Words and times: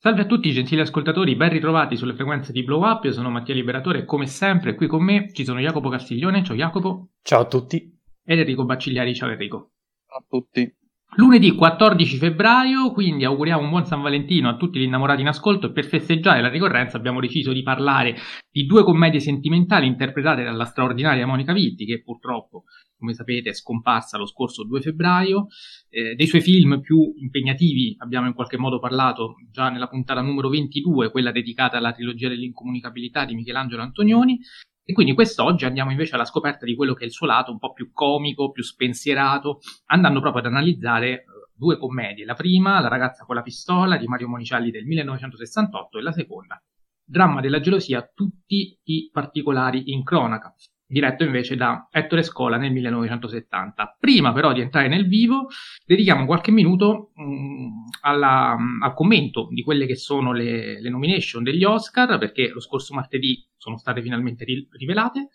Salve 0.00 0.22
a 0.22 0.26
tutti 0.26 0.52
gentili 0.52 0.80
ascoltatori, 0.80 1.34
ben 1.34 1.48
ritrovati 1.48 1.96
sulle 1.96 2.14
frequenze 2.14 2.52
di 2.52 2.62
Blow 2.62 2.84
Up, 2.84 3.02
io 3.02 3.10
sono 3.10 3.30
Mattia 3.30 3.52
Liberatore 3.52 3.98
e 3.98 4.04
come 4.04 4.28
sempre 4.28 4.76
qui 4.76 4.86
con 4.86 5.02
me 5.02 5.32
ci 5.32 5.42
sono 5.42 5.58
Jacopo 5.58 5.88
Castiglione, 5.88 6.44
ciao 6.44 6.54
Jacopo. 6.54 7.08
Ciao 7.20 7.40
a 7.40 7.46
tutti. 7.46 7.98
Ed 8.22 8.38
Enrico 8.38 8.64
Baccigliari, 8.64 9.12
ciao 9.12 9.28
Enrico. 9.28 9.72
Ciao 10.06 10.18
a 10.18 10.24
tutti. 10.28 10.77
Lunedì 11.18 11.50
14 11.50 12.16
febbraio, 12.16 12.92
quindi 12.92 13.24
auguriamo 13.24 13.64
un 13.64 13.70
buon 13.70 13.84
San 13.84 14.02
Valentino 14.02 14.48
a 14.48 14.56
tutti 14.56 14.78
gli 14.78 14.84
innamorati 14.84 15.20
in 15.20 15.26
ascolto 15.26 15.66
e 15.66 15.72
per 15.72 15.84
festeggiare 15.84 16.40
la 16.40 16.48
ricorrenza 16.48 16.96
abbiamo 16.96 17.18
deciso 17.18 17.52
di 17.52 17.64
parlare 17.64 18.14
di 18.48 18.66
due 18.66 18.84
commedie 18.84 19.18
sentimentali 19.18 19.88
interpretate 19.88 20.44
dalla 20.44 20.64
straordinaria 20.64 21.26
Monica 21.26 21.52
Vitti 21.52 21.86
che 21.86 22.02
purtroppo 22.04 22.66
come 22.96 23.14
sapete 23.14 23.50
è 23.50 23.52
scomparsa 23.52 24.16
lo 24.16 24.26
scorso 24.26 24.64
2 24.64 24.80
febbraio. 24.80 25.48
Eh, 25.88 26.14
dei 26.14 26.26
suoi 26.28 26.40
film 26.40 26.80
più 26.80 27.12
impegnativi 27.16 27.96
abbiamo 27.98 28.28
in 28.28 28.34
qualche 28.34 28.56
modo 28.56 28.78
parlato 28.78 29.34
già 29.50 29.70
nella 29.70 29.88
puntata 29.88 30.20
numero 30.20 30.48
22, 30.48 31.10
quella 31.10 31.32
dedicata 31.32 31.78
alla 31.78 31.92
trilogia 31.92 32.28
dell'incomunicabilità 32.28 33.24
di 33.24 33.34
Michelangelo 33.34 33.82
Antonioni. 33.82 34.38
E 34.88 34.94
quindi 34.94 35.12
quest'oggi 35.12 35.66
andiamo 35.66 35.90
invece 35.90 36.14
alla 36.14 36.24
scoperta 36.24 36.64
di 36.64 36.74
quello 36.74 36.94
che 36.94 37.02
è 37.02 37.06
il 37.06 37.12
suo 37.12 37.26
lato 37.26 37.52
un 37.52 37.58
po' 37.58 37.74
più 37.74 37.92
comico, 37.92 38.50
più 38.50 38.62
spensierato, 38.62 39.58
andando 39.88 40.22
proprio 40.22 40.40
ad 40.40 40.48
analizzare 40.48 41.10
eh, 41.10 41.24
due 41.54 41.76
commedie. 41.76 42.24
La 42.24 42.32
prima, 42.32 42.80
La 42.80 42.88
ragazza 42.88 43.26
con 43.26 43.34
la 43.34 43.42
pistola 43.42 43.98
di 43.98 44.06
Mario 44.06 44.28
Monicelli 44.28 44.70
del 44.70 44.86
1968 44.86 45.98
e 45.98 46.00
la 46.00 46.12
seconda, 46.12 46.62
Dramma 47.04 47.42
della 47.42 47.60
gelosia, 47.60 48.10
tutti 48.14 48.78
i 48.84 49.10
particolari 49.12 49.92
in 49.92 50.02
cronaca, 50.04 50.54
diretto 50.88 51.22
invece 51.22 51.54
da 51.54 51.88
Ettore 51.90 52.22
Scola 52.22 52.56
nel 52.56 52.72
1970. 52.72 53.96
Prima 54.00 54.32
però 54.32 54.52
di 54.52 54.62
entrare 54.62 54.88
nel 54.88 55.06
vivo, 55.06 55.48
dedichiamo 55.84 56.24
qualche 56.24 56.50
minuto 56.50 57.10
mh, 57.14 57.22
mm, 57.22 57.68
alla, 58.00 58.56
mm, 58.58 58.82
al 58.82 58.94
commento 58.94 59.48
di 59.50 59.62
quelle 59.62 59.86
che 59.86 59.96
sono 59.96 60.32
le, 60.32 60.80
le, 60.80 60.88
nomination 60.88 61.42
degli 61.42 61.62
Oscar, 61.62 62.18
perché 62.18 62.48
lo 62.48 62.60
scorso 62.60 62.94
martedì 62.94 63.46
sono 63.56 63.76
state 63.76 64.00
finalmente 64.00 64.44
ri- 64.44 64.66
rivelate. 64.72 65.28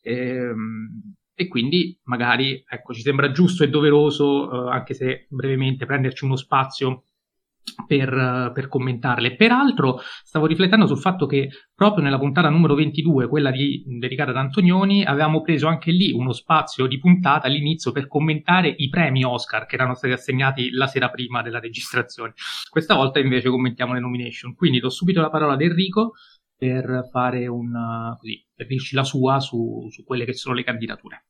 Ehm, 0.00 1.14
e 1.36 1.48
quindi 1.48 1.98
magari 2.04 2.64
ecco, 2.66 2.94
ci 2.94 3.02
sembra 3.02 3.30
giusto 3.30 3.64
e 3.64 3.68
doveroso, 3.68 4.68
eh, 4.68 4.72
anche 4.72 4.94
se 4.94 5.26
brevemente, 5.28 5.84
prenderci 5.84 6.24
uno 6.24 6.36
spazio 6.36 7.04
per, 7.86 8.50
per, 8.54 8.68
commentarle. 8.68 9.36
Peraltro 9.36 10.00
stavo 10.22 10.46
riflettendo 10.46 10.86
sul 10.86 10.98
fatto 10.98 11.26
che 11.26 11.48
proprio 11.74 12.04
nella 12.04 12.18
puntata 12.18 12.48
numero 12.48 12.74
22, 12.74 13.28
quella 13.28 13.50
di, 13.50 13.82
dedicata 13.86 14.30
ad 14.30 14.36
Antonioni, 14.36 15.04
avevamo 15.04 15.40
preso 15.40 15.66
anche 15.66 15.90
lì 15.90 16.12
uno 16.12 16.32
spazio 16.32 16.86
di 16.86 16.98
puntata 16.98 17.46
all'inizio 17.46 17.92
per 17.92 18.06
commentare 18.06 18.72
i 18.76 18.88
premi 18.88 19.24
Oscar 19.24 19.66
che 19.66 19.74
erano 19.74 19.94
stati 19.94 20.12
assegnati 20.12 20.70
la 20.70 20.86
sera 20.86 21.10
prima 21.10 21.42
della 21.42 21.60
registrazione. 21.60 22.34
Questa 22.68 22.94
volta 22.94 23.18
invece 23.18 23.48
commentiamo 23.48 23.94
le 23.94 24.00
nomination. 24.00 24.54
Quindi 24.54 24.78
do 24.78 24.90
subito 24.90 25.20
la 25.20 25.30
parola 25.30 25.54
ad 25.54 25.62
Enrico 25.62 26.12
per 26.56 27.08
fare 27.10 27.46
un 27.46 28.14
così, 28.18 28.46
per 28.54 28.66
dirci 28.66 28.94
la 28.94 29.04
sua 29.04 29.40
su, 29.40 29.88
su 29.90 30.04
quelle 30.04 30.24
che 30.24 30.34
sono 30.34 30.54
le 30.54 30.64
candidature. 30.64 31.26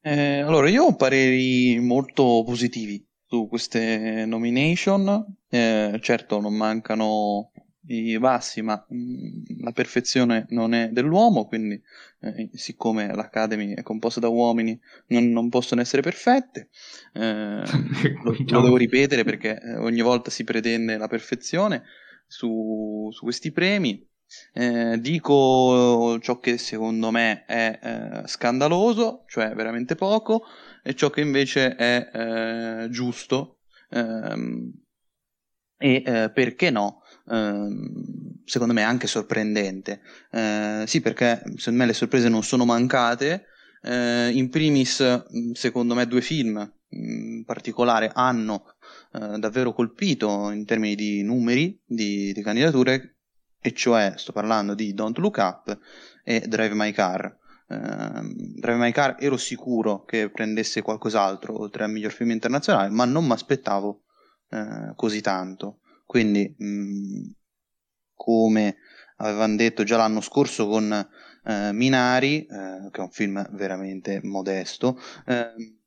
Eh, 0.00 0.40
allora, 0.40 0.68
io 0.68 0.84
ho 0.84 0.96
pareri 0.96 1.78
molto 1.80 2.42
positivi 2.44 3.07
su 3.28 3.46
queste 3.46 4.24
nomination. 4.26 5.36
Eh, 5.48 5.98
certo 6.00 6.40
non 6.40 6.54
mancano 6.54 7.52
i 7.88 8.18
bassi, 8.18 8.62
ma 8.62 8.84
mh, 8.88 8.96
mm, 8.96 9.42
la 9.60 9.72
perfezione 9.72 10.46
non 10.50 10.74
è 10.74 10.88
dell'uomo, 10.90 11.46
quindi 11.46 11.80
eh, 12.20 12.50
siccome 12.54 13.14
l'Academy 13.14 13.74
è 13.74 13.82
composta 13.82 14.20
da 14.20 14.28
uomini 14.28 14.78
non, 15.08 15.30
non 15.30 15.48
possono 15.48 15.80
essere 15.80 16.02
perfette. 16.02 16.68
Eh, 17.12 17.62
lo, 18.24 18.36
lo, 18.46 18.60
devo 18.62 18.76
ripetere 18.76 19.24
perché 19.24 19.60
eh, 19.60 19.76
ogni 19.76 20.00
volta 20.00 20.30
si 20.30 20.44
pretende 20.44 20.96
la 20.96 21.08
perfezione 21.08 21.84
su, 22.26 23.08
su 23.12 23.24
questi 23.24 23.52
premi. 23.52 24.06
Eh, 24.52 24.98
dico 25.00 26.18
ciò 26.20 26.38
che 26.38 26.58
secondo 26.58 27.10
me 27.10 27.44
è 27.46 27.78
eh, 27.82 28.26
scandaloso, 28.26 29.24
cioè 29.26 29.54
veramente 29.54 29.94
poco, 29.94 30.42
e 30.82 30.94
ciò 30.94 31.10
che 31.10 31.20
invece 31.20 31.74
è 31.76 32.10
eh, 32.12 32.88
giusto 32.90 33.60
ehm, 33.90 34.72
e 35.76 36.02
eh, 36.04 36.30
perché 36.30 36.70
no, 36.70 37.02
ehm, 37.30 38.42
secondo 38.44 38.74
me 38.74 38.82
anche 38.82 39.06
sorprendente. 39.06 40.00
Eh, 40.30 40.84
sì, 40.86 41.00
perché 41.00 41.42
secondo 41.56 41.78
me 41.80 41.86
le 41.86 41.92
sorprese 41.94 42.28
non 42.28 42.42
sono 42.42 42.64
mancate. 42.64 43.44
In 43.80 44.48
primis, 44.50 45.22
secondo 45.52 45.94
me, 45.94 46.06
due 46.08 46.20
film 46.20 46.58
in 46.90 47.44
particolare 47.44 48.10
hanno 48.12 48.74
davvero 49.38 49.72
colpito 49.72 50.50
in 50.50 50.64
termini 50.64 50.96
di 50.96 51.22
numeri 51.22 51.80
di, 51.86 52.32
di 52.32 52.42
candidature, 52.42 53.17
e 53.60 53.72
cioè 53.72 54.14
sto 54.16 54.32
parlando 54.32 54.74
di 54.74 54.94
Don't 54.94 55.18
Look 55.18 55.36
Up 55.38 55.78
e 56.24 56.40
Drive 56.46 56.74
My 56.74 56.92
Car. 56.92 57.36
Uh, 57.68 58.22
Drive 58.32 58.78
My 58.78 58.92
Car 58.92 59.16
ero 59.18 59.36
sicuro 59.36 60.04
che 60.04 60.30
prendesse 60.30 60.80
qualcos'altro 60.80 61.60
oltre 61.60 61.84
al 61.84 61.90
miglior 61.90 62.12
film 62.12 62.30
internazionale, 62.30 62.88
ma 62.90 63.04
non 63.04 63.26
mi 63.26 63.32
aspettavo 63.32 64.04
uh, 64.50 64.94
così 64.94 65.20
tanto. 65.20 65.80
Quindi, 66.06 66.54
mh, 66.56 66.66
mm, 66.66 67.22
come 68.14 68.76
avevano 69.16 69.56
detto 69.56 69.84
già 69.84 69.96
l'anno 69.96 70.20
scorso 70.20 70.66
con 70.68 71.08
uh, 71.44 71.72
Minari, 71.72 72.46
eh, 72.46 72.88
che 72.90 73.00
è 73.00 73.04
un 73.04 73.10
film 73.10 73.46
veramente 73.52 74.20
modesto, 74.22 74.98
ehm, 75.26 75.78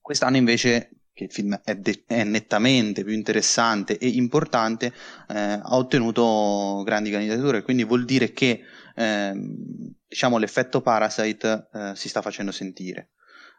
quest'anno 0.00 0.36
invece 0.36 0.90
che 1.14 1.24
il 1.24 1.30
film 1.30 1.58
è, 1.62 1.76
de- 1.76 2.02
è, 2.06 2.24
nettamente 2.24 3.04
più 3.04 3.14
interessante 3.14 3.96
e 3.98 4.08
importante, 4.08 4.92
eh, 5.28 5.38
ha 5.62 5.76
ottenuto 5.76 6.82
grandi 6.84 7.10
candidature, 7.10 7.62
quindi 7.62 7.84
vuol 7.84 8.04
dire 8.04 8.32
che 8.32 8.62
ehm, 8.96 9.94
diciamo, 10.08 10.38
l'effetto 10.38 10.80
Parasite 10.82 11.68
eh, 11.72 11.92
si 11.94 12.08
sta 12.08 12.20
facendo 12.20 12.50
sentire. 12.50 13.10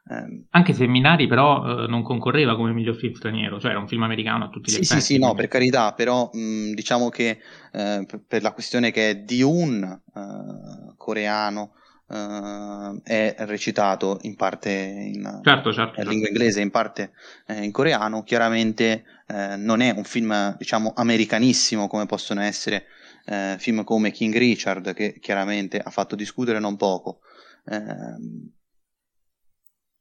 Eh, 0.08 0.44
Anche 0.52 0.74
se 0.74 0.86
Minari 0.86 1.28
però 1.28 1.84
eh, 1.84 1.88
non 1.88 2.04
concorreva 2.04 2.58
come 2.58 2.74
miglior 2.74 2.96
film 2.96 3.14
straniero, 3.14 3.58
cioè 3.58 3.72
era 3.72 3.80
un 3.80 3.88
film 3.88 4.04
americano 4.04 4.44
a 4.44 4.50
tutti 4.50 4.70
gli 4.70 4.76
sì, 4.76 4.82
effetti. 4.82 5.00
Sì, 5.00 5.14
sì, 5.14 5.20
no, 5.20 5.34
per 5.34 5.48
carità, 5.48 5.94
però 5.94 6.30
mh, 6.32 6.74
diciamo 6.74 7.10
che 7.10 7.40
eh, 7.72 8.06
per 8.28 8.42
la 8.42 8.52
questione 8.52 8.92
che 8.92 9.12
è 9.12 9.16
di 9.16 9.42
un 9.42 9.82
eh, 9.84 10.94
coreano 10.98 11.72
Uh, 12.08 13.02
è 13.02 13.34
recitato 13.40 14.20
in 14.22 14.36
parte 14.36 14.70
in, 14.70 15.42
certo, 15.44 15.74
certo, 15.74 16.02
in 16.02 16.08
lingua 16.08 16.28
inglese, 16.28 16.62
in 16.62 16.70
parte 16.70 17.14
eh, 17.48 17.64
in 17.64 17.72
coreano. 17.72 18.24
Chiaramente 18.24 19.04
eh, 19.26 19.56
non 19.56 19.82
è 19.82 19.90
un 19.90 20.04
film, 20.04 20.56
diciamo, 20.58 20.94
americanissimo 20.96 21.88
come 21.88 22.06
possono 22.06 22.42
essere 22.42 22.86
eh, 23.26 23.56
film 23.58 23.84
come 23.84 24.12
King 24.12 24.38
Richard, 24.38 24.94
che 24.94 25.18
chiaramente 25.20 25.80
ha 25.80 25.90
fatto 25.90 26.16
discutere 26.16 26.60
non 26.60 26.78
poco. 26.78 27.22
Eh, 27.66 28.54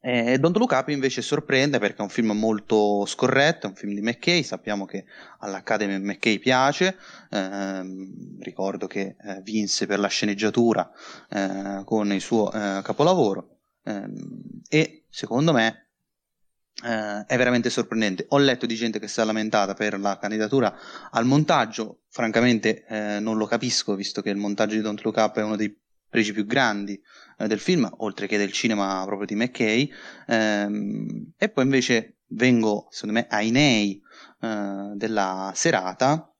e 0.06 0.38
Don't 0.38 0.54
Look 0.58 0.72
Up 0.72 0.88
invece 0.88 1.22
sorprende 1.22 1.78
perché 1.78 1.96
è 1.96 2.02
un 2.02 2.10
film 2.10 2.32
molto 2.32 3.06
scorretto, 3.06 3.66
è 3.66 3.70
un 3.70 3.74
film 3.74 3.94
di 3.94 4.02
McKay, 4.02 4.42
sappiamo 4.42 4.84
che 4.84 5.06
all'Academy 5.38 5.96
McKay 5.96 6.38
piace, 6.38 6.98
eh, 7.30 7.82
ricordo 8.40 8.86
che 8.86 9.16
eh, 9.18 9.40
vinse 9.42 9.86
per 9.86 9.98
la 9.98 10.08
sceneggiatura 10.08 10.90
eh, 11.30 11.80
con 11.86 12.12
il 12.12 12.20
suo 12.20 12.52
eh, 12.52 12.82
capolavoro 12.82 13.60
ehm, 13.84 14.60
e 14.68 15.06
secondo 15.08 15.54
me 15.54 15.88
eh, 16.84 17.24
è 17.24 17.36
veramente 17.38 17.70
sorprendente. 17.70 18.26
Ho 18.28 18.36
letto 18.38 18.66
di 18.66 18.74
gente 18.74 18.98
che 18.98 19.08
si 19.08 19.20
è 19.20 19.24
lamentata 19.24 19.72
per 19.72 19.98
la 19.98 20.18
candidatura 20.18 20.76
al 21.12 21.24
montaggio, 21.24 22.02
francamente 22.10 22.84
eh, 22.86 23.20
non 23.20 23.38
lo 23.38 23.46
capisco, 23.46 23.94
visto 23.94 24.20
che 24.20 24.28
il 24.28 24.36
montaggio 24.36 24.74
di 24.74 24.82
Don't 24.82 25.00
Look 25.02 25.16
Up 25.16 25.38
è 25.38 25.42
uno 25.42 25.56
dei 25.56 25.74
pregi 26.14 26.32
più 26.32 26.46
grandi 26.46 26.96
eh, 27.38 27.48
del 27.48 27.58
film, 27.58 27.90
oltre 27.98 28.28
che 28.28 28.38
del 28.38 28.52
cinema 28.52 29.02
proprio 29.04 29.26
di 29.26 29.34
McKay. 29.34 29.92
Ehm, 30.28 31.32
e 31.36 31.48
poi 31.48 31.64
invece 31.64 32.18
vengo, 32.28 32.86
secondo 32.90 33.18
me, 33.18 33.26
ai 33.28 33.50
nei 33.50 34.00
eh, 34.40 34.92
della 34.94 35.50
serata, 35.56 36.32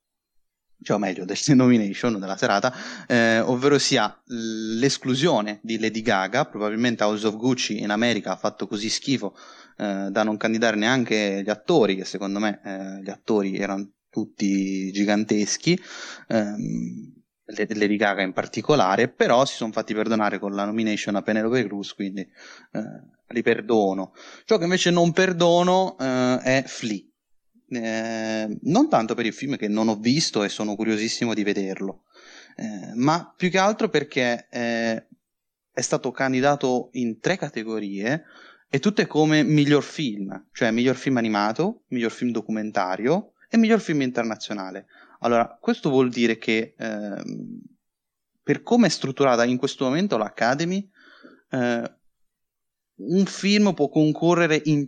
cioè 0.81 0.95
o 0.95 0.99
meglio 0.99 1.25
del 1.25 1.37
nomination 1.55 2.17
della 2.17 2.37
serata, 2.37 2.73
eh, 3.05 3.41
ovvero 3.41 3.77
sia 3.77 4.17
l'esclusione 4.27 5.59
di 5.61 5.77
Lady 5.77 6.01
Gaga, 6.01 6.45
probabilmente 6.45 7.03
House 7.03 7.27
of 7.27 7.35
Gucci 7.35 7.81
in 7.81 7.89
America 7.89 8.31
ha 8.31 8.37
fatto 8.37 8.67
così 8.67 8.87
schifo 8.87 9.35
eh, 9.77 10.07
da 10.09 10.23
non 10.23 10.37
candidare 10.37 10.77
neanche 10.77 11.41
gli 11.43 11.49
attori, 11.49 11.97
che 11.97 12.05
secondo 12.05 12.39
me 12.39 12.61
eh, 12.63 13.01
gli 13.03 13.09
attori 13.09 13.57
erano 13.57 13.91
tutti 14.09 14.89
giganteschi, 14.93 15.77
ehm, 16.29 17.23
Lady 17.45 17.95
Gaga 17.95 18.21
in 18.21 18.33
particolare, 18.33 19.07
però 19.07 19.45
si 19.45 19.55
sono 19.55 19.71
fatti 19.71 19.93
perdonare 19.93 20.39
con 20.39 20.53
la 20.53 20.65
nomination 20.65 21.15
a 21.15 21.21
Penelope 21.21 21.65
Cruz, 21.65 21.93
quindi 21.93 22.21
eh, 22.21 22.81
li 23.27 23.41
perdono. 23.41 24.13
Ciò 24.45 24.57
che 24.57 24.63
invece 24.63 24.89
non 24.91 25.11
perdono 25.11 25.97
eh, 25.99 26.39
è 26.39 26.63
Flea. 26.65 27.01
Eh, 27.67 28.57
non 28.61 28.89
tanto 28.89 29.15
per 29.15 29.25
il 29.25 29.33
film 29.33 29.57
che 29.57 29.67
non 29.67 29.87
ho 29.87 29.95
visto 29.95 30.43
e 30.43 30.49
sono 30.49 30.75
curiosissimo 30.75 31.33
di 31.33 31.43
vederlo, 31.43 32.03
eh, 32.55 32.93
ma 32.93 33.33
più 33.35 33.49
che 33.49 33.57
altro 33.57 33.89
perché 33.89 34.47
eh, 34.51 35.07
è 35.71 35.81
stato 35.81 36.11
candidato 36.11 36.89
in 36.93 37.19
tre 37.19 37.37
categorie 37.37 38.23
e 38.69 38.79
tutte 38.79 39.07
come 39.07 39.43
miglior 39.43 39.83
film, 39.83 40.47
cioè 40.51 40.71
miglior 40.71 40.95
film 40.95 41.17
animato, 41.17 41.83
miglior 41.87 42.11
film 42.11 42.31
documentario 42.31 43.33
e 43.49 43.57
miglior 43.57 43.79
film 43.79 44.01
internazionale. 44.01 44.85
Allora, 45.25 45.57
questo 45.59 45.89
vuol 45.89 46.09
dire 46.09 46.37
che 46.37 46.75
ehm, 46.77 47.59
per 48.43 48.61
come 48.61 48.85
è 48.85 48.89
strutturata 48.89 49.43
in 49.43 49.57
questo 49.57 49.85
momento 49.85 50.17
l'Academy, 50.17 50.87
eh, 51.49 51.95
un 52.97 53.25
film 53.25 53.73
può 53.73 53.89
concorrere 53.89 54.61
in 54.65 54.87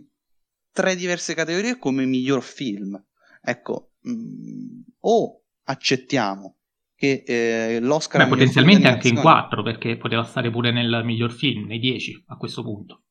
tre 0.70 0.94
diverse 0.94 1.34
categorie 1.34 1.76
come 1.76 2.04
miglior 2.04 2.42
film. 2.44 3.04
Ecco, 3.42 3.94
mh, 4.02 4.12
mm, 4.12 4.80
o 5.00 5.42
accettiamo 5.64 6.58
che 6.94 7.24
eh, 7.26 7.80
l'Oscar... 7.80 8.22
Beh, 8.22 8.28
potenzialmente 8.28 8.86
anche 8.86 9.08
in 9.08 9.16
quattro, 9.16 9.64
perché 9.64 9.96
poteva 9.96 10.22
stare 10.22 10.52
pure 10.52 10.70
nel 10.70 11.02
miglior 11.04 11.32
film, 11.32 11.66
nei 11.66 11.80
dieci 11.80 12.22
a 12.28 12.36
questo 12.36 12.62
punto. 12.62 13.06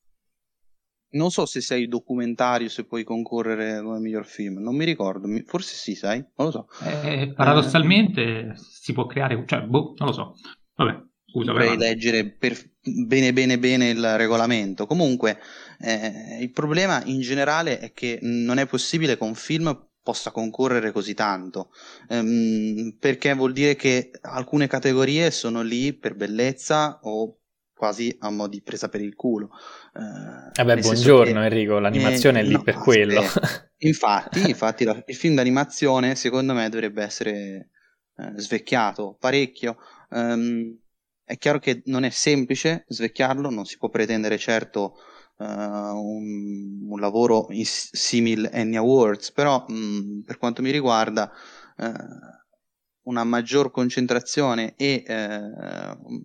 Non 1.10 1.32
so 1.32 1.46
se 1.46 1.62
sei 1.62 1.88
documentario, 1.88 2.68
se 2.68 2.86
puoi 2.86 3.04
concorrere 3.04 3.82
come 3.82 4.00
miglior 4.00 4.26
film, 4.26 4.60
non 4.60 4.76
mi 4.76 4.84
ricordo, 4.84 5.28
forse 5.46 5.76
sì, 5.76 5.96
sai, 5.96 6.18
non 6.36 6.48
lo 6.48 6.52
so. 6.52 6.68
Eh, 6.84 7.34
paradossalmente 7.34 8.22
eh, 8.22 8.54
si 8.56 8.92
può 8.94 9.06
creare, 9.06 9.42
cioè, 9.46 9.62
boh, 9.62 9.94
non 9.98 10.08
lo 10.08 10.14
so. 10.14 10.34
Vabbè, 10.76 11.02
scusa. 11.26 11.52
Dovrei 11.52 11.78
leggere 11.78 12.30
per, 12.30 12.58
bene 12.82 13.32
bene 13.32 13.58
bene 13.58 13.90
il 13.90 14.18
regolamento. 14.18 14.86
Comunque, 14.86 15.40
eh, 15.80 16.40
il 16.42 16.52
problema 16.52 17.02
in 17.06 17.22
generale 17.22 17.80
è 17.80 17.94
che 17.94 18.20
non 18.22 18.58
è 18.58 18.66
possibile 18.66 19.18
che 19.18 19.24
un 19.24 19.36
film 19.36 19.88
possa 20.08 20.32
concorrere 20.32 20.94
così 20.94 21.14
tanto, 21.14 21.70
ehm, 22.08 22.96
perché 22.98 23.34
vuol 23.34 23.52
dire 23.52 23.76
che 23.76 24.12
alcune 24.22 24.68
categorie 24.68 25.32
sono 25.32 25.62
lì 25.62 25.92
per 25.92 26.16
bellezza 26.16 27.00
o 27.04 27.40
quasi 27.78 28.14
a 28.20 28.30
mo' 28.30 28.48
di 28.48 28.62
presa 28.62 28.90
per 28.90 29.02
il 29.02 29.16
culo. 29.16 29.52
Eh, 29.94 30.52
Vabbè, 30.54 30.80
buongiorno 30.80 31.40
che, 31.40 31.46
Enrico, 31.46 31.80
l'animazione 31.80 32.40
eh, 32.40 32.42
è 32.42 32.46
lì 32.46 32.54
no, 32.54 32.64
per 32.64 32.76
quello. 32.76 33.22
infatti, 33.78 34.50
infatti 34.50 34.84
la, 34.84 35.02
il 35.06 35.16
film 35.16 35.36
d'animazione 35.36 36.16
secondo 36.16 36.54
me 36.54 36.68
dovrebbe 36.70 37.04
essere 37.04 37.70
eh, 38.16 38.34
svecchiato 38.36 39.16
parecchio. 39.20 39.78
Um, 40.10 40.78
è 41.24 41.38
chiaro 41.38 41.60
che 41.60 41.84
non 41.86 42.04
è 42.04 42.10
semplice 42.10 42.86
svecchiarlo, 42.88 43.50
non 43.50 43.66
si 43.66 43.78
può 43.78 43.90
pretendere 43.90 44.38
certo 44.38 44.96
uh, 45.38 45.44
un, 45.44 46.88
un, 46.90 47.00
lavoro 47.00 47.48
in 47.50 47.66
simil 47.66 48.50
Annie 48.52 48.78
Awards, 48.78 49.32
però 49.32 49.66
mh, 49.68 49.74
mm, 49.74 50.22
per 50.22 50.38
quanto 50.38 50.62
mi 50.62 50.72
riguarda 50.72 51.32
uh, 51.78 51.92
una 53.04 53.24
maggior 53.24 53.72
concentrazione 53.72 54.74
e 54.78 55.04
uh, 55.06 56.24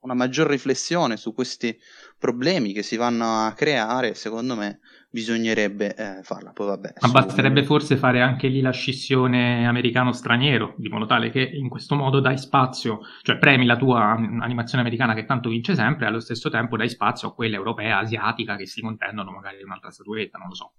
una 0.00 0.14
maggior 0.14 0.48
riflessione 0.48 1.16
su 1.16 1.34
questi 1.34 1.78
problemi 2.18 2.72
che 2.72 2.82
si 2.82 2.96
vanno 2.96 3.44
a 3.44 3.52
creare, 3.52 4.14
secondo 4.14 4.54
me 4.56 4.80
bisognerebbe 5.10 5.94
eh, 5.94 6.22
farla. 6.22 6.52
Poi 6.52 6.66
vabbè. 6.66 6.92
Ma 7.00 7.08
basterebbe 7.08 7.64
forse 7.64 7.96
fare 7.96 8.20
anche 8.20 8.48
lì 8.48 8.60
la 8.60 8.70
scissione 8.70 9.66
americano-straniero, 9.66 10.74
di 10.76 10.88
modo 10.88 11.06
tale 11.06 11.30
che 11.30 11.42
in 11.42 11.68
questo 11.68 11.96
modo 11.96 12.20
dai 12.20 12.38
spazio, 12.38 13.00
cioè 13.22 13.38
premi 13.38 13.66
la 13.66 13.76
tua 13.76 14.00
animazione 14.40 14.82
americana 14.82 15.14
che 15.14 15.24
tanto 15.24 15.48
vince 15.48 15.74
sempre, 15.74 16.04
e 16.04 16.08
allo 16.08 16.20
stesso 16.20 16.48
tempo 16.48 16.76
dai 16.76 16.88
spazio 16.88 17.28
a 17.28 17.34
quella 17.34 17.56
europea, 17.56 17.98
asiatica 17.98 18.56
che 18.56 18.66
si 18.66 18.80
contendono 18.80 19.32
magari 19.32 19.62
un'altra 19.62 19.90
statuetta, 19.90 20.38
non 20.38 20.48
lo 20.48 20.54
so. 20.54 20.72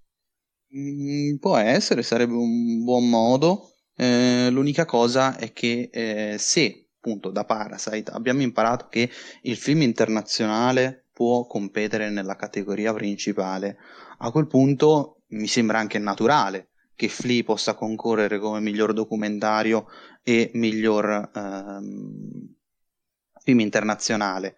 Mm, 0.75 1.35
può 1.35 1.57
essere, 1.57 2.01
sarebbe 2.01 2.33
un 2.33 2.83
buon 2.83 3.09
modo. 3.09 3.67
Eh, 3.93 4.49
l'unica 4.49 4.85
cosa 4.85 5.37
è 5.37 5.51
che 5.51 5.89
eh, 5.91 6.35
se 6.37 6.90
appunto 7.01 7.31
da 7.31 7.45
Parasite 7.45 8.11
abbiamo 8.11 8.43
imparato 8.43 8.87
che 8.87 9.09
il 9.41 9.57
film 9.57 9.81
internazionale 9.81 11.07
può 11.11 11.47
competere 11.47 12.11
nella 12.11 12.35
categoria 12.35 12.93
principale 12.93 13.77
a 14.19 14.29
quel 14.31 14.45
punto 14.45 15.23
mi 15.29 15.47
sembra 15.47 15.79
anche 15.79 15.97
naturale 15.97 16.69
che 16.95 17.07
Flea 17.07 17.43
possa 17.43 17.73
concorrere 17.73 18.37
come 18.37 18.59
miglior 18.59 18.93
documentario 18.93 19.87
e 20.21 20.51
miglior 20.53 21.31
ehm, 21.33 22.53
film 23.43 23.59
internazionale. 23.59 24.55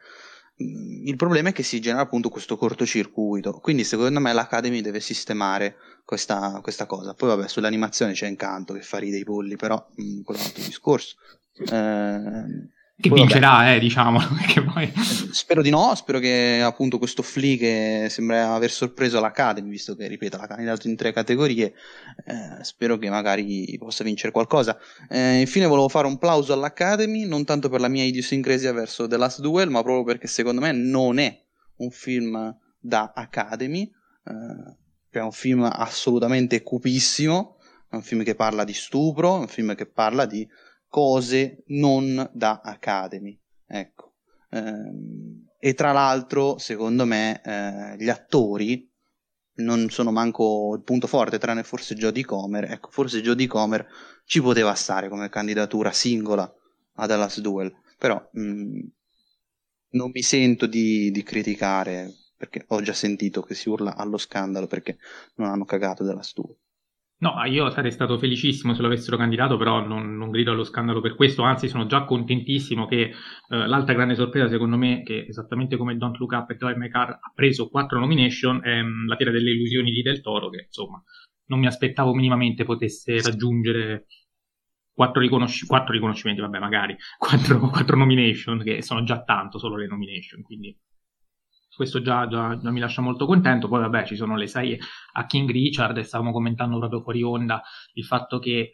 Mm, 0.62 1.08
il 1.08 1.16
problema 1.16 1.50
è 1.50 1.54
che 1.54 1.64
si 1.64 1.80
genera 1.80 2.04
appunto 2.04 2.28
questo 2.28 2.58
cortocircuito, 2.58 3.60
quindi 3.62 3.86
secondo 3.86 4.20
me 4.20 4.34
l'Academy 4.34 4.82
deve 4.82 5.00
sistemare 5.00 5.78
questa, 6.04 6.60
questa 6.62 6.86
cosa. 6.86 7.14
Poi 7.14 7.30
vabbè, 7.30 7.48
sull'animazione 7.48 8.12
c'è 8.12 8.28
Incanto 8.28 8.74
che 8.74 8.82
fa 8.82 8.98
ridere 8.98 9.22
i 9.22 9.26
polli, 9.26 9.56
però 9.56 9.76
mh, 9.96 10.04
mm, 10.04 10.22
quello 10.24 10.40
è 10.42 10.44
un 10.44 10.50
altro 10.50 10.64
discorso. 10.66 11.16
Eh, 11.56 12.72
che 13.04 13.10
vincerà, 13.10 13.74
eh, 13.74 13.80
diciamo. 13.80 14.20
Poi... 14.74 14.94
Spero 15.32 15.62
di 15.62 15.70
no, 15.70 15.94
spero 15.96 16.20
che 16.20 16.62
appunto 16.64 16.98
questo 16.98 17.22
Flea 17.22 17.58
che 17.58 18.08
sembra 18.10 18.54
aver 18.54 18.72
sorpreso 18.72 19.20
l'Academy, 19.20 19.68
visto 19.68 19.96
che, 19.96 20.08
ripeto, 20.08 20.38
l'ha 20.38 20.48
candidato 20.48 20.88
in 20.88 20.96
tre 20.96 21.12
categorie, 21.12 21.74
eh, 22.26 22.64
spero 22.64 22.98
che 22.98 23.10
magari 23.10 23.76
possa 23.78 24.04
vincere 24.04 24.32
qualcosa. 24.32 24.78
Eh, 25.10 25.40
infine 25.40 25.66
volevo 25.66 25.90
fare 25.90 26.08
un 26.08 26.18
plauso 26.18 26.54
all'Academy, 26.54 27.26
non 27.26 27.44
tanto 27.44 27.68
per 27.68 27.82
la 27.82 27.90
mia 27.90 28.04
idiosincrasia 28.04 28.72
verso 28.72 29.08
The 29.08 29.18
Last 29.18 29.42
Duel, 29.42 29.70
ma 29.70 29.82
proprio 29.82 30.04
perché 30.04 30.28
secondo 30.28 30.62
me 30.62 30.72
non 30.72 31.18
è 31.18 31.42
un 31.78 31.90
film 31.90 32.56
da 32.80 33.12
Academy, 33.14 33.92
eh, 34.26 34.78
è 35.10 35.20
un 35.20 35.32
film 35.32 35.64
assolutamente 35.64 36.62
cupissimo, 36.62 37.58
è 37.90 37.96
un 37.96 38.02
film 38.02 38.24
che 38.24 38.36
parla 38.36 38.64
di 38.64 38.74
stupro, 38.74 39.36
è 39.36 39.40
un 39.40 39.48
film 39.48 39.76
che 39.76 39.88
parla 39.88 40.26
di 40.26 40.48
cose 40.94 41.64
non 41.70 42.30
da 42.34 42.62
Academy. 42.64 43.36
Ecco. 43.66 44.14
Ehm, 44.52 45.48
e 45.58 45.74
tra 45.74 45.92
l'altro, 45.92 46.60
secondo 46.60 47.04
me, 47.06 47.42
eh, 47.44 47.96
gli 47.98 48.10
attori 48.10 48.88
non 49.56 49.90
sono 49.90 50.12
manco 50.12 50.76
il 50.76 50.84
punto 50.84 51.08
forte, 51.08 51.40
tranne 51.40 51.64
forse 51.64 51.96
Jodie 51.96 52.24
Comer. 52.24 52.66
Ecco, 52.66 52.92
forse 52.92 53.22
Jodie 53.22 53.48
Comer 53.48 53.88
ci 54.26 54.40
poteva 54.40 54.76
stare 54.76 55.10
come 55.10 55.30
candidatura 55.30 55.92
singola 55.92 56.48
a 56.98 57.08
Dallas 57.08 57.40
Duel, 57.40 57.74
però 57.98 58.30
mh, 58.32 58.42
mm, 58.42 58.80
non 59.94 60.12
mi 60.14 60.22
sento 60.22 60.68
di, 60.68 61.10
di 61.10 61.24
criticare 61.24 62.14
perché 62.38 62.66
ho 62.68 62.82
già 62.82 62.94
sentito 62.94 63.42
che 63.42 63.56
si 63.56 63.68
urla 63.68 63.96
allo 63.96 64.18
scandalo 64.18 64.68
perché 64.68 64.98
non 65.38 65.48
hanno 65.50 65.66
cagato 65.66 66.04
Dallas 66.04 66.34
Duel. 66.36 66.56
No, 67.24 67.42
io 67.46 67.70
sarei 67.70 67.90
stato 67.90 68.18
felicissimo 68.18 68.74
se 68.74 68.82
lo 68.82 68.88
avessero 68.88 69.16
candidato, 69.16 69.56
però 69.56 69.80
non, 69.80 70.18
non 70.18 70.30
grido 70.30 70.52
allo 70.52 70.66
scandalo 70.66 71.00
per 71.00 71.16
questo, 71.16 71.44
anzi 71.44 71.70
sono 71.70 71.86
già 71.86 72.04
contentissimo 72.04 72.86
che 72.86 73.02
eh, 73.02 73.14
l'altra 73.48 73.94
grande 73.94 74.16
sorpresa 74.16 74.50
secondo 74.50 74.76
me, 74.76 75.04
che 75.04 75.26
esattamente 75.30 75.78
come 75.78 75.96
Don't 75.96 76.18
Look 76.18 76.34
Up 76.34 76.50
e 76.50 76.56
Drive 76.56 76.78
My 76.78 76.90
Car 76.90 77.12
ha 77.12 77.32
preso 77.34 77.70
quattro 77.70 77.98
nomination, 78.02 78.60
è 78.62 78.82
um, 78.82 79.08
la 79.08 79.16
fiera 79.16 79.32
delle 79.32 79.52
illusioni 79.52 79.92
di 79.92 80.02
Del 80.02 80.20
Toro, 80.20 80.50
che 80.50 80.64
insomma 80.66 81.02
non 81.46 81.60
mi 81.60 81.68
aspettavo 81.68 82.14
minimamente 82.14 82.66
potesse 82.66 83.22
raggiungere 83.22 84.08
quattro, 84.92 85.22
riconosci- 85.22 85.66
quattro 85.66 85.94
riconoscimenti, 85.94 86.42
vabbè 86.42 86.60
magari, 86.60 86.94
quattro, 87.18 87.58
quattro 87.72 87.96
nomination, 87.96 88.62
che 88.62 88.82
sono 88.82 89.04
già 89.04 89.24
tanto 89.24 89.60
solo 89.60 89.78
le 89.78 89.88
nomination, 89.88 90.42
quindi 90.42 90.78
questo 91.76 92.02
già, 92.02 92.28
già, 92.28 92.58
già, 92.58 92.72
mi 92.72 92.80
lascia 92.80 93.02
molto 93.02 93.26
contento. 93.26 93.68
Poi, 93.68 93.82
vabbè, 93.82 94.06
ci 94.06 94.16
sono 94.16 94.36
le 94.36 94.48
sei 94.48 94.78
a 95.14 95.26
King 95.26 95.50
Richard 95.50 95.98
e 95.98 96.04
stavamo 96.04 96.32
commentando 96.32 96.78
proprio 96.78 97.02
fuori 97.02 97.24
onda 97.24 97.62
il 97.94 98.06
fatto 98.06 98.40
che 98.40 98.72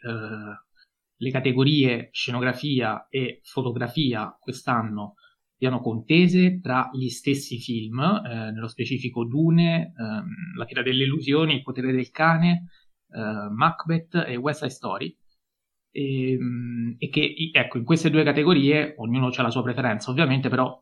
le 1.16 1.30
categorie 1.30 2.08
scenografia 2.12 3.06
e 3.08 3.40
fotografia 3.42 4.36
quest'anno 4.40 5.14
siano 5.56 5.80
contese 5.80 6.60
tra 6.60 6.88
gli 6.90 7.08
stessi 7.10 7.58
film, 7.58 8.00
eh, 8.00 8.50
nello 8.50 8.68
specifico 8.68 9.24
Dune, 9.24 9.92
ehm, 9.94 10.56
La 10.56 10.64
Fiera 10.64 10.82
delle 10.82 11.04
Illusioni, 11.04 11.56
Il 11.56 11.62
potere 11.62 11.92
del 11.92 12.10
cane, 12.10 12.70
eh, 13.10 13.48
Macbeth 13.50 14.14
e 14.26 14.36
West 14.36 14.60
Side 14.60 14.70
Story. 14.70 15.16
E, 15.92 16.32
ehm, 16.32 16.96
e 16.98 17.08
che 17.10 17.34
ecco 17.52 17.76
in 17.76 17.84
queste 17.84 18.10
due 18.10 18.24
categorie 18.24 18.94
ognuno 18.98 19.26
ha 19.26 19.42
la 19.42 19.50
sua 19.50 19.62
preferenza 19.62 20.10
ovviamente 20.10 20.48
però 20.48 20.80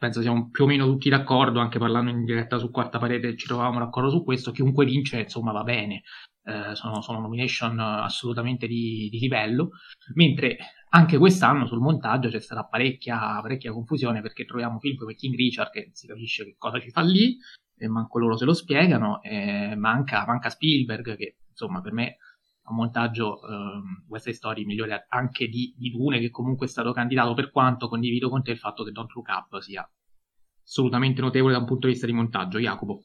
penso 0.00 0.22
siamo 0.22 0.48
più 0.48 0.64
o 0.64 0.66
meno 0.66 0.86
tutti 0.86 1.10
d'accordo, 1.10 1.60
anche 1.60 1.78
parlando 1.78 2.10
in 2.10 2.24
diretta 2.24 2.56
su 2.56 2.70
quarta 2.70 2.98
parete 2.98 3.36
ci 3.36 3.46
trovavamo 3.46 3.80
d'accordo 3.80 4.08
su 4.08 4.24
questo, 4.24 4.50
chiunque 4.50 4.86
vince 4.86 5.20
insomma 5.20 5.52
va 5.52 5.62
bene, 5.62 6.04
eh, 6.44 6.74
sono, 6.74 7.02
sono, 7.02 7.20
nomination 7.20 7.78
assolutamente 7.78 8.66
di, 8.66 9.10
di, 9.10 9.18
livello, 9.18 9.72
mentre 10.14 10.56
anche 10.88 11.18
quest'anno 11.18 11.66
sul 11.66 11.80
montaggio 11.80 12.30
c'è 12.30 12.40
stata 12.40 12.64
parecchia, 12.64 13.38
parecchia 13.42 13.72
confusione 13.72 14.22
perché 14.22 14.46
troviamo 14.46 14.78
film 14.78 14.96
come 14.96 15.14
King 15.14 15.34
Richard 15.34 15.70
che 15.70 15.90
si 15.92 16.06
capisce 16.06 16.44
che 16.44 16.54
cosa 16.56 16.80
ci 16.80 16.88
fa 16.88 17.02
lì, 17.02 17.36
e 17.76 17.86
manco 17.86 18.18
loro 18.18 18.38
se 18.38 18.46
lo 18.46 18.54
spiegano, 18.54 19.20
manca, 19.76 20.24
manca 20.26 20.48
Spielberg 20.48 21.14
che 21.14 21.36
insomma 21.50 21.82
per 21.82 21.92
me 21.92 22.16
montaggio 22.70 23.40
um, 23.42 24.04
West 24.08 24.24
Side 24.24 24.36
Story 24.36 24.64
migliore 24.64 25.06
anche 25.08 25.48
di, 25.48 25.74
di, 25.76 25.90
Dune 25.90 26.18
che 26.18 26.30
comunque 26.30 26.66
è 26.66 26.68
stato 26.68 26.92
candidato 26.92 27.34
per 27.34 27.50
quanto 27.50 27.88
condivido 27.88 28.28
con 28.28 28.42
te 28.42 28.52
il 28.52 28.58
fatto 28.58 28.84
che 28.84 28.92
Don't 28.92 29.12
Look 29.14 29.28
Up 29.28 29.58
sia 29.60 29.88
assolutamente 30.62 31.20
notevole 31.20 31.52
da 31.52 31.60
un 31.60 31.66
punto 31.66 31.86
di 31.86 31.92
vista 31.92 32.06
di 32.06 32.12
montaggio. 32.12 32.58
Jacopo 32.58 33.02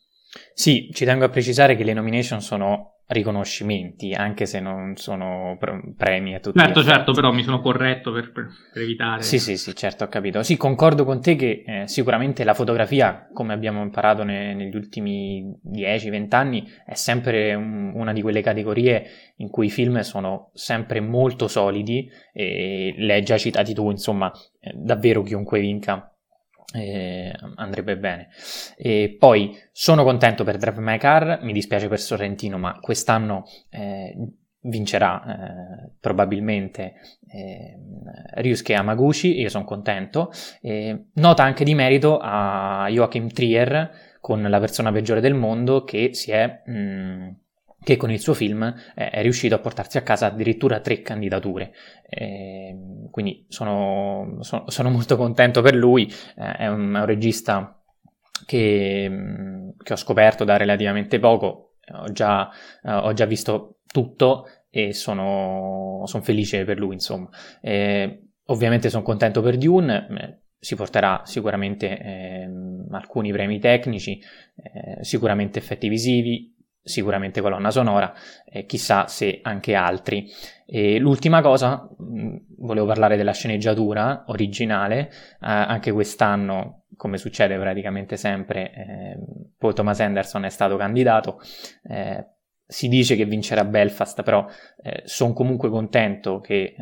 sì, 0.53 0.89
ci 0.93 1.05
tengo 1.05 1.25
a 1.25 1.29
precisare 1.29 1.75
che 1.75 1.83
le 1.83 1.93
nomination 1.93 2.41
sono 2.41 2.95
riconoscimenti, 3.07 4.13
anche 4.13 4.47
se 4.47 4.59
non 4.59 4.95
sono 4.95 5.57
premi 5.95 6.33
a 6.33 6.39
tutti. 6.39 6.57
Certo, 6.57 6.83
certo, 6.83 7.11
però 7.13 7.31
mi 7.31 7.43
sono 7.43 7.61
corretto 7.61 8.11
per, 8.11 8.31
per, 8.31 8.47
per, 8.73 8.81
evitare. 8.81 9.21
Sì, 9.21 9.37
sì, 9.37 9.57
sì, 9.57 9.75
certo, 9.75 10.05
ho 10.05 10.07
capito. 10.07 10.41
Sì, 10.41 10.57
concordo 10.57 11.05
con 11.05 11.21
te 11.21 11.35
che 11.35 11.63
eh, 11.65 11.87
sicuramente 11.87 12.43
la 12.43 12.55
fotografia, 12.55 13.27
come 13.31 13.53
abbiamo 13.53 13.83
imparato 13.83 14.23
ne, 14.23 14.55
negli 14.55 14.75
ultimi 14.75 15.55
10-20 15.71 16.35
anni, 16.35 16.67
è 16.83 16.95
sempre 16.95 17.53
un, 17.53 17.91
una 17.93 18.11
di 18.11 18.21
quelle 18.21 18.41
categorie 18.41 19.05
in 19.37 19.49
cui 19.49 19.67
i 19.67 19.71
film 19.71 19.99
sono 19.99 20.49
sempre 20.53 20.99
molto 20.99 21.47
solidi 21.47 22.09
e 22.33 22.95
le 22.97 23.13
hai 23.13 23.23
già 23.23 23.37
citati 23.37 23.73
tu, 23.75 23.91
insomma, 23.91 24.31
eh, 24.59 24.71
davvero 24.73 25.21
chiunque 25.21 25.59
vinca 25.59 26.09
eh, 26.75 27.33
andrebbe 27.55 27.97
bene. 27.97 28.29
E 28.77 29.15
poi 29.17 29.57
sono 29.71 30.03
contento 30.03 30.43
per 30.43 30.57
Drive 30.57 30.81
My 30.81 30.97
Car, 30.97 31.39
mi 31.41 31.53
dispiace 31.53 31.87
per 31.87 31.99
Sorrentino, 31.99 32.57
ma 32.57 32.77
quest'anno 32.79 33.45
eh, 33.69 34.15
vincerà 34.61 35.23
eh, 35.23 35.89
probabilmente 35.99 36.95
eh, 37.29 37.77
Ryusuke 38.35 38.73
Amaguchi, 38.73 39.39
io 39.39 39.49
sono 39.49 39.65
contento. 39.65 40.31
nota 41.13 41.43
anche 41.43 41.63
di 41.63 41.75
merito 41.75 42.19
a 42.21 42.87
Joachim 42.89 43.29
Trier 43.29 43.91
con 44.19 44.41
La 44.41 44.59
persona 44.59 44.91
peggiore 44.91 45.21
del 45.21 45.35
mondo 45.35 45.83
che 45.83 46.13
si 46.13 46.31
è... 46.31 46.61
Mh, 46.65 46.77
mm, 46.77 47.29
che 47.85 47.97
con 47.97 48.09
il 48.11 48.19
suo 48.19 48.33
film 48.33 48.63
eh, 48.95 49.09
è 49.11 49.21
riuscito 49.21 49.53
a 49.53 49.59
portarsi 49.59 49.99
a 49.99 50.01
casa 50.01 50.25
addirittura 50.25 50.79
tre 50.79 51.01
candidature. 51.01 51.71
Eh, 52.09 52.75
quindi 53.11 53.45
sono, 53.47 54.39
sono, 54.39 54.63
sono, 54.67 54.89
molto 54.89 55.15
contento 55.15 55.61
per 55.61 55.75
lui, 55.75 56.11
eh, 56.35 56.51
è, 56.57 56.67
un, 56.67 56.95
è, 56.95 56.99
un, 56.99 57.05
regista 57.05 57.79
che, 58.47 59.07
mm, 59.07 59.69
che, 59.83 59.93
ho 59.93 59.97
scoperto 59.97 60.43
da 60.43 60.57
relativamente 60.57 61.19
poco, 61.19 61.75
ho 61.93 62.11
già, 62.11 62.49
ho 62.81 63.13
già 63.13 63.25
visto 63.25 63.81
tutto 63.85 64.47
e 64.71 64.91
sono, 64.91 66.01
sono, 66.05 66.23
felice 66.23 66.65
per 66.65 66.79
lui, 66.79 66.95
insomma. 66.95 67.29
ovviamente 68.45 68.89
sono 68.89 69.03
contento 69.03 69.43
per 69.43 69.57
Dune, 69.57 70.41
si 70.57 70.75
porterà 70.75 71.21
sicuramente 71.25 71.99
eh, 71.99 72.49
alcuni 72.89 73.31
premi 73.31 73.59
tecnici, 73.59 74.19
eh, 74.55 75.03
sicuramente 75.03 75.59
effetti 75.59 75.87
visivi, 75.87 76.54
sicuramente 76.85 77.41
colonna 77.41 77.71
sonora, 77.71 78.13
eh, 78.45 78.65
chissà 78.65 79.07
se 79.07 79.39
anche 79.41 79.73
altri. 79.73 80.29
E 80.67 80.99
l'ultima 80.99 81.41
cosa, 81.41 81.89
mh, 81.97 82.35
volevo 82.59 82.85
parlare 82.85 83.17
della 83.17 83.33
sceneggiatura 83.33 84.25
originale, 84.27 85.09
eh, 85.09 85.09
anche 85.39 85.91
quest'anno, 85.91 86.83
come 86.95 87.17
succede 87.17 87.57
praticamente 87.57 88.17
sempre, 88.17 88.71
eh, 88.71 89.17
Paul 89.57 89.73
Thomas 89.73 89.99
Anderson 89.99 90.45
è 90.45 90.49
stato 90.49 90.77
candidato. 90.77 91.41
Eh, 91.83 92.27
si 92.67 92.87
dice 92.87 93.15
che 93.15 93.25
vincerà 93.25 93.65
Belfast, 93.65 94.23
però 94.23 94.45
eh, 94.81 95.01
sono 95.05 95.33
comunque 95.33 95.69
contento 95.69 96.39
che 96.39 96.61
eh, 96.61 96.75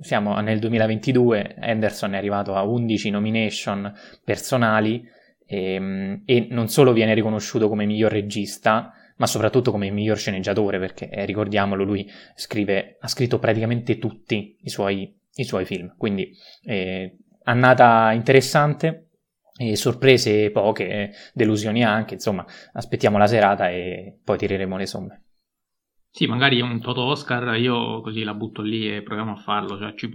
siamo 0.00 0.38
nel 0.40 0.58
2022, 0.58 1.56
Anderson 1.60 2.14
è 2.14 2.16
arrivato 2.16 2.54
a 2.54 2.62
11 2.62 3.10
nomination 3.10 3.92
personali 4.24 5.06
e, 5.46 5.74
ehm, 5.74 6.22
e 6.24 6.46
non 6.50 6.68
solo 6.68 6.92
viene 6.92 7.14
riconosciuto 7.14 7.68
come 7.68 7.84
miglior 7.84 8.10
regista, 8.10 8.92
ma 9.22 9.28
soprattutto 9.28 9.70
come 9.70 9.88
miglior 9.88 10.18
sceneggiatore, 10.18 10.80
perché 10.80 11.08
eh, 11.08 11.24
ricordiamolo, 11.24 11.84
lui 11.84 12.10
scrive, 12.34 12.96
ha 12.98 13.06
scritto 13.06 13.38
praticamente 13.38 14.00
tutti 14.00 14.56
i 14.62 14.68
suoi, 14.68 15.16
i 15.34 15.44
suoi 15.44 15.64
film. 15.64 15.94
Quindi 15.96 16.32
eh, 16.64 17.18
annata 17.44 18.10
interessante, 18.10 19.10
e 19.56 19.76
sorprese 19.76 20.50
poche, 20.50 21.12
delusioni 21.34 21.84
anche, 21.84 22.14
insomma, 22.14 22.44
aspettiamo 22.72 23.16
la 23.16 23.28
serata 23.28 23.70
e 23.70 24.18
poi 24.24 24.38
tireremo 24.38 24.76
le 24.76 24.86
somme. 24.86 25.24
Sì, 26.10 26.26
magari 26.26 26.60
un 26.60 26.80
Toto 26.80 27.02
Oscar, 27.04 27.56
io 27.56 28.00
così 28.00 28.24
la 28.24 28.34
butto 28.34 28.60
lì 28.60 28.92
e 28.92 29.02
proviamo 29.02 29.34
a 29.34 29.36
farlo, 29.36 29.78
cioè 29.78 29.94
ci, 29.94 30.10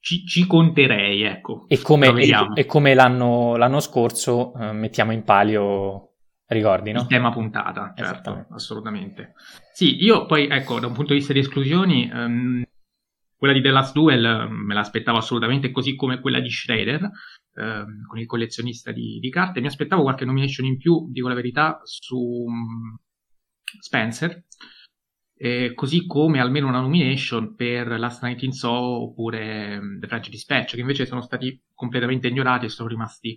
ci, 0.00 0.26
ci 0.26 0.48
conterei, 0.48 1.22
ecco. 1.22 1.66
E 1.68 1.80
come, 1.80 2.08
e, 2.08 2.32
e 2.54 2.66
come 2.66 2.94
l'anno, 2.94 3.54
l'anno, 3.54 3.78
scorso 3.78 4.52
eh, 4.54 4.72
mettiamo 4.72 5.12
in 5.12 5.22
palio 5.22 6.07
Ricordi, 6.50 6.92
no? 6.92 7.02
Il 7.02 7.06
tema 7.08 7.30
puntata, 7.30 7.92
certo, 7.94 8.46
assolutamente. 8.50 9.34
Sì, 9.70 10.02
io 10.02 10.24
poi, 10.24 10.48
ecco, 10.48 10.80
da 10.80 10.86
un 10.86 10.94
punto 10.94 11.12
di 11.12 11.18
vista 11.18 11.34
di 11.34 11.40
esclusioni, 11.40 12.10
um, 12.10 12.64
quella 13.36 13.52
di 13.52 13.60
The 13.60 13.70
Last 13.70 13.92
Duel 13.92 14.46
um, 14.48 14.54
me 14.54 14.72
l'aspettavo 14.72 15.18
assolutamente, 15.18 15.70
così 15.70 15.94
come 15.94 16.20
quella 16.20 16.40
di 16.40 16.50
Schrader, 16.50 17.02
um, 17.54 18.06
con 18.06 18.18
il 18.18 18.24
collezionista 18.24 18.92
di, 18.92 19.18
di, 19.20 19.28
carte. 19.28 19.60
Mi 19.60 19.66
aspettavo 19.66 20.00
qualche 20.00 20.24
nomination 20.24 20.66
in 20.66 20.78
più, 20.78 21.06
dico 21.10 21.28
la 21.28 21.34
verità, 21.34 21.80
su 21.84 22.16
um, 22.16 22.98
Spencer, 23.80 24.44
eh, 25.36 25.74
così 25.74 26.06
come 26.06 26.40
almeno 26.40 26.66
una 26.66 26.80
nomination 26.80 27.54
per 27.56 27.98
Last 27.98 28.22
Night 28.22 28.42
in 28.42 28.52
Soho 28.52 29.02
oppure 29.02 29.80
The 30.00 30.06
French 30.06 30.30
Dispatch, 30.30 30.76
che 30.76 30.80
invece 30.80 31.04
sono 31.04 31.20
stati 31.20 31.62
completamente 31.74 32.28
ignorati 32.28 32.64
e 32.64 32.70
sono 32.70 32.88
rimasti 32.88 33.36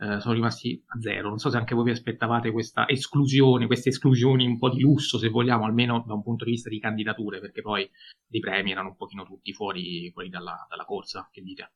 eh, 0.00 0.18
sono 0.20 0.32
rimasti 0.32 0.82
a 0.86 0.98
zero. 0.98 1.28
Non 1.28 1.38
so 1.38 1.50
se 1.50 1.58
anche 1.58 1.74
voi 1.74 1.84
vi 1.84 1.90
aspettavate 1.90 2.50
questa 2.50 2.88
esclusione, 2.88 3.66
queste 3.66 3.90
esclusioni 3.90 4.46
un 4.46 4.58
po' 4.58 4.70
di 4.70 4.80
lusso, 4.80 5.18
se 5.18 5.28
vogliamo, 5.28 5.66
almeno 5.66 6.02
da 6.06 6.14
un 6.14 6.22
punto 6.22 6.44
di 6.44 6.52
vista 6.52 6.70
di 6.70 6.80
candidature, 6.80 7.38
perché 7.38 7.60
poi 7.60 7.88
dei 8.26 8.40
premi 8.40 8.70
erano 8.70 8.88
un 8.88 8.96
pochino 8.96 9.24
tutti 9.24 9.52
fuori, 9.52 10.10
fuori 10.12 10.30
dalla, 10.30 10.66
dalla, 10.70 10.84
corsa, 10.84 11.28
che 11.30 11.42
dite? 11.42 11.72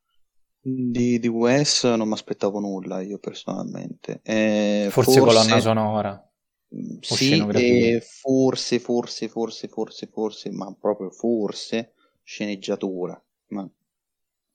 Di, 0.59 1.19
di 1.19 1.27
Wes 1.27 1.83
non 1.83 2.07
mi 2.07 2.13
aspettavo 2.13 2.59
nulla 2.59 3.01
io 3.01 3.19
personalmente. 3.19 4.21
Eh, 4.23 4.87
forse, 4.89 5.19
forse 5.19 5.37
colonna 5.37 5.59
sonora. 5.59 6.29
Mm, 6.75 6.97
sì, 7.01 7.45
e 7.51 8.01
forse, 8.01 8.79
forse, 8.79 9.27
forse, 9.27 9.67
forse, 9.67 10.07
forse, 10.07 10.51
ma 10.51 10.75
proprio 10.79 11.11
forse 11.11 11.93
sceneggiatura. 12.23 13.23
Ma 13.49 13.69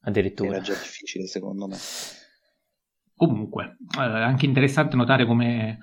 addirittura 0.01 0.55
era 0.55 0.61
già 0.61 0.73
difficile 0.73 1.29
secondo 1.29 1.69
me. 1.69 1.77
Comunque, 3.21 3.77
eh, 3.99 4.01
è 4.01 4.23
anche 4.23 4.47
interessante 4.47 4.97
notare 4.97 5.27
come 5.27 5.79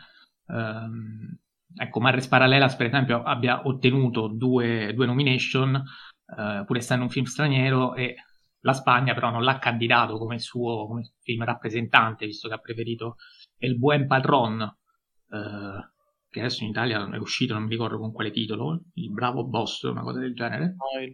ehm, 0.48 1.38
ecco, 1.76 2.00
Marres 2.00 2.28
Parallelas, 2.28 2.76
per 2.76 2.88
esempio, 2.88 3.22
abbia 3.22 3.62
ottenuto 3.68 4.28
due, 4.28 4.92
due 4.96 5.06
nomination, 5.06 5.76
eh, 5.76 6.64
pur 6.66 6.78
essendo 6.78 7.04
un 7.04 7.12
film 7.12 7.26
straniero, 7.26 7.94
e 7.94 8.16
la 8.62 8.74
Spagna 8.74 9.14
però 9.14 9.30
non 9.30 9.44
l'ha 9.44 9.60
candidato 9.60 10.18
come 10.18 10.40
suo 10.40 10.88
come 10.88 11.12
film 11.22 11.44
rappresentante, 11.44 12.26
visto 12.26 12.48
che 12.48 12.56
ha 12.56 12.58
preferito 12.58 13.18
El 13.60 13.78
Buen 13.78 14.08
Padrón, 14.08 14.60
eh, 14.64 15.92
che 16.30 16.40
adesso 16.40 16.64
in 16.64 16.72
Italia 16.72 17.08
è 17.08 17.18
uscito, 17.18 17.54
non 17.54 17.66
mi 17.66 17.70
ricordo 17.70 18.00
con 18.00 18.12
quale 18.14 18.32
titolo, 18.32 18.82
Il 18.96 19.12
Bravo 19.12 19.46
Boss, 19.46 19.84
una 19.84 20.02
cosa 20.02 20.18
del 20.18 20.34
genere. 20.34 20.76
No, 20.76 21.04
il 21.04 21.14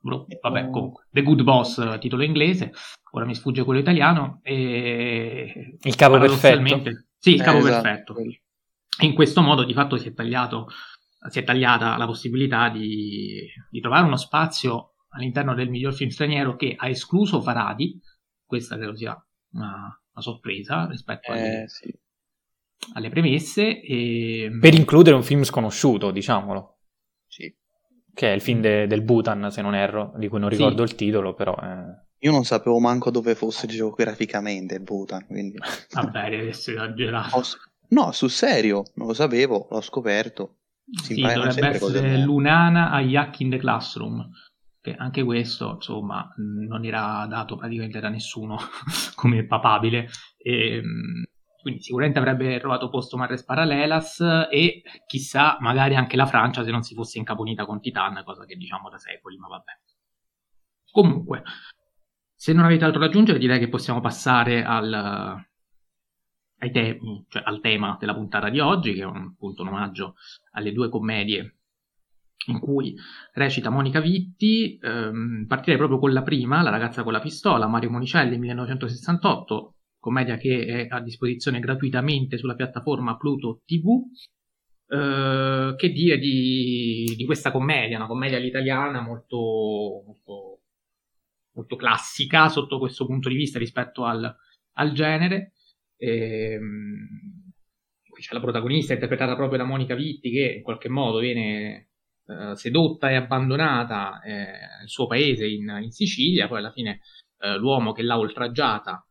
vabbè, 0.00 0.70
comunque, 0.70 1.06
The 1.10 1.22
Good 1.22 1.42
Boss, 1.42 1.98
titolo 1.98 2.22
inglese, 2.22 2.72
ora 3.12 3.24
mi 3.24 3.34
sfugge 3.34 3.64
quello 3.64 3.80
italiano. 3.80 4.40
E 4.42 5.76
il 5.80 5.94
capo 5.96 6.18
perfetto. 6.18 6.90
Sì, 7.18 7.34
il 7.34 7.42
capo 7.42 7.58
eh, 7.58 7.60
esatto. 7.60 7.82
perfetto. 7.82 8.14
In 9.00 9.14
questo 9.14 9.40
modo 9.42 9.64
di 9.64 9.72
fatto 9.72 9.96
si 9.96 10.08
è, 10.08 10.12
tagliato, 10.12 10.68
si 11.30 11.38
è 11.38 11.44
tagliata 11.44 11.96
la 11.96 12.06
possibilità 12.06 12.68
di, 12.68 13.46
di, 13.70 13.80
trovare 13.80 14.06
uno 14.06 14.16
spazio 14.16 14.94
all'interno 15.10 15.54
del 15.54 15.70
miglior 15.70 15.94
film 15.94 16.10
straniero 16.10 16.56
che 16.56 16.74
ha 16.76 16.88
escluso 16.88 17.40
Faradi, 17.40 18.00
questa 18.44 18.76
credo 18.76 18.96
sia 18.96 19.14
una, 19.52 19.70
una 20.12 20.22
sorpresa 20.22 20.86
rispetto 20.86 21.32
eh, 21.32 21.38
alle, 21.38 21.68
sì. 21.68 21.94
alle, 22.94 23.08
premesse. 23.08 23.80
E... 23.80 24.50
Per 24.60 24.74
includere 24.74 25.16
un 25.16 25.22
film 25.22 25.42
sconosciuto, 25.44 26.10
diciamolo. 26.10 26.77
Che 28.18 28.28
è 28.28 28.34
il 28.34 28.40
film 28.40 28.60
de- 28.60 28.88
del 28.88 29.02
Bhutan, 29.02 29.48
se 29.52 29.62
non 29.62 29.76
erro, 29.76 30.12
di 30.16 30.26
cui 30.26 30.40
non 30.40 30.48
ricordo 30.48 30.84
sì. 30.84 30.90
il 30.90 30.98
titolo, 30.98 31.34
però... 31.34 31.54
È... 31.54 31.84
Io 32.18 32.32
non 32.32 32.42
sapevo 32.42 32.80
manco 32.80 33.12
dove 33.12 33.36
fosse 33.36 33.68
geograficamente 33.68 34.74
il 34.74 34.80
Bhutan, 34.80 35.24
quindi... 35.24 35.56
Vabbè, 35.94 36.30
deve 36.30 36.48
essere 36.48 36.78
esagerato. 36.78 37.40
No, 37.90 38.10
sul 38.10 38.30
serio, 38.30 38.82
non 38.94 39.06
lo 39.06 39.14
sapevo, 39.14 39.68
l'ho 39.70 39.80
scoperto. 39.80 40.56
Si 41.00 41.14
sì, 41.14 41.20
dovrebbe 41.20 41.68
essere 41.68 42.18
Lunana 42.18 42.90
a 42.90 43.00
Yak 43.00 43.38
in 43.38 43.50
the 43.50 43.56
Classroom, 43.56 44.28
che 44.80 44.96
anche 44.98 45.22
questo, 45.22 45.74
insomma, 45.74 46.28
non 46.66 46.84
era 46.84 47.24
dato 47.28 47.54
praticamente 47.54 48.00
da 48.00 48.08
nessuno 48.08 48.58
come 49.14 49.46
papabile. 49.46 50.08
E, 50.38 50.74
ehm, 50.74 51.24
quindi 51.68 51.82
sicuramente 51.82 52.18
avrebbe 52.18 52.58
trovato 52.60 52.88
posto 52.88 53.18
Marres 53.18 53.44
Paralelas 53.44 54.20
e 54.50 54.82
chissà 55.06 55.58
magari 55.60 55.96
anche 55.96 56.16
la 56.16 56.24
Francia 56.24 56.64
se 56.64 56.70
non 56.70 56.82
si 56.82 56.94
fosse 56.94 57.18
incaponita 57.18 57.66
con 57.66 57.78
Titan, 57.78 58.22
cosa 58.24 58.46
che 58.46 58.56
diciamo 58.56 58.88
da 58.88 58.96
secoli, 58.96 59.36
ma 59.36 59.48
vabbè. 59.48 59.72
Comunque, 60.90 61.42
se 62.34 62.54
non 62.54 62.64
avete 62.64 62.86
altro 62.86 63.00
da 63.00 63.06
aggiungere 63.06 63.38
direi 63.38 63.58
che 63.58 63.68
possiamo 63.68 64.00
passare 64.00 64.64
al, 64.64 65.44
temi, 66.72 67.26
cioè 67.28 67.42
al 67.44 67.60
tema 67.60 67.98
della 68.00 68.14
puntata 68.14 68.48
di 68.48 68.60
oggi, 68.60 68.94
che 68.94 69.02
è 69.02 69.04
un, 69.04 69.32
appunto 69.34 69.60
un 69.60 69.68
omaggio 69.68 70.14
alle 70.52 70.72
due 70.72 70.88
commedie 70.88 71.56
in 72.46 72.60
cui 72.60 72.96
recita 73.34 73.68
Monica 73.68 74.00
Vitti. 74.00 74.78
Ehm, 74.80 75.44
partirei 75.46 75.76
proprio 75.76 75.98
con 75.98 76.14
la 76.14 76.22
prima, 76.22 76.62
La 76.62 76.70
ragazza 76.70 77.02
con 77.02 77.12
la 77.12 77.20
pistola, 77.20 77.66
Mario 77.66 77.90
Monicelli 77.90 78.38
1968, 78.38 79.74
commedia 79.98 80.36
che 80.36 80.64
è 80.64 80.86
a 80.88 81.00
disposizione 81.00 81.60
gratuitamente 81.60 82.38
sulla 82.38 82.54
piattaforma 82.54 83.16
Pluto 83.16 83.62
TV. 83.64 84.02
Uh, 84.88 85.74
che 85.76 85.90
dire 85.90 86.16
di, 86.16 87.12
di, 87.14 87.26
questa 87.26 87.50
commedia, 87.50 87.98
una 87.98 88.06
commedia 88.06 88.38
all'italiana 88.38 89.02
molto, 89.02 89.36
molto, 90.06 90.62
molto, 91.52 91.76
classica 91.76 92.48
sotto 92.48 92.78
questo 92.78 93.04
punto 93.04 93.28
di 93.28 93.34
vista 93.34 93.58
rispetto 93.58 94.06
al, 94.06 94.34
al 94.72 94.92
genere. 94.92 95.52
E, 95.94 96.56
um, 96.56 97.52
qui 98.08 98.22
c'è 98.22 98.32
la 98.32 98.40
protagonista 98.40 98.94
interpretata 98.94 99.36
proprio 99.36 99.58
da 99.58 99.64
Monica 99.64 99.94
Vitti 99.94 100.30
che 100.30 100.54
in 100.56 100.62
qualche 100.62 100.88
modo 100.88 101.18
viene 101.18 101.90
uh, 102.24 102.54
sedotta 102.54 103.10
e 103.10 103.16
abbandonata 103.16 104.22
eh, 104.22 104.32
nel 104.78 104.88
suo 104.88 105.06
paese 105.06 105.46
in, 105.46 105.68
in, 105.82 105.90
Sicilia, 105.90 106.48
poi 106.48 106.58
alla 106.58 106.72
fine 106.72 107.00
uh, 107.40 107.58
l'uomo 107.58 107.92
che 107.92 108.02
l'ha 108.02 108.18
oltraggiata 108.18 109.02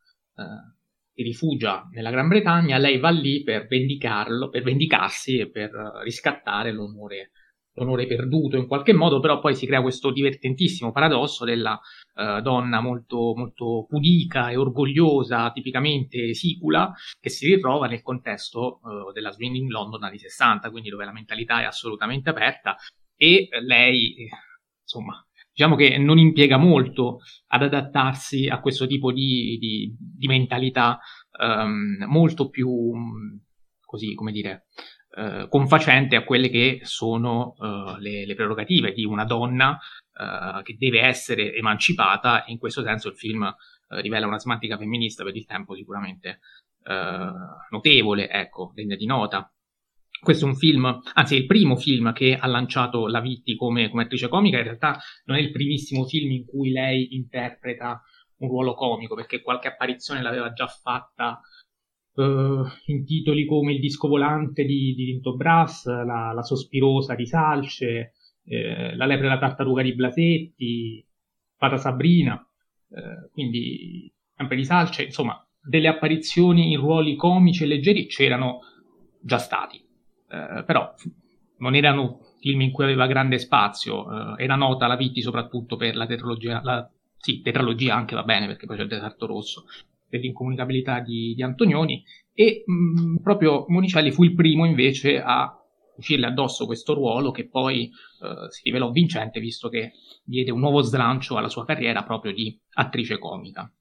si 1.18 1.24
rifugia 1.24 1.90
nella 1.92 2.12
Gran 2.12 2.28
Bretagna, 2.28 2.78
lei 2.78 3.00
va 3.00 3.10
lì 3.10 3.42
per 3.42 3.66
vendicarlo, 3.66 4.50
per 4.50 4.62
vendicarsi 4.62 5.40
e 5.40 5.50
per 5.50 5.72
riscattare 6.04 6.72
l'onore, 6.72 7.32
l'onore 7.74 8.06
perduto 8.06 8.56
in 8.56 8.68
qualche 8.68 8.94
modo, 8.94 9.20
però 9.20 9.40
poi 9.40 9.56
si 9.56 9.66
crea 9.66 9.82
questo 9.82 10.12
divertentissimo 10.12 10.92
paradosso 10.92 11.44
della 11.44 11.74
uh, 11.74 12.40
donna 12.42 12.82
molto, 12.82 13.34
molto 13.36 13.88
pudica 13.90 14.50
e 14.50 14.58
orgogliosa, 14.58 15.52
tipicamente 15.52 16.36
sicula, 16.36 16.94
che 17.20 17.30
si 17.30 17.48
ritrova 17.48 17.88
nel 17.88 18.04
contesto 18.04 18.80
uh, 18.84 19.12
della 19.12 19.32
Swinging 19.32 19.72
London 19.72 20.04
anni 20.04 20.20
60, 20.20 20.70
quindi 20.70 20.90
dove 20.90 21.06
la 21.06 21.14
mentalità 21.14 21.62
è 21.62 21.66
assolutamente 21.66 22.30
aperta 22.30 22.76
e 23.16 23.48
lei, 23.64 24.30
insomma, 24.84 25.27
diciamo 25.58 25.76
che 25.76 25.98
non 25.98 26.20
impiega 26.20 26.58
molto 26.58 27.22
ad 27.48 27.64
adattarsi 27.64 28.48
a 28.48 28.60
questo 28.60 28.86
tipo 28.86 29.12
di, 29.12 29.58
di, 29.60 29.92
di 29.98 30.28
mentalità 30.28 31.00
um, 31.44 32.06
molto 32.06 32.50
più, 32.50 32.94
così 33.84 34.14
come 34.14 34.32
dire, 34.32 34.68
uh, 35.16 35.50
confacente 35.50 36.16
a 36.16 36.24
quelle 36.24 36.50
che 36.50 36.82
sono 36.84 37.56
uh, 37.58 37.98
le, 37.98 38.28
le, 38.28 38.36
prerogative 38.36 38.94
di 38.94 39.04
una 39.04 39.26
donna 39.26 39.72
uh, 39.72 40.62
che 40.62 40.76
deve 40.78 41.02
essere 41.02 41.56
emancipata 41.56 42.46
e 42.46 42.52
in 42.52 42.60
questo 42.60 42.84
senso 42.84 43.08
il 43.10 43.18
film 43.18 43.52
rivela 43.88 44.28
una 44.28 44.38
semantica 44.38 44.78
femminista 44.78 45.24
per 45.24 45.36
il 45.36 45.46
tempo 45.46 45.74
sicuramente 45.74 46.40
notevole, 47.70 48.30
ecco, 48.30 48.72
degna 48.74 48.96
di 48.96 49.06
nota. 49.06 49.52
Questo 50.20 50.46
è 50.46 50.48
un 50.48 50.56
film, 50.56 51.00
anzi 51.14 51.36
è 51.36 51.38
il 51.38 51.46
primo 51.46 51.76
film 51.76 52.12
che 52.12 52.36
ha 52.36 52.48
lanciato 52.48 53.08
la 53.08 53.22
Vitti 53.22 53.56
come, 53.56 53.90
come, 53.90 54.04
attrice 54.04 54.28
comica, 54.28 54.58
in 54.58 54.64
realtà 54.64 55.00
non 55.26 55.38
è 55.38 55.40
il 55.40 55.52
primissimo 55.52 56.06
film 56.06 56.32
in 56.32 56.46
cui 56.46 56.72
lei 56.72 57.16
interpreta 57.16 58.02
un 58.38 58.50
ruolo 58.50 58.74
comico, 58.74 59.16
perché 59.16 59.42
qualche 59.42 59.68
apparizione 59.68 60.22
l'aveva 60.22 60.54
già 60.54 60.68
fatta 60.68 61.40
uh, 62.14 62.64
in 62.86 63.06
titoli 63.06 63.46
come 63.46 63.74
Il 63.74 63.80
disco 63.80 64.08
volante 64.08 64.64
di, 64.64 64.94
di 64.96 65.06
Tinto 65.06 65.36
Brass, 65.36 65.86
la, 65.86 66.32
la, 66.34 66.44
sospirosa 66.44 67.16
di 67.16 67.26
Salce, 67.26 68.14
eh, 68.44 68.96
La 68.96 69.06
lepre 69.06 69.28
e 69.28 69.30
la 69.30 69.40
tartaruga 69.40 69.82
di 69.82 69.94
Blasetti, 69.94 71.06
Fata 71.56 71.78
Sabrina, 71.78 72.40
eh, 72.90 73.30
quindi 73.32 74.12
sempre 74.36 74.56
di 74.56 74.64
Salce, 74.64 75.04
insomma, 75.04 75.42
delle 75.60 75.88
apparizioni 75.88 76.72
in 76.72 76.80
ruoli 76.80 77.16
comici 77.16 77.64
e 77.64 77.68
leggeri 77.68 78.08
c'erano 78.08 78.60
già 79.20 79.38
stati 79.40 79.87
eh, 80.30 80.64
però 80.66 80.94
non 81.60 81.76
erano 81.76 82.20
film 82.40 82.62
in 82.62 82.72
cui 82.72 82.84
aveva 82.84 83.08
grande 83.08 83.40
spazio, 83.40 84.36
eh, 84.36 84.44
era 84.44 84.56
nota 84.56 84.88
la 84.88 84.96
Vitti 84.96 85.22
soprattutto 85.22 85.76
per 85.76 85.96
la 85.96 86.06
tetralogia, 86.06 86.62
la, 86.64 86.90
sì, 87.18 87.42
tetralogia 87.42 87.96
anche 87.96 88.16
va 88.16 88.24
bene 88.24 88.48
perché 88.48 88.66
poi 88.66 88.78
c'è 88.78 88.84
il 88.84 88.90
Deserto 88.90 89.26
Rosso, 89.26 89.66
per 90.08 90.20
l'incomunicabilità 90.20 91.00
di, 91.00 91.34
di 91.36 91.44
Antonioni 91.44 92.04
e 92.34 92.64
mh, 92.66 93.02
mm, 93.02 93.16
proprio 93.18 93.66
Monicelli 93.68 94.12
fu 94.12 94.24
il 94.24 94.34
primo 94.34 94.66
invece 94.66 95.22
a 95.22 95.52
uscirle 95.98 96.28
addosso 96.28 96.66
questo 96.66 96.94
ruolo 96.94 97.32
che 97.32 97.48
poi 97.50 97.86
eh, 97.86 98.50
si 98.50 98.62
rivelò 98.64 98.92
vincente 98.92 99.40
visto 99.40 99.68
che 99.70 99.94
diede 100.24 100.52
un 100.52 100.60
nuovo 100.60 100.82
slancio 100.82 101.38
alla 101.38 101.50
sua 101.50 101.66
carriera 101.66 102.04
proprio 102.04 102.34
di 102.34 102.58
attrice 102.74 103.18
comica. 103.18 103.72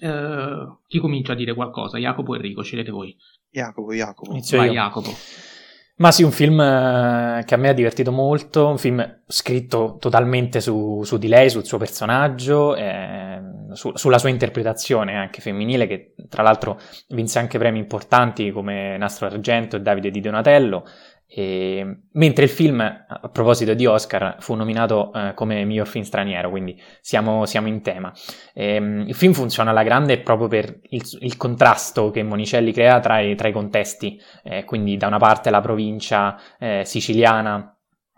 Eh, 0.00 0.78
chi 0.86 0.98
comincia 0.98 1.32
a 1.32 1.36
dire 1.36 1.54
qualcosa? 1.54 1.98
Jacopo 1.98 2.34
Enrico, 2.34 2.62
scegliete 2.62 2.90
voi. 2.90 3.16
Jacopo, 3.50 3.92
Jacopo. 3.92 4.30
Inizio 4.32 4.58
Vai, 4.58 4.68
io. 4.68 4.72
Jacopo. 4.74 5.14
Ma 5.98 6.12
sì, 6.12 6.22
un 6.22 6.30
film 6.30 6.60
eh, 6.60 7.42
che 7.46 7.54
a 7.54 7.56
me 7.56 7.70
ha 7.70 7.72
divertito 7.72 8.12
molto, 8.12 8.66
un 8.66 8.76
film 8.76 9.22
scritto 9.26 9.96
totalmente 9.98 10.60
su, 10.60 11.02
su 11.04 11.16
di 11.16 11.26
lei, 11.26 11.48
sul 11.48 11.64
suo 11.64 11.78
personaggio, 11.78 12.76
eh, 12.76 13.40
su, 13.72 13.92
sulla 13.94 14.18
sua 14.18 14.28
interpretazione 14.28 15.16
anche 15.16 15.40
femminile, 15.40 15.86
che 15.86 16.14
tra 16.28 16.42
l'altro 16.42 16.78
vinse 17.08 17.38
anche 17.38 17.56
premi 17.56 17.78
importanti 17.78 18.50
come 18.50 18.98
Nastro 18.98 19.26
Argento 19.26 19.76
e 19.76 19.80
Davide 19.80 20.10
di 20.10 20.20
Donatello, 20.20 20.84
e, 21.28 21.98
mentre 22.12 22.44
il 22.44 22.50
film, 22.50 22.80
a 22.80 23.28
proposito 23.28 23.74
di 23.74 23.84
Oscar, 23.84 24.36
fu 24.38 24.54
nominato 24.54 25.12
eh, 25.12 25.34
come 25.34 25.64
miglior 25.64 25.86
film 25.86 26.04
straniero, 26.04 26.50
quindi 26.50 26.80
siamo, 27.00 27.44
siamo 27.46 27.68
in 27.68 27.82
tema. 27.82 28.12
E, 28.54 28.74
ehm, 28.74 29.04
il 29.08 29.14
film 29.14 29.32
funziona 29.32 29.70
alla 29.70 29.82
grande 29.82 30.18
proprio 30.20 30.48
per 30.48 30.78
il, 30.90 31.02
il 31.20 31.36
contrasto 31.36 32.10
che 32.10 32.22
Monicelli 32.22 32.72
crea 32.72 33.00
tra 33.00 33.20
i, 33.20 33.34
tra 33.34 33.48
i 33.48 33.52
contesti, 33.52 34.20
eh, 34.44 34.64
quindi 34.64 34.96
da 34.96 35.08
una 35.08 35.18
parte 35.18 35.50
la 35.50 35.60
provincia 35.60 36.38
eh, 36.58 36.82
siciliana 36.84 37.75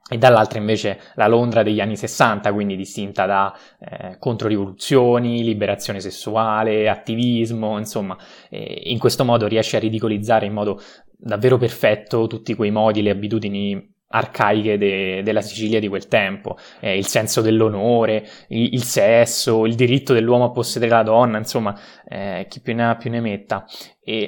e 0.09 0.17
dall'altra 0.17 0.59
invece 0.59 1.01
la 1.15 1.27
Londra 1.27 1.63
degli 1.63 1.81
anni 1.81 1.97
60, 1.97 2.53
quindi 2.53 2.77
distinta 2.77 3.27
da 3.27 3.57
eh, 3.79 4.17
controrivoluzioni, 4.19 5.45
liberazione 5.45 6.01
sessuale, 6.01 6.89
attivismo, 6.89 7.79
insomma, 7.79 8.17
eh, 8.49 8.83
in 8.87 8.99
questo 8.99 9.25
modo 9.25 9.47
riesce 9.47 9.77
a 9.77 9.81
ridicolizzare 9.81 10.47
in 10.47 10.53
modo 10.55 10.81
davvero 11.17 11.59
perfetto 11.59 12.27
tutti 12.27 12.55
quei 12.55 12.71
modi, 12.71 13.03
le 13.03 13.11
abitudini 13.11 13.97
arcaiche 14.09 14.79
de- 14.79 15.23
della 15.23 15.41
Sicilia 15.41 15.81
di 15.81 15.89
quel 15.89 16.09
tempo, 16.09 16.57
eh, 16.81 16.97
il 16.97 17.07
senso 17.07 17.41
dell'onore, 17.41 18.27
il-, 18.49 18.75
il, 18.75 18.83
sesso, 18.83 19.67
il 19.67 19.75
diritto 19.75 20.13
dell'uomo 20.13 20.45
a 20.45 20.51
possedere 20.51 20.91
la 20.91 21.03
donna, 21.03 21.39
insomma, 21.39 21.79
eh, 22.09 22.47
chi 22.49 22.61
più 22.61 22.75
ne 22.75 22.89
ha 22.89 22.97
più 22.97 23.11
ne 23.11 23.21
metta. 23.21 23.65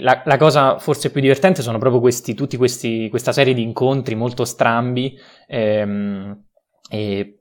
La, 0.00 0.22
la 0.26 0.36
cosa 0.36 0.78
forse 0.78 1.10
più 1.10 1.22
divertente 1.22 1.62
sono 1.62 1.78
proprio 1.78 2.02
questi, 2.02 2.34
tutti 2.34 2.58
questi, 2.58 3.08
questa 3.08 3.32
serie 3.32 3.54
di 3.54 3.62
incontri 3.62 4.14
molto 4.14 4.44
strambi, 4.44 5.18
ehm, 5.46 6.38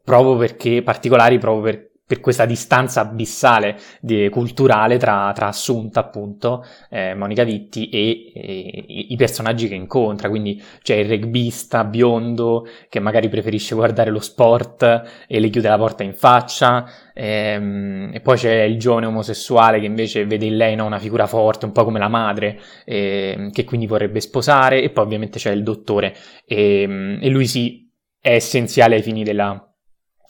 proprio 0.04 0.38
perché 0.38 0.82
particolari, 0.82 1.38
proprio 1.38 1.63
per, 1.63 1.88
per 2.09 2.21
questa 2.21 2.45
distanza 2.45 3.01
abissale 3.01 3.77
di, 4.01 4.29
culturale 4.29 4.97
tra, 4.97 5.31
tra, 5.35 5.45
Assunta, 5.45 5.99
appunto, 5.99 6.65
eh, 6.89 7.13
Monica 7.13 7.43
Vitti 7.43 7.89
e, 7.89 8.31
e, 8.33 8.83
i 9.09 9.15
personaggi 9.15 9.67
che 9.67 9.75
incontra. 9.75 10.27
Quindi 10.27 10.59
c'è 10.81 10.95
il 10.95 11.07
rugbista 11.07 11.83
biondo 11.83 12.65
che 12.89 12.99
magari 12.99 13.29
preferisce 13.29 13.75
guardare 13.75 14.09
lo 14.09 14.21
sport 14.21 15.03
e 15.27 15.39
le 15.39 15.49
chiude 15.49 15.69
la 15.69 15.77
porta 15.77 16.01
in 16.01 16.15
faccia, 16.15 16.83
ehm, 17.13 18.09
e 18.11 18.19
poi 18.21 18.37
c'è 18.37 18.63
il 18.63 18.79
giovane 18.79 19.05
omosessuale 19.05 19.79
che 19.79 19.85
invece 19.85 20.25
vede 20.25 20.47
in 20.47 20.57
lei 20.57 20.75
no, 20.75 20.87
una 20.87 20.97
figura 20.97 21.27
forte, 21.27 21.65
un 21.65 21.71
po' 21.71 21.83
come 21.83 21.99
la 21.99 22.07
madre, 22.07 22.59
eh, 22.85 23.51
che 23.53 23.63
quindi 23.65 23.85
vorrebbe 23.85 24.19
sposare, 24.19 24.81
e 24.81 24.89
poi 24.89 25.03
ovviamente 25.03 25.37
c'è 25.37 25.51
il 25.51 25.61
dottore, 25.61 26.15
e, 26.43 27.17
e 27.21 27.29
lui 27.29 27.45
sì 27.45 27.87
è 28.19 28.33
essenziale 28.33 28.95
ai 28.95 29.03
fini 29.03 29.23
della 29.23 29.68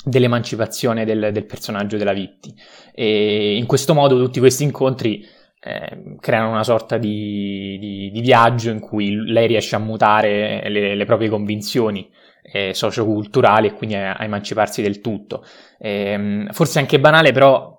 dell'emancipazione 0.03 1.05
del, 1.05 1.29
del, 1.31 1.45
personaggio 1.45 1.97
della 1.97 2.13
Vitti. 2.13 2.53
E 2.93 3.55
in 3.55 3.65
questo 3.65 3.93
modo 3.93 4.17
tutti 4.17 4.39
questi 4.39 4.63
incontri 4.63 5.25
eh, 5.61 6.15
creano 6.19 6.51
una 6.51 6.63
sorta 6.63 6.97
di, 6.97 7.77
di, 7.79 8.09
di, 8.11 8.21
viaggio 8.21 8.69
in 8.69 8.79
cui 8.79 9.13
lei 9.13 9.47
riesce 9.47 9.75
a 9.75 9.79
mutare 9.79 10.69
le, 10.69 10.95
le 10.95 11.05
proprie 11.05 11.29
convinzioni 11.29 12.09
eh, 12.51 12.73
socioculturali 12.73 13.67
e 13.67 13.73
quindi 13.73 13.95
a, 13.95 14.13
a, 14.13 14.23
emanciparsi 14.23 14.81
del 14.81 15.01
tutto. 15.01 15.43
Eh, 15.77 16.47
forse 16.51 16.79
anche 16.79 16.99
banale, 16.99 17.31
però 17.31 17.77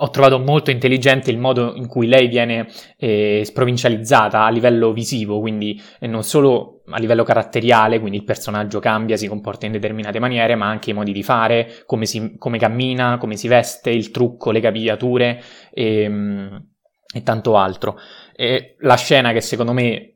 ho 0.00 0.10
trovato 0.10 0.38
molto 0.38 0.70
intelligente 0.70 1.30
il 1.30 1.38
modo 1.38 1.74
in 1.74 1.88
cui 1.88 2.06
lei 2.06 2.28
viene 2.28 2.68
eh, 2.96 3.42
sprovincializzata 3.44 4.44
a 4.44 4.50
livello 4.50 4.92
visivo, 4.92 5.40
quindi 5.40 5.80
eh, 5.98 6.06
non 6.06 6.22
solo 6.22 6.77
a 6.90 6.98
livello 6.98 7.24
caratteriale, 7.24 7.98
quindi 7.98 8.18
il 8.18 8.24
personaggio 8.24 8.78
cambia, 8.80 9.16
si 9.16 9.28
comporta 9.28 9.66
in 9.66 9.72
determinate 9.72 10.18
maniere, 10.18 10.54
ma 10.54 10.66
anche 10.66 10.90
i 10.90 10.94
modi 10.94 11.12
di 11.12 11.22
fare, 11.22 11.82
come, 11.86 12.06
si, 12.06 12.36
come 12.38 12.58
cammina, 12.58 13.18
come 13.18 13.36
si 13.36 13.48
veste, 13.48 13.90
il 13.90 14.10
trucco, 14.10 14.50
le 14.50 14.60
capigliature 14.60 15.42
e, 15.72 16.02
ehm, 16.02 16.66
e 17.14 17.22
tanto 17.22 17.56
altro. 17.56 17.98
E 18.34 18.76
la 18.80 18.96
scena 18.96 19.32
che 19.32 19.40
secondo 19.40 19.72
me 19.72 20.14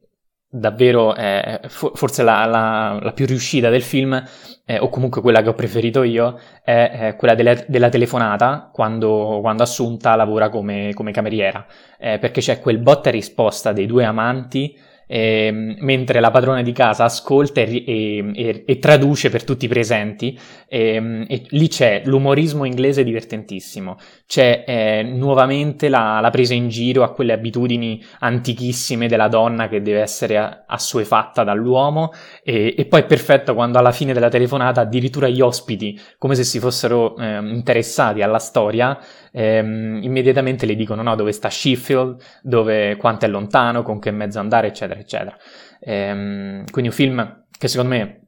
davvero 0.55 1.15
è 1.15 1.61
forse 1.67 2.23
la, 2.23 2.45
la, 2.45 2.99
la, 3.01 3.13
più 3.13 3.25
riuscita 3.25 3.71
del 3.71 3.83
film, 3.83 4.23
eh, 4.67 4.79
o 4.79 4.91
comunque 4.91 5.23
quella 5.23 5.41
che 5.41 5.49
ho 5.49 5.55
preferito 5.55 6.03
io, 6.03 6.39
è, 6.63 6.91
è 6.91 7.17
quella 7.17 7.35
delle, 7.35 7.65
della 7.69 7.89
telefonata 7.89 8.69
quando, 8.73 9.39
quando, 9.41 9.63
Assunta 9.63 10.15
lavora 10.15 10.51
come, 10.51 10.93
come 10.93 11.11
cameriera, 11.11 11.65
eh, 11.99 12.19
perché 12.19 12.41
c'è 12.41 12.61
quel 12.61 12.79
botta 12.79 13.11
risposta 13.11 13.73
dei 13.73 13.87
due 13.87 14.05
amanti 14.05 14.77
eh, 15.07 15.51
mentre 15.53 16.21
la 16.21 16.31
padrona 16.31 16.63
di 16.63 16.73
casa 16.73 17.05
ascolta 17.05 17.61
e, 17.61 17.85
e, 17.87 18.65
e 18.67 18.79
traduce 18.79 19.31
per 19.31 19.45
tutti 19.45 19.67
i 19.67 19.69
presenti. 19.69 20.39
Ehm, 20.69 21.27
e, 21.29 21.45
lì 21.51 21.69
c'è 21.69 22.03
l'umorismo 22.05 22.65
inglese 22.65 23.05
divertentissimo, 23.05 23.97
c'è 24.27 24.65
eh, 24.67 25.03
nuovamente 25.03 25.89
la, 25.89 26.21
la, 26.21 26.31
presa 26.31 26.55
in 26.55 26.69
giro 26.69 27.03
a 27.03 27.13
quelle 27.13 27.33
abitudini 27.33 28.03
antichissime 28.21 29.09
della 29.09 29.29
donna 29.29 29.69
che 29.69 29.83
deve 29.83 30.01
essere 30.01 30.65
assuefatta 30.67 31.45
dall'uomo 31.45 32.13
e, 32.43 32.87
poi 32.89 33.01
è 33.01 33.07
perfetto 33.07 33.55
quando 33.55 33.79
alla 33.79 33.93
fine 33.93 34.13
della 34.13 34.29
telefonata 34.29 34.81
addirittura 34.81 35.29
gli 35.29 35.41
ospiti, 35.41 35.99
come 36.19 36.35
se 36.35 36.45
si 36.45 36.59
fossero 36.59 37.17
eh, 37.17 37.39
interessati 37.39 38.23
alla 38.23 38.39
storia, 38.39 38.99
ehm, 39.33 40.01
immediatamente 40.03 40.67
le 40.67 40.77
dicono 40.77 41.03
no, 41.03 41.17
dove 41.17 41.33
sta 41.33 41.51
Sheffield, 41.51 42.23
dove, 42.43 42.97
quanto 42.97 43.25
è 43.25 43.29
lontano, 43.29 43.83
con 43.83 43.99
che 43.99 44.11
mezzo 44.11 44.39
andare, 44.39 44.69
eccetera, 44.69 45.01
eccetera. 45.01 45.37
Ehm, 45.81 46.65
quindi 46.71 46.91
un 46.91 46.97
film 46.97 47.45
che 47.59 47.69
secondo 47.69 47.95
me 47.95 48.21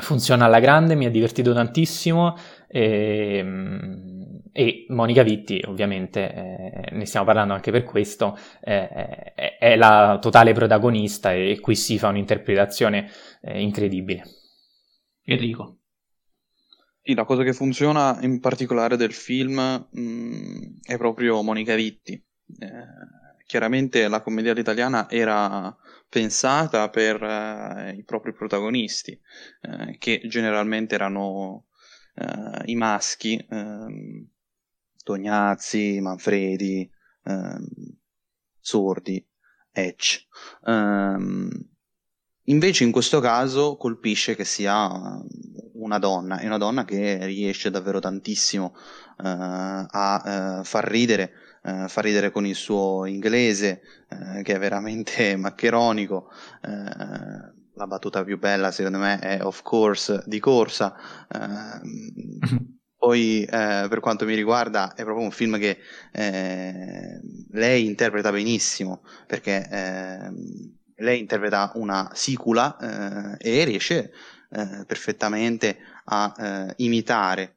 funziona 0.00 0.46
alla 0.46 0.60
grande, 0.60 0.94
mi 0.94 1.06
ha 1.06 1.10
divertito 1.10 1.52
tantissimo 1.52 2.36
e, 2.68 3.36
ehm, 3.38 4.40
e 4.52 4.84
Monica 4.88 5.22
Vitti 5.22 5.62
ovviamente, 5.66 6.32
eh, 6.32 6.88
ne 6.92 7.06
stiamo 7.06 7.26
parlando 7.26 7.54
anche 7.54 7.70
per 7.70 7.84
questo, 7.84 8.36
eh, 8.60 9.32
è 9.58 9.76
la 9.76 10.18
totale 10.20 10.52
protagonista 10.52 11.32
e 11.32 11.58
qui 11.60 11.74
si 11.74 11.98
fa 11.98 12.08
un'interpretazione 12.08 13.08
eh, 13.40 13.60
incredibile. 13.60 14.22
Enrico. 15.24 15.81
La 17.06 17.24
cosa 17.24 17.42
che 17.42 17.52
funziona 17.52 18.16
in 18.20 18.38
particolare 18.38 18.96
del 18.96 19.12
film 19.12 19.88
mh, 19.90 20.00
mm, 20.00 20.62
è 20.82 20.96
proprio 20.96 21.42
Monica 21.42 21.74
Vitti. 21.74 22.12
Eh, 22.12 22.86
chiaramente 23.44 24.06
la 24.06 24.22
commedia 24.22 24.52
italiana 24.52 25.10
era 25.10 25.76
pensata 26.08 26.88
per 26.90 27.20
eh, 27.20 27.94
i 27.96 28.04
propri 28.04 28.32
protagonisti, 28.32 29.20
eh, 29.62 29.96
che 29.98 30.20
generalmente 30.28 30.94
erano 30.94 31.66
eh, 32.14 32.62
i 32.66 32.76
maschi, 32.76 33.44
ehm, 33.50 34.28
Tognazzi, 35.02 36.00
Manfredi, 36.00 36.88
ehm, 37.24 37.66
Sordi, 38.60 39.26
Etch. 39.72 40.26
Um, 40.62 41.50
invece 42.44 42.84
in 42.84 42.92
questo 42.92 43.20
caso 43.20 43.76
colpisce 43.76 44.34
che 44.34 44.44
sia 44.44 44.90
una 45.74 45.98
donna, 45.98 46.38
è 46.38 46.46
una 46.46 46.58
donna 46.58 46.84
che 46.84 47.24
riesce 47.24 47.70
davvero 47.70 47.98
tantissimo 47.98 48.74
uh, 48.74 49.24
a 49.88 50.58
uh, 50.60 50.64
far 50.64 50.84
ridere, 50.84 51.32
uh, 51.62 51.88
far 51.88 52.04
ridere 52.04 52.30
con 52.30 52.46
il 52.46 52.54
suo 52.54 53.06
inglese, 53.06 53.80
che 54.42 54.54
è 54.54 54.58
veramente 54.58 55.34
maccheronico. 55.36 56.30
la 57.74 57.86
battuta 57.86 58.22
più 58.24 58.38
bella, 58.38 58.70
secondo 58.70 58.98
me, 58.98 59.18
è 59.18 59.42
of 59.42 59.62
course 59.62 60.22
di 60.26 60.38
corsa. 60.38 60.94
Poi, 63.02 63.42
eh, 63.42 63.86
per 63.88 63.98
quanto 63.98 64.24
mi 64.24 64.36
riguarda, 64.36 64.94
è 64.94 65.02
proprio 65.02 65.24
un 65.24 65.32
film 65.32 65.58
che 65.58 65.76
eh, 66.12 67.20
lei 67.50 67.84
interpreta 67.84 68.30
benissimo, 68.30 69.02
perché 69.26 69.68
eh, 69.68 70.30
lei 70.96 71.20
interpreta 71.20 71.72
una 71.74 72.10
sicula 72.12 73.36
e 73.38 73.64
riesce 73.64 74.12
eh, 74.54 74.84
perfettamente 74.86 75.78
a 76.04 76.34
eh, 76.36 76.74
imitare 76.76 77.56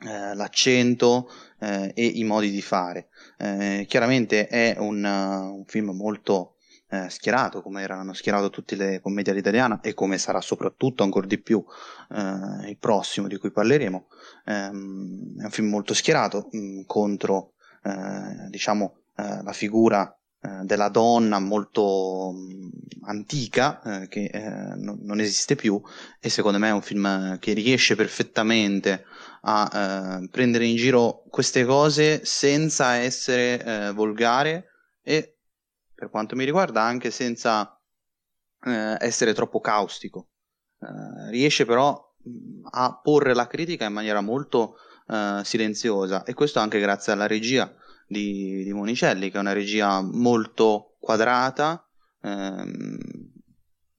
eh, 0.00 0.34
l'accento 0.34 1.30
eh, 1.60 1.92
e 1.94 2.04
i 2.04 2.24
modi 2.24 2.50
di 2.50 2.60
fare. 2.60 3.08
Eh, 3.38 3.84
chiaramente 3.88 4.48
è 4.48 4.76
un, 4.78 5.04
uh, 5.04 5.58
un 5.58 5.64
film 5.64 5.90
molto 5.90 6.56
eh, 6.88 7.08
schierato, 7.08 7.62
come 7.62 7.82
erano 7.82 8.12
schierato 8.14 8.50
tutte 8.50 8.74
le 8.74 9.00
commedie 9.00 9.32
all'italiana 9.32 9.80
e 9.80 9.94
come 9.94 10.18
sarà 10.18 10.40
soprattutto 10.40 11.04
ancora 11.04 11.26
di 11.26 11.40
più 11.40 11.64
il 12.10 12.76
prossimo 12.78 13.28
di 13.28 13.38
cui 13.38 13.50
parleremo. 13.50 14.08
Ehm, 14.44 15.40
è 15.40 15.44
un 15.44 15.50
film 15.50 15.68
molto 15.68 15.94
schierato 15.94 16.48
mh, 16.50 16.58
mm, 16.58 16.80
contro 16.84 17.52
diciamo, 18.50 19.04
la 19.14 19.52
figura 19.52 20.06
eh, 20.06 20.21
della 20.64 20.88
donna 20.88 21.38
molto 21.38 22.32
mm, 22.34 22.68
antica 23.02 23.80
eh, 24.02 24.08
che 24.08 24.24
eh, 24.24 24.74
non, 24.74 24.98
non, 25.02 25.20
esiste 25.20 25.54
più 25.54 25.80
e 26.18 26.28
secondo 26.28 26.58
me 26.58 26.68
è 26.68 26.72
un 26.72 26.82
film 26.82 27.38
che 27.38 27.52
riesce 27.52 27.94
perfettamente 27.94 29.04
a 29.42 30.20
eh, 30.20 30.28
prendere 30.28 30.66
in 30.66 30.74
giro 30.74 31.22
queste 31.28 31.64
cose 31.64 32.24
senza 32.24 32.94
essere 32.94 33.64
eh, 33.64 33.92
volgare 33.92 34.66
e 35.00 35.38
per 35.94 36.10
quanto 36.10 36.34
mi 36.34 36.44
riguarda 36.44 36.82
anche 36.82 37.10
senza 37.10 37.76
essere 38.64 39.34
troppo 39.34 39.60
caustico. 39.60 40.28
Riesce 41.30 41.64
però 41.64 42.14
mm, 42.28 42.66
a 42.70 43.00
porre 43.02 43.34
la 43.34 43.48
critica 43.48 43.86
in 43.86 43.92
maniera 43.92 44.20
molto 44.20 44.76
silenziosa 45.42 46.22
e 46.22 46.32
questo 46.32 46.60
anche 46.60 46.78
grazie 46.78 47.12
alla 47.12 47.26
regia 47.26 47.72
di, 48.12 48.62
di 48.62 48.72
Monicelli, 48.72 49.30
che 49.30 49.38
è 49.38 49.40
una 49.40 49.52
regia 49.52 50.00
molto 50.00 50.96
quadrata, 51.00 51.84
ehm, 52.22 52.98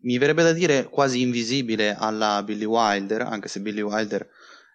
mi 0.03 0.17
verrebbe 0.17 0.43
da 0.43 0.53
dire 0.53 0.85
quasi 0.85 1.21
invisibile 1.21 1.95
alla 1.97 2.41
Billy 2.43 2.65
Wilder, 2.65 3.21
anche 3.21 3.47
se 3.47 3.61
Billy 3.61 3.81
Wilder 3.81 4.27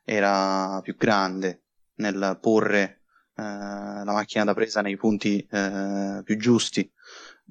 era 0.05 0.81
più 0.83 0.97
grande 0.97 1.63
nel 1.97 2.39
porre 2.41 3.03
eh, 3.37 3.43
la 3.43 4.13
macchina 4.13 4.45
da 4.45 4.55
presa 4.55 4.81
nei 4.81 4.97
punti 4.97 5.47
eh, 5.51 6.23
più 6.25 6.37
giusti. 6.37 6.91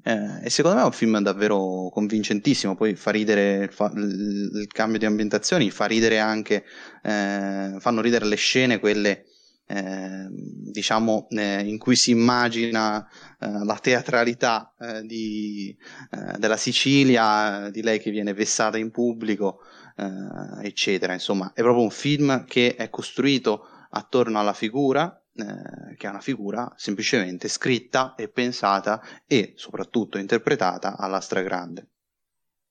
Eh, 0.04 0.44
e 0.44 0.50
secondo 0.50 0.76
me 0.76 0.82
è 0.82 0.86
un 0.86 0.92
film 0.92 1.18
davvero 1.20 1.88
convincentissimo. 1.92 2.74
Poi 2.74 2.94
fa 2.94 3.10
ridere 3.10 3.68
fa, 3.70 3.90
il, 3.94 4.66
cambio 4.68 4.98
di 4.98 5.06
ambientazioni, 5.06 5.70
fa 5.70 5.86
ridere 5.86 6.18
anche, 6.18 6.64
eh, 7.02 7.76
fanno 7.78 8.00
ridere 8.00 8.26
le 8.26 8.36
scene, 8.36 8.78
quelle 8.80 9.24
eh, 9.68 10.26
diciamo 10.30 11.26
eh, 11.28 11.60
in 11.60 11.78
cui 11.78 11.94
si 11.94 12.10
immagina 12.10 13.06
eh, 13.38 13.64
la 13.64 13.78
teatralità 13.80 14.74
eh, 14.78 15.02
di, 15.02 15.76
eh, 16.10 16.38
della 16.38 16.56
Sicilia, 16.56 17.68
di 17.70 17.82
lei 17.82 18.00
che 18.00 18.10
viene 18.10 18.32
vessata 18.32 18.78
in 18.78 18.90
pubblico, 18.90 19.60
eh, 19.96 20.66
eccetera. 20.66 21.12
Insomma, 21.12 21.52
è 21.54 21.60
proprio 21.60 21.84
un 21.84 21.90
film 21.90 22.44
che 22.46 22.76
è 22.76 22.88
costruito 22.88 23.66
attorno 23.90 24.38
alla 24.40 24.54
figura, 24.54 25.12
che 25.38 26.06
è 26.06 26.10
una 26.10 26.20
figura 26.20 26.72
semplicemente 26.74 27.46
scritta 27.46 28.16
e 28.16 28.28
pensata 28.28 29.00
e 29.24 29.52
soprattutto 29.54 30.18
interpretata 30.18 30.96
alla 30.96 31.20
stragrande. 31.20 31.90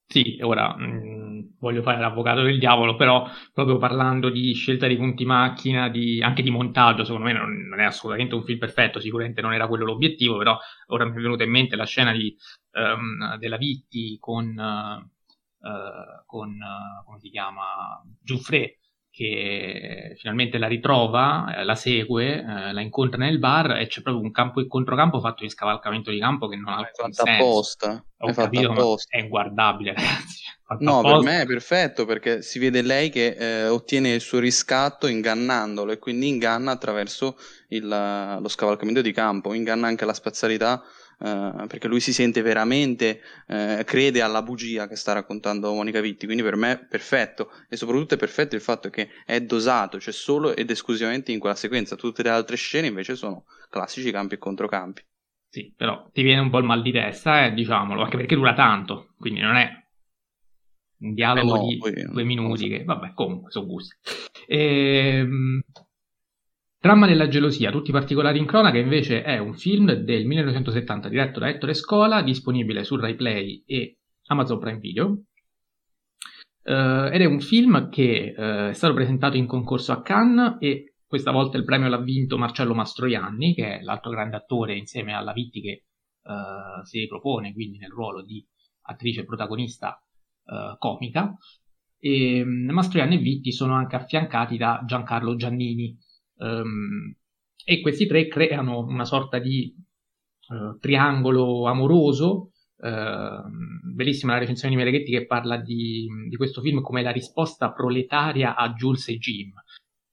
Sì, 0.10 0.38
ora 0.42 0.74
mh, 0.76 0.84
mm, 0.86 1.40
voglio 1.60 1.82
fare 1.82 2.00
l'avvocato 2.00 2.42
del 2.42 2.60
diavolo, 2.60 2.96
però 2.96 3.28
proprio 3.54 3.78
parlando 3.78 4.30
di 4.30 4.54
scelta 4.54 4.88
di 4.88 4.96
punti 4.96 5.26
macchina, 5.26 5.90
di, 5.90 6.22
anche 6.22 6.42
di 6.42 6.50
montaggio, 6.50 7.04
secondo 7.04 7.26
me 7.26 7.34
non, 7.34 7.68
non, 7.68 7.80
è 7.82 7.84
assolutamente 7.84 8.34
un 8.34 8.44
film 8.44 8.58
perfetto, 8.58 9.02
sicuramente 9.02 9.42
non 9.42 9.54
era 9.54 9.68
quello 9.68 9.84
l'obiettivo, 9.84 10.38
però 10.38 10.58
ora 10.88 11.06
mi 11.06 11.12
è 11.12 11.22
venuta 11.22 11.44
in 11.44 11.52
mente 11.52 11.76
la 11.76 11.86
scena 11.86 12.14
di, 12.14 12.34
um, 12.72 13.38
della 13.38 13.58
Vitti 13.58 14.18
con, 14.18 14.48
uh, 14.48 16.26
con 16.26 16.50
uh, 16.52 17.06
come 17.06 17.20
si 17.20 17.30
chiama, 17.30 18.02
Giuffre, 18.22 18.80
che 19.18 20.14
finalmente 20.20 20.60
la 20.60 20.68
ritrova, 20.68 21.56
eh, 21.58 21.64
la 21.64 21.74
segue, 21.74 22.36
eh, 22.36 22.72
la 22.72 22.82
incontra 22.82 23.18
nel 23.18 23.40
bar 23.40 23.72
e 23.72 23.88
c'è 23.88 24.04
proprio 24.04 24.24
un 24.24 24.30
campo 24.32 24.62
e 24.62 24.68
controcampo 24.68 25.20
fatto 25.20 25.44
in 25.44 25.50
scavalcamento 25.50 26.12
di 26.12 26.20
campo 26.20 26.48
che 26.48 26.56
non 26.56 26.72
ha 26.72 26.78
alcun 26.78 27.12
senso. 27.12 27.32
apposta. 27.32 28.06
Ho 28.20 28.28
è 28.28 28.34
capito, 28.34 28.72
apposta. 28.72 29.18
è 29.18 29.22
inguardabile, 29.22 29.94
ragazzi. 29.98 30.44
No, 30.82 31.00
apposta. 31.00 31.18
per 31.18 31.26
me 31.26 31.42
è 31.42 31.46
perfetto 31.48 32.06
perché 32.06 32.44
si 32.44 32.60
vede 32.60 32.84
lei 32.84 33.10
che 33.10 33.36
eh, 33.40 33.68
ottiene 33.68 34.12
il 34.12 34.22
suo 34.22 34.38
riscatto 34.38 35.08
ingannandolo 35.08 35.94
e 35.94 35.98
quindi 35.98 36.28
inganna 36.28 36.70
attraverso 36.70 37.38
il, 37.70 37.88
lo 37.88 38.48
scavalcamento 38.48 39.02
di 39.02 39.14
campo, 39.14 39.56
inganna 39.56 39.88
anche 39.88 40.06
la 40.06 40.14
spazialità 40.14 40.84
Uh, 41.20 41.66
perché 41.66 41.88
lui 41.88 42.00
si 42.00 42.14
sente 42.14 42.44
veramente, 42.44 43.22
uh, 43.48 43.84
crede 43.84 44.22
alla 44.22 44.44
bugia 44.44 44.88
che 44.88 44.96
sta 44.96 45.14
raccontando 45.14 45.74
Monica 45.74 46.00
Vitti, 46.00 46.26
quindi 46.26 46.44
per 46.44 46.56
me 46.56 46.74
è 46.74 46.86
perfetto 46.86 47.50
e 47.68 47.76
soprattutto 47.76 48.14
è 48.14 48.18
perfetto 48.18 48.54
il 48.54 48.62
fatto 48.62 48.92
che 48.92 49.10
è 49.26 49.42
dosato, 49.42 50.00
cioè 50.00 50.14
solo 50.14 50.56
ed 50.56 50.70
esclusivamente 50.70 51.32
in 51.32 51.40
quella 51.40 51.56
sequenza, 51.56 51.96
tutte 51.96 52.22
le 52.22 52.30
altre 52.30 52.56
scene 52.56 52.86
invece 52.86 53.16
sono 53.16 53.46
classici 53.68 54.12
campi 54.12 54.36
e 54.36 54.38
controcampi. 54.38 55.02
Sì, 55.50 55.74
però 55.76 56.08
ti 56.14 56.22
viene 56.22 56.42
un 56.42 56.52
po' 56.52 56.60
il 56.60 56.66
mal 56.66 56.84
di 56.84 56.92
testa, 56.92 57.46
eh, 57.46 57.54
diciamolo, 57.54 58.04
anche 58.04 58.18
perché 58.18 58.36
dura 58.36 58.54
tanto, 58.54 59.16
quindi 59.18 59.40
non 59.40 59.56
è 59.56 59.72
un 61.00 61.14
dialogo 61.16 61.56
eh 61.56 61.60
no, 61.60 61.68
di 61.68 61.78
poi, 61.78 61.94
due 62.12 62.24
minuti, 62.24 62.70
che 62.70 62.84
vabbè, 62.84 63.14
comunque 63.16 63.50
sono 63.50 63.66
gusti. 63.66 63.96
Ehm... 64.46 65.64
Dramma 66.80 67.08
della 67.08 67.28
gelosia, 67.28 67.72
tutti 67.72 67.90
i 67.90 67.94
particolari 67.94 68.38
in 68.38 68.46
cronaca, 68.46 68.78
invece 68.78 69.24
è 69.24 69.40
un 69.40 69.56
film 69.56 69.92
del 69.94 70.26
1970 70.26 71.10
diretto 71.10 71.40
da 71.40 71.50
Ettore 71.50 71.74
Scola, 71.74 72.22
disponibile 72.22 72.84
su 72.84 72.96
Rai 72.96 73.16
Play 73.16 73.64
e 73.66 73.98
Amazon 74.28 74.60
Prime 74.60 74.78
Video. 74.78 75.24
Uh, 76.68 77.10
ed 77.12 77.22
è 77.22 77.26
un 77.26 77.40
film 77.40 77.90
che 77.90 78.34
uh, 78.38 78.70
è 78.70 78.74
stato 78.74 78.94
presentato 78.94 79.38
in 79.38 79.48
concorso 79.48 79.92
a 79.92 80.02
Cannes 80.02 80.58
e 80.60 80.96
questa 81.08 81.32
volta 81.32 81.58
il 81.58 81.64
premio 81.64 81.88
l'ha 81.88 82.02
vinto 82.02 82.38
Marcello 82.38 82.76
Mastroianni, 82.76 83.56
che 83.56 83.80
è 83.80 83.82
l'altro 83.82 84.12
grande 84.12 84.36
attore 84.36 84.78
insieme 84.78 85.14
alla 85.14 85.32
Vitti 85.32 85.62
che 85.62 85.86
uh, 86.24 86.84
si 86.84 87.08
propone 87.08 87.54
quindi 87.54 87.80
nel 87.80 87.90
ruolo 87.90 88.22
di 88.22 88.46
attrice 88.84 89.26
protagonista 89.26 90.00
comica. 90.78 91.34
E 92.00 92.44
mm, 92.46 92.70
Mastroianni 92.70 93.16
e 93.16 93.20
Vitti 93.20 93.52
sono 93.52 93.74
anche 93.74 93.96
affiancati 93.96 94.58
da 94.58 94.84
Giancarlo 94.86 95.36
Giannini. 95.36 95.98
Um, 96.38 97.16
e 97.70 97.82
questi 97.82 98.06
tre 98.06 98.28
creano 98.28 98.80
una 98.80 99.04
sorta 99.04 99.40
di 99.40 99.76
uh, 100.48 100.78
triangolo 100.80 101.68
amoroso. 101.68 102.52
Uh, 102.78 103.42
bellissima 103.92 104.34
la 104.34 104.40
recensione 104.40 104.76
di 104.76 104.80
Mereghetti 104.80 105.12
che 105.12 105.26
parla 105.26 105.58
di, 105.58 106.08
di, 106.30 106.36
questo 106.36 106.62
film 106.62 106.82
come 106.82 107.02
la 107.02 107.12
risposta 107.12 107.74
proletaria 107.74 108.56
a 108.56 108.72
Jules 108.74 109.08
e 109.10 109.18
Jim 109.18 109.52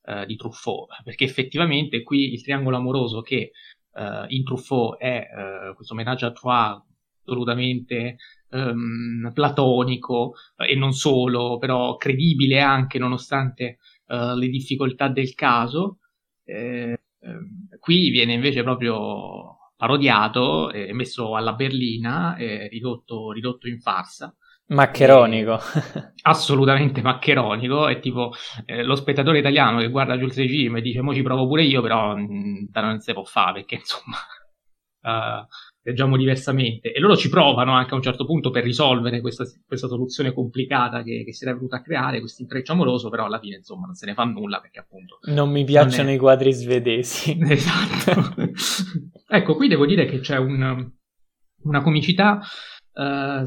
uh, 0.06 0.24
di 0.24 0.34
Truffaut, 0.34 0.88
perché 1.04 1.24
effettivamente 1.24 2.02
qui 2.02 2.32
il 2.32 2.42
triangolo 2.42 2.76
amoroso 2.76 3.20
che 3.20 3.52
uh, 3.92 4.24
in 4.28 4.42
Truffaut 4.44 4.98
è 4.98 5.28
questo 5.76 5.92
omaggio 5.92 6.26
a 6.26 6.32
Trois 6.32 6.82
assolutamente 7.20 8.16
um, 8.50 9.30
platonico 9.32 10.34
eh, 10.56 10.72
e 10.72 10.74
non 10.74 10.92
solo, 10.92 11.58
però 11.58 11.96
credibile 11.96 12.60
anche 12.60 12.98
nonostante 12.98 13.78
le 14.06 14.48
difficoltà 14.48 15.08
del 15.08 15.34
caso. 15.34 16.00
Eh, 16.44 17.00
eh, 17.20 17.78
qui 17.80 18.11
viene 18.11 18.35
invece 18.35 18.62
proprio 18.62 19.72
parodiato 19.76 20.70
e 20.70 20.92
messo 20.92 21.35
alla 21.37 21.54
berlina 21.54 22.37
e 22.37 22.68
ridotto, 22.68 23.33
ridotto 23.33 23.68
in 23.68 23.80
farsa. 23.80 24.35
Maccheronico. 24.66 25.59
assolutamente 26.22 27.02
maccheronico. 27.02 27.88
È 27.88 27.98
tipo 28.00 28.33
eh, 28.64 28.83
lo 28.83 28.94
spettatore 28.94 29.38
italiano 29.38 29.80
che 29.80 29.90
guarda 29.90 30.16
Jules 30.16 30.37
Regime 30.37 30.78
e 30.78 30.83
dice: 30.83 31.02
Mo 31.02 31.12
ci 31.14 31.22
provo 31.22 31.46
pure 31.46 31.64
io, 31.64 31.83
però 31.83 32.16
mh, 32.16 32.22
mm, 32.22 32.64
non 32.72 33.00
si 33.00 33.12
può 33.12 33.24
fare 33.24 33.52
perché 33.54 33.74
insomma. 33.76 34.16
Uh, 35.02 35.46
leggiamo 35.85 36.16
diversamente 36.16 36.92
e 36.92 36.99
loro 36.99 37.14
ci 37.14 37.29
provano 37.29 37.73
anche 37.73 37.92
a 37.92 37.97
un 37.97 38.03
certo 38.03 38.25
punto 38.25 38.51
per 38.51 38.64
risolvere 38.64 39.20
questa, 39.20 39.44
questa 39.66 39.87
soluzione 39.87 40.33
complicata 40.33 41.03
che, 41.03 41.25
che, 41.25 41.33
si 41.33 41.44
era 41.44 41.55
venuta 41.55 41.77
a 41.77 41.83
creare, 41.83 42.20
questo 42.20 42.42
intreccio 42.42 42.73
amoroso, 42.73 43.11
però 43.11 43.27
alla 43.27 43.38
fine 43.38 43.57
insomma 43.57 43.85
non 43.87 43.94
se 43.94 44.07
ne 44.07 44.14
fa 44.14 44.25
nulla 44.25 44.61
perché 44.61 44.79
appunto... 44.81 45.18
Non 45.25 45.51
mi 45.51 45.64
piacciono 45.64 46.09
è... 46.09 46.12
i 46.12 46.18
quadri 46.18 46.53
svedesi. 46.53 47.38
Esatto. 47.55 48.35
ecco, 49.29 49.55
qui 49.55 49.68
devo 49.68 49.85
dire 49.85 50.07
che 50.07 50.20
c'è 50.20 50.38
un, 50.38 50.90
una 51.62 51.83
comicità... 51.83 52.40
Uh, 52.92 53.44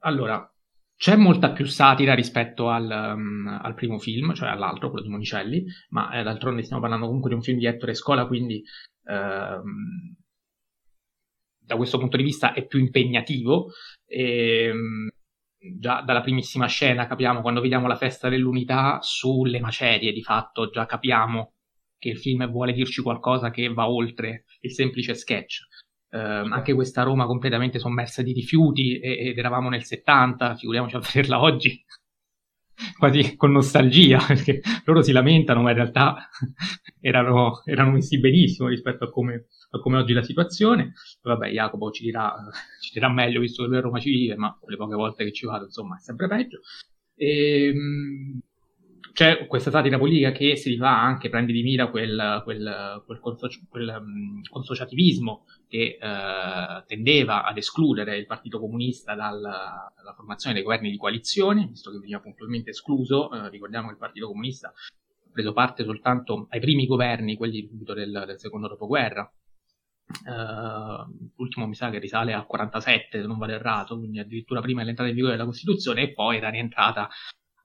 allora, 0.00 0.52
c'è 0.96 1.16
molta 1.16 1.52
più 1.52 1.64
satira 1.64 2.14
rispetto 2.14 2.68
al, 2.68 3.14
um, 3.16 3.58
al, 3.62 3.74
primo 3.74 3.98
film, 3.98 4.34
cioè 4.34 4.50
all'altro, 4.50 4.90
quello 4.90 5.04
di 5.04 5.10
Monicelli, 5.10 5.64
ma 5.90 6.10
eh, 6.12 6.22
d'altronde 6.22 6.62
stiamo 6.62 6.82
parlando 6.82 7.06
comunque 7.06 7.30
di 7.30 7.36
un 7.36 7.42
film 7.42 7.58
di 7.58 7.66
Ettore 7.66 7.94
Scola, 7.94 8.26
quindi... 8.26 8.62
Uh, 9.04 9.62
da 11.66 11.76
questo 11.76 11.98
punto 11.98 12.16
di 12.16 12.22
vista 12.22 12.52
è 12.52 12.64
più 12.66 12.78
impegnativo. 12.78 13.72
E, 14.06 14.64
ehm, 14.68 15.08
già 15.78 16.00
dalla 16.02 16.20
primissima 16.20 16.66
scena 16.66 17.06
capiamo, 17.06 17.40
quando 17.40 17.60
vediamo 17.60 17.88
la 17.88 17.96
festa 17.96 18.28
dell'unità, 18.28 19.00
sulle 19.02 19.60
macerie 19.60 20.12
di 20.12 20.22
fatto 20.22 20.70
già 20.70 20.86
capiamo 20.86 21.52
che 21.98 22.10
il 22.10 22.18
film 22.18 22.48
vuole 22.50 22.72
dirci 22.72 23.02
qualcosa 23.02 23.50
che 23.50 23.68
va 23.68 23.88
oltre 23.88 24.44
il 24.60 24.72
semplice 24.72 25.14
sketch. 25.14 25.66
Eh, 26.10 26.18
anche 26.18 26.72
questa 26.72 27.02
Roma 27.02 27.26
completamente 27.26 27.78
sommersa 27.78 28.22
di 28.22 28.32
rifiuti 28.32 28.98
ed 29.00 29.36
eravamo 29.36 29.68
nel 29.68 29.84
70, 29.84 30.54
figuriamoci 30.54 30.96
a 30.96 31.00
vederla 31.12 31.40
oggi 31.40 31.84
quasi 32.98 33.36
con 33.36 33.52
nostalgia, 33.52 34.18
perché 34.26 34.60
loro 34.84 35.02
si 35.02 35.12
lamentano, 35.12 35.62
ma 35.62 35.70
in 35.70 35.76
realtà 35.76 36.28
erano, 37.00 37.62
erano 37.64 37.92
messi 37.92 38.18
benissimo 38.18 38.68
rispetto 38.68 39.04
a 39.04 39.10
come 39.10 39.46
come 39.80 39.98
oggi 39.98 40.12
la 40.12 40.22
situazione. 40.22 40.92
Vabbè, 41.22 41.48
Jacopo 41.50 41.90
ci 41.90 42.04
dirà, 42.04 42.34
ci 42.80 42.92
dirà 42.92 43.10
meglio 43.10 43.40
visto 43.40 43.62
che 43.62 43.68
lui 43.68 43.78
a 43.78 43.80
Roma 43.80 44.00
ci 44.00 44.10
vive, 44.10 44.36
ma 44.36 44.56
le 44.66 44.76
poche 44.76 44.94
volte 44.94 45.24
che 45.24 45.32
ci 45.32 45.46
vado, 45.46 45.64
insomma, 45.64 45.96
è 45.96 46.00
sempre 46.00 46.28
peggio. 46.28 46.60
E, 47.14 47.66
ehm, 47.68 48.40
c'è 49.16 49.46
questa 49.46 49.70
satira 49.70 49.96
politica 49.96 50.30
che 50.30 50.56
si 50.56 50.68
rifà 50.68 50.90
anche, 51.00 51.30
prende 51.30 51.50
di 51.50 51.62
mira 51.62 51.88
quel, 51.88 52.42
quel, 52.44 53.02
quel, 53.06 53.18
consoci- 53.18 53.66
quel 53.66 53.96
um, 53.98 54.42
consociativismo 54.46 55.46
che 55.66 55.96
uh, 55.98 56.84
tendeva 56.86 57.44
ad 57.44 57.56
escludere 57.56 58.18
il 58.18 58.26
Partito 58.26 58.60
Comunista 58.60 59.14
dalla, 59.14 59.90
dalla, 59.96 60.12
formazione 60.14 60.54
dei 60.54 60.62
governi 60.62 60.90
di 60.90 60.98
coalizione, 60.98 61.66
visto 61.66 61.90
che 61.90 61.96
veniva 61.96 62.20
puntualmente 62.20 62.70
escluso. 62.70 63.30
Uh, 63.32 63.48
ricordiamo 63.48 63.86
che 63.86 63.94
il 63.94 63.98
Partito 63.98 64.26
Comunista 64.26 64.68
ha 64.68 65.30
preso 65.32 65.54
parte 65.54 65.82
soltanto 65.84 66.48
ai 66.50 66.60
primi 66.60 66.84
governi, 66.84 67.36
quelli 67.36 67.66
del, 67.70 68.22
del 68.26 68.38
secondo 68.38 68.68
dopoguerra, 68.68 69.32
Uh, 70.24 71.32
l'ultimo 71.34 71.66
mi 71.66 71.74
sa 71.74 71.90
che 71.90 71.98
risale 71.98 72.32
al 72.32 72.46
47 72.46 73.20
se 73.20 73.26
non 73.26 73.38
vado 73.38 73.54
errato, 73.54 73.98
quindi 73.98 74.20
addirittura 74.20 74.60
prima 74.60 74.80
dell'entrata 74.80 75.10
in 75.10 75.16
vigore 75.16 75.34
della 75.34 75.46
Costituzione 75.46 76.02
e 76.02 76.12
poi 76.12 76.36
era 76.36 76.48
rientrata 76.48 77.08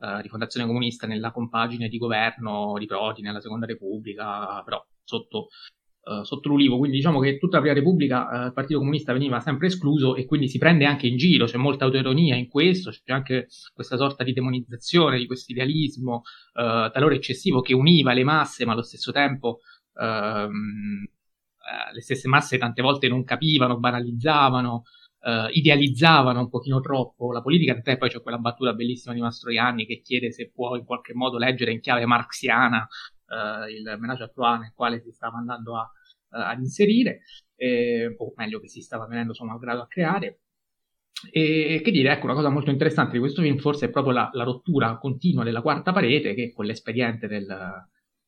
uh, 0.02 0.22
Rifondazione 0.22 0.66
Comunista 0.66 1.08
nella 1.08 1.32
compagine 1.32 1.88
di 1.88 1.98
governo 1.98 2.76
di 2.78 2.86
Prodi 2.86 3.22
nella 3.22 3.40
Seconda 3.40 3.66
Repubblica, 3.66 4.62
però 4.64 4.84
sotto, 5.04 5.48
uh, 6.04 6.24
sotto 6.24 6.50
l'ulivo, 6.50 6.78
quindi 6.78 6.98
diciamo 6.98 7.20
che 7.20 7.38
tutta 7.38 7.58
la 7.58 7.62
Prima 7.62 7.78
Repubblica 7.78 8.46
il 8.46 8.54
Partito 8.54 8.80
Comunista 8.80 9.14
veniva 9.14 9.40
sempre 9.40 9.68
escluso 9.68 10.16
e 10.16 10.26
quindi 10.26 10.48
si 10.48 10.58
prende 10.58 10.86
anche 10.86 11.08
in 11.08 11.18
giro, 11.18 11.46
c'è 11.46 11.58
molta 11.58 11.86
autoironia 11.86 12.36
in 12.36 12.48
questo, 12.48 12.90
c'è 12.90 13.14
anche 13.14 13.48
questa 13.74 13.98
sorta 13.98 14.24
di 14.24 14.34
demonizzazione 14.34 15.18
di 15.18 15.28
questo 15.28 15.52
idealismo 15.52 16.24
talora 16.54 17.16
eccessivo 17.16 17.62
che 17.62 17.74
univa 17.74 18.14
le 18.14 18.24
masse 18.24 18.66
ma 18.66 18.74
allo 18.74 18.82
stesso 18.82 19.12
tempo 19.12 19.60
ehm, 19.96 21.06
eh, 21.72 21.94
le 21.94 22.02
stesse 22.02 22.28
masse 22.28 22.58
tante 22.58 22.82
volte 22.82 23.08
non 23.08 23.24
capivano, 23.24 23.80
banalizzavano, 23.80 24.84
uh, 25.22 25.50
idealizzavano 25.52 26.40
un 26.40 26.50
pochino 26.50 26.80
troppo 26.80 27.32
la 27.32 27.42
politica, 27.42 27.74
tant'è 27.74 27.98
poi 27.98 28.10
c'è 28.10 28.22
quella 28.22 28.38
battuta 28.38 28.74
bellissima 28.74 29.14
di 29.14 29.22
Mastroianni 29.22 29.86
che 29.86 30.02
chiede 30.02 30.32
se 30.32 30.52
può 30.54 30.76
in 30.76 30.86
qualche 30.86 31.14
modo 31.14 31.38
leggere 31.38 31.72
in 31.72 31.80
chiave 31.80 32.06
marxiana 32.06 32.88
uh, 33.28 33.68
il 33.70 33.96
menage 34.00 34.24
a 34.24 34.28
trois 34.28 34.60
nel 34.60 34.74
quale 34.74 35.00
si 35.00 35.12
stava 35.12 35.38
andando 35.38 35.78
a, 35.78 35.90
ad 36.32 36.60
inserire, 36.60 37.22
eh, 37.56 38.16
o 38.18 38.34
meglio 38.36 38.60
che 38.60 38.68
si 38.68 38.82
stava 38.82 39.06
venendo 39.08 39.34
suo 39.34 39.46
malgrado 39.46 39.82
a 39.82 39.88
creare. 39.88 40.40
E 41.32 41.82
che 41.84 41.92
dire, 41.92 42.12
ecco, 42.12 42.26
una 42.26 42.34
cosa 42.34 42.50
molto 42.50 42.72
interessante 42.72 43.14
di 43.14 43.20
questo 43.20 43.44
film 43.44 43.58
forse 43.58 43.86
è 43.86 43.90
proprio 43.92 44.14
la, 44.14 44.30
la 44.34 44.44
rottura 44.44 44.98
continua 44.98 45.44
della 45.44 45.62
quarta 45.62 45.92
parete 45.92 46.34
che 46.34 46.52
con 46.52 46.66
l'espediente 46.66 47.28
del, 47.28 47.46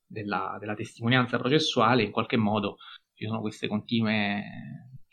della, 0.06 0.58
della, 0.60 0.76
testimonianza 0.76 1.40
processuale 1.40 2.04
in 2.04 2.12
qualche 2.12 2.38
modo 2.38 2.78
ci 3.16 3.26
sono 3.26 3.42
queste 3.42 3.68
continue 3.68 4.44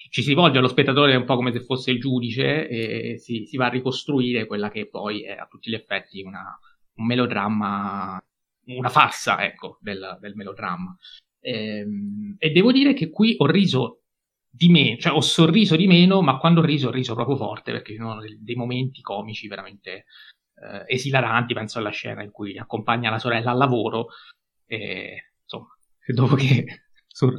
ci 0.08 0.22
si 0.22 0.30
rivolge 0.30 0.58
allo 0.58 0.68
spettatore 0.68 1.14
un 1.14 1.24
po' 1.24 1.36
come 1.36 1.52
se 1.52 1.60
fosse 1.60 1.90
il 1.90 2.00
giudice 2.00 2.68
e 2.68 3.18
si, 3.18 3.44
si 3.44 3.56
va 3.56 3.66
a 3.66 3.70
ricostruire 3.70 4.46
quella 4.46 4.70
che 4.70 4.88
poi 4.88 5.24
è 5.24 5.32
a 5.32 5.46
tutti 5.46 5.70
gli 5.70 5.74
effetti 5.74 6.22
una, 6.22 6.58
un 6.94 7.06
melodramma, 7.06 8.22
una 8.66 8.88
farsa, 8.88 9.44
ecco, 9.44 9.78
del, 9.80 10.18
del 10.20 10.34
melodramma. 10.34 10.96
E, 11.38 11.78
ehm, 11.78 12.36
e, 12.38 12.50
devo 12.50 12.72
dire 12.72 12.92
che 12.94 13.10
qui 13.10 13.34
ho 13.38 13.46
riso 13.46 14.02
di 14.48 14.68
meno, 14.68 14.96
cioè 14.96 15.12
ho 15.12 15.20
sorriso 15.20 15.76
di 15.76 15.86
meno, 15.86 16.22
ma 16.22 16.38
quando 16.38 16.60
ho 16.60 16.64
riso 16.64 16.88
ho 16.88 16.92
riso 16.92 17.14
proprio 17.14 17.36
forte 17.36 17.72
perché 17.72 17.92
ci 17.92 17.98
sono 17.98 18.20
dei, 18.20 18.38
dei 18.40 18.56
momenti 18.56 19.00
comici 19.00 19.46
veramente 19.48 20.06
eh, 20.56 20.84
esilaranti, 20.86 21.54
penso 21.54 21.78
alla 21.78 21.90
scena 21.90 22.22
in 22.22 22.30
cui 22.30 22.58
accompagna 22.58 23.10
la 23.10 23.18
sorella 23.18 23.52
al 23.52 23.58
lavoro 23.58 24.08
e 24.66 25.32
insomma, 25.42 25.68
dopo 26.06 26.34
che 26.34 26.64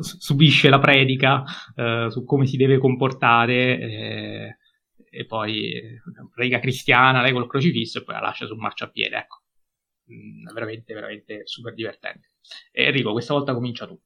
subisce 0.02 0.70
la 0.70 0.80
predica 0.80 1.44
eh, 1.76 2.08
su 2.10 2.24
come 2.24 2.46
si 2.46 2.58
deve 2.58 2.78
comportare 2.78 3.80
eh, 3.80 4.58
e 5.10 5.26
poi 5.26 5.74
eh, 5.74 6.02
predica 6.34 6.60
cristiana, 6.60 7.22
lei 7.22 7.34
col 7.34 7.48
crocifisso 7.48 8.00
e 8.00 8.04
poi 8.04 8.16
la 8.16 8.22
lascia 8.22 8.46
sul 8.46 8.58
marciapiede, 8.58 9.16
ecco. 9.18 9.42
Mm, 10.12 10.54
veramente, 10.54 10.94
veramente 10.94 11.42
super 11.46 11.74
divertente. 11.74 12.30
E 12.72 12.86
Enrico, 12.86 13.12
questa 13.12 13.34
volta 13.34 13.54
comincia 13.54 13.86
tu. 13.86 14.00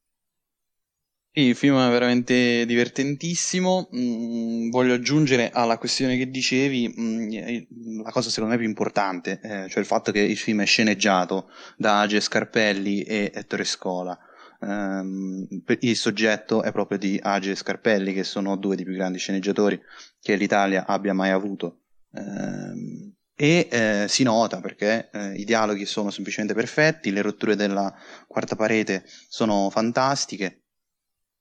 il 1.33 1.55
film 1.55 1.77
è 1.77 1.89
veramente 1.89 2.65
divertentissimo. 2.65 3.89
Mm, 3.95 4.69
voglio 4.69 4.93
aggiungere 4.95 5.51
alla 5.51 5.77
questione 5.77 6.17
che 6.17 6.29
dicevi 6.29 6.93
mm, 6.99 8.01
la 8.03 8.11
cosa 8.11 8.29
secondo 8.29 8.53
me 8.55 8.59
più 8.59 8.67
importante, 8.67 9.39
eh, 9.43 9.69
cioè 9.69 9.79
il 9.79 9.85
fatto 9.85 10.11
che 10.11 10.19
il 10.21 10.37
film 10.37 10.61
è 10.61 10.65
sceneggiato 10.65 11.51
da 11.77 12.01
Age 12.01 12.19
Scarpelli 12.19 13.03
e 13.03 13.31
Ettore 13.33 13.63
Scola 13.63 14.17
ehm, 14.65 15.47
il 15.79 15.95
soggetto 15.95 16.63
è 16.63 16.71
proprio 16.71 16.97
di 16.97 17.19
Age 17.21 17.51
e 17.51 17.55
Scarpelli, 17.55 18.13
che 18.13 18.23
sono 18.23 18.55
due 18.57 18.75
dei 18.75 18.85
più 18.85 18.93
grandi 18.93 19.19
sceneggiatori 19.19 19.79
che 20.19 20.35
l'Italia 20.35 20.85
abbia 20.85 21.13
mai 21.13 21.31
avuto. 21.31 21.81
Ehm, 22.13 23.13
e 23.37 23.67
eh, 23.69 24.05
si 24.07 24.23
nota 24.23 24.61
perché 24.61 25.09
eh, 25.11 25.33
i 25.33 25.43
dialoghi 25.43 25.85
sono 25.85 26.09
semplicemente 26.09 26.53
perfetti, 26.53 27.11
le 27.11 27.21
rotture 27.21 27.57
della 27.57 27.93
quarta 28.27 28.55
parete 28.55 29.03
sono 29.27 29.69
fantastiche. 29.69 30.61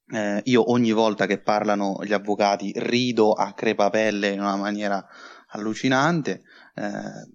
Eh, 0.07 0.41
io 0.45 0.71
ogni 0.71 0.91
volta 0.91 1.25
che 1.25 1.39
parlano 1.39 1.99
gli 2.03 2.13
avvocati 2.13 2.73
rido 2.75 3.31
a 3.31 3.53
crepapelle 3.53 4.29
in 4.29 4.41
una 4.41 4.57
maniera 4.57 5.03
allucinante. 5.47 6.43
Eh, 6.75 7.33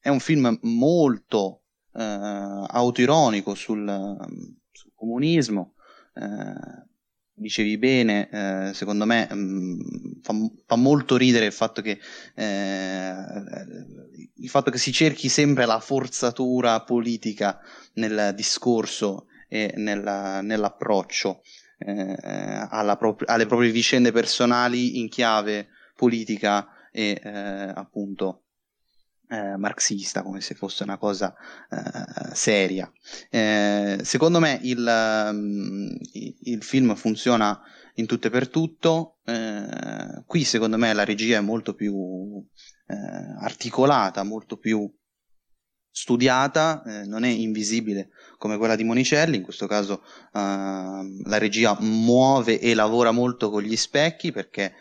è 0.00 0.08
un 0.08 0.20
film 0.20 0.58
molto 0.62 1.62
eh, 1.94 2.02
autoironico 2.02 3.54
sul, 3.54 4.58
sul 4.80 4.92
comunismo, 4.94 5.74
eh, 6.14 6.88
dicevi 7.34 7.76
bene, 7.76 8.28
eh, 8.30 8.74
secondo 8.74 9.04
me 9.04 9.28
mh, 9.30 9.36
mm, 9.36 9.80
fa, 10.22 10.34
fa, 10.66 10.76
molto 10.76 11.18
ridere 11.18 11.44
il 11.46 11.52
fatto, 11.52 11.82
che, 11.82 11.98
eh, 12.34 13.14
il 14.36 14.48
fatto 14.48 14.70
che 14.70 14.78
si 14.78 14.90
cerchi 14.90 15.28
sempre 15.28 15.66
la 15.66 15.80
forzatura 15.80 16.82
politica 16.82 17.60
nel 17.94 18.32
discorso 18.34 19.26
e 19.48 19.74
nella, 19.76 20.40
nell'approccio 20.40 21.42
eh, 21.78 22.16
pro- 22.98 23.16
alle 23.24 23.46
proprie 23.46 23.70
vicende 23.70 24.12
personali 24.12 25.00
in 25.00 25.08
chiave 25.08 25.68
politica 25.94 26.68
e 26.90 27.20
eh, 27.22 27.72
appunto 27.74 28.44
eh, 29.30 29.56
marxista, 29.56 30.22
come 30.22 30.40
se 30.40 30.54
fosse 30.54 30.82
una 30.82 30.98
cosa 30.98 31.32
eh, 31.70 32.34
seria. 32.34 32.90
Eh, 33.30 34.00
secondo 34.02 34.40
me 34.40 34.58
il, 34.62 35.30
um, 35.30 35.96
il, 36.42 36.62
film 36.64 36.96
funziona 36.96 37.60
in 37.94 38.06
tutto 38.06 38.26
e 38.26 38.30
per 38.30 38.48
tutto. 38.48 39.18
Eh, 39.24 40.24
qui, 40.26 40.42
secondo 40.42 40.76
me, 40.76 40.92
la 40.92 41.04
regia 41.04 41.38
è 41.38 41.42
molto 41.42 41.74
più 41.74 42.44
eh, 42.86 42.94
articolata, 43.40 44.24
molto 44.24 44.56
più 44.56 44.92
studiata, 45.92 46.82
eh, 46.84 47.04
non 47.04 47.22
è 47.22 47.28
invisibile 47.28 48.10
come 48.36 48.56
quella 48.56 48.74
di 48.74 48.84
Monicelli, 48.84 49.36
in 49.36 49.42
questo 49.42 49.66
caso 49.66 50.02
uh, 50.32 50.38
la 50.38 51.38
regia 51.38 51.76
muove 51.80 52.58
e 52.58 52.74
lavora 52.74 53.10
molto 53.10 53.50
con 53.50 53.62
gli 53.62 53.76
specchi 53.76 54.32
perché 54.32 54.72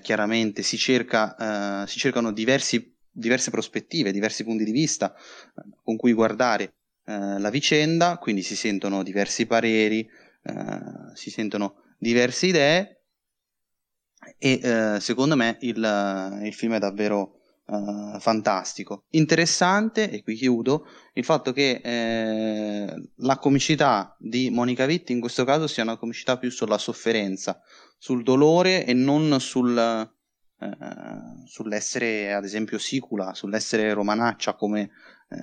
chiaramente 0.00 0.62
si, 0.62 0.78
cerca, 0.78 1.84
si 1.88 1.98
cercano 1.98 2.30
diversi 2.30 2.91
diverse 3.12 3.50
prospettive, 3.50 4.10
diversi 4.10 4.42
punti 4.42 4.64
di 4.64 4.72
vista 4.72 5.14
eh, 5.14 5.62
con 5.84 5.96
cui 5.96 6.12
guardare 6.12 6.74
eh, 7.04 7.38
la 7.38 7.50
vicenda, 7.50 8.18
quindi 8.18 8.42
si 8.42 8.56
sentono 8.56 9.02
diversi 9.02 9.46
pareri, 9.46 10.00
eh, 10.00 11.14
si 11.14 11.30
sentono 11.30 11.82
diverse 11.98 12.46
idee 12.46 13.02
e 14.38 14.60
eh, 14.62 15.00
secondo 15.00 15.36
me 15.36 15.56
il, 15.60 16.40
il, 16.42 16.54
film 16.54 16.74
è 16.74 16.78
davvero 16.78 17.40
eh, 17.66 18.18
fantastico. 18.18 19.04
Interessante, 19.10 20.10
e 20.10 20.22
qui 20.22 20.34
chiudo, 20.34 20.86
il 21.14 21.24
fatto 21.24 21.52
che 21.52 21.80
eh, 21.82 23.08
la 23.16 23.38
comicità 23.38 24.16
di 24.18 24.50
Monica 24.50 24.86
Vitti 24.86 25.12
in 25.12 25.20
questo 25.20 25.44
caso 25.44 25.66
sia 25.66 25.82
una 25.82 25.96
comicità 25.96 26.38
più 26.38 26.50
sulla 26.50 26.78
sofferenza, 26.78 27.60
sul 27.98 28.22
dolore 28.22 28.84
e 28.84 28.94
non 28.94 29.38
sul 29.40 30.10
eh, 30.62 31.46
sull'essere 31.46 32.32
ad 32.32 32.44
esempio 32.44 32.78
sicula, 32.78 33.34
sull'essere 33.34 33.92
romanaccia 33.92 34.54
come 34.54 34.90
eh, 35.28 35.36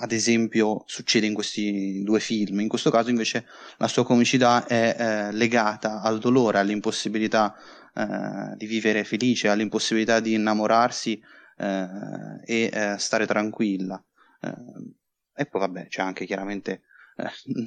ad 0.00 0.12
esempio 0.12 0.82
succede 0.86 1.26
in 1.26 1.34
questi 1.34 2.02
due 2.02 2.20
film. 2.20 2.60
In 2.60 2.68
questo 2.68 2.90
caso 2.90 3.10
invece 3.10 3.46
la 3.76 3.88
sua 3.88 4.04
comicità 4.04 4.64
è 4.66 4.96
eh, 4.98 5.32
legata 5.32 6.00
al 6.00 6.18
dolore, 6.18 6.58
all'impossibilità 6.58 7.54
eh, 7.94 8.56
di 8.56 8.66
vivere 8.66 9.04
felice, 9.04 9.48
all'impossibilità 9.48 10.20
di 10.20 10.34
innamorarsi 10.34 11.20
eh, 11.58 11.88
e 12.44 12.94
stare 12.98 13.26
tranquilla. 13.26 14.02
e 15.34 15.46
poi 15.46 15.60
vabbè 15.60 15.88
c'è 15.88 16.02
anche 16.02 16.24
chiaramente 16.24 16.82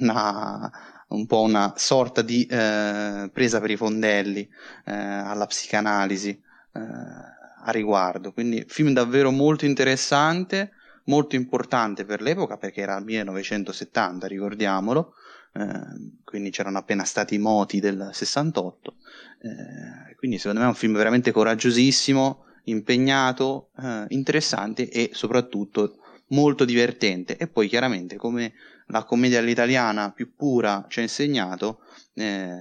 una, 0.00 0.70
un 1.08 1.26
po' 1.26 1.42
una 1.42 1.74
sorta 1.76 2.22
di 2.22 2.46
presa 2.48 3.60
per 3.60 3.70
i 3.70 3.76
fondelli 3.76 4.48
alla 4.84 5.46
psicanalisi 5.46 6.30
eh, 6.30 6.49
a 6.72 7.70
riguardo. 7.70 8.32
Quindi 8.32 8.64
film 8.66 8.92
davvero 8.92 9.30
molto 9.30 9.64
interessante, 9.64 10.72
molto 11.04 11.36
importante 11.36 12.04
per 12.04 12.22
l'epoca 12.22 12.56
perché 12.56 12.80
era 12.80 12.96
il 12.96 13.04
1970, 13.04 14.26
ricordiamolo, 14.26 15.14
eh, 15.52 16.22
quindi 16.24 16.50
c'erano 16.50 16.78
appena 16.78 17.04
stati 17.04 17.34
i 17.34 17.38
moti 17.38 17.80
del 17.80 18.10
68. 18.12 18.96
Eh, 19.42 20.14
quindi 20.16 20.38
secondo 20.38 20.60
me 20.60 20.66
è 20.66 20.68
un 20.68 20.74
film 20.74 20.94
veramente 20.94 21.32
coraggiosissimo, 21.32 22.44
impegnato, 22.64 23.70
eh, 23.78 24.04
interessante 24.08 24.88
e 24.88 25.10
soprattutto 25.12 25.96
molto 26.28 26.64
divertente. 26.64 27.36
E 27.36 27.48
poi 27.48 27.68
chiaramente 27.68 28.16
come 28.16 28.52
la 28.86 29.04
commedia 29.04 29.38
all'italiana 29.38 30.12
più 30.12 30.34
pura 30.34 30.84
ci 30.88 31.00
ha 31.00 31.02
insegnato, 31.02 31.80
eh, 32.14 32.60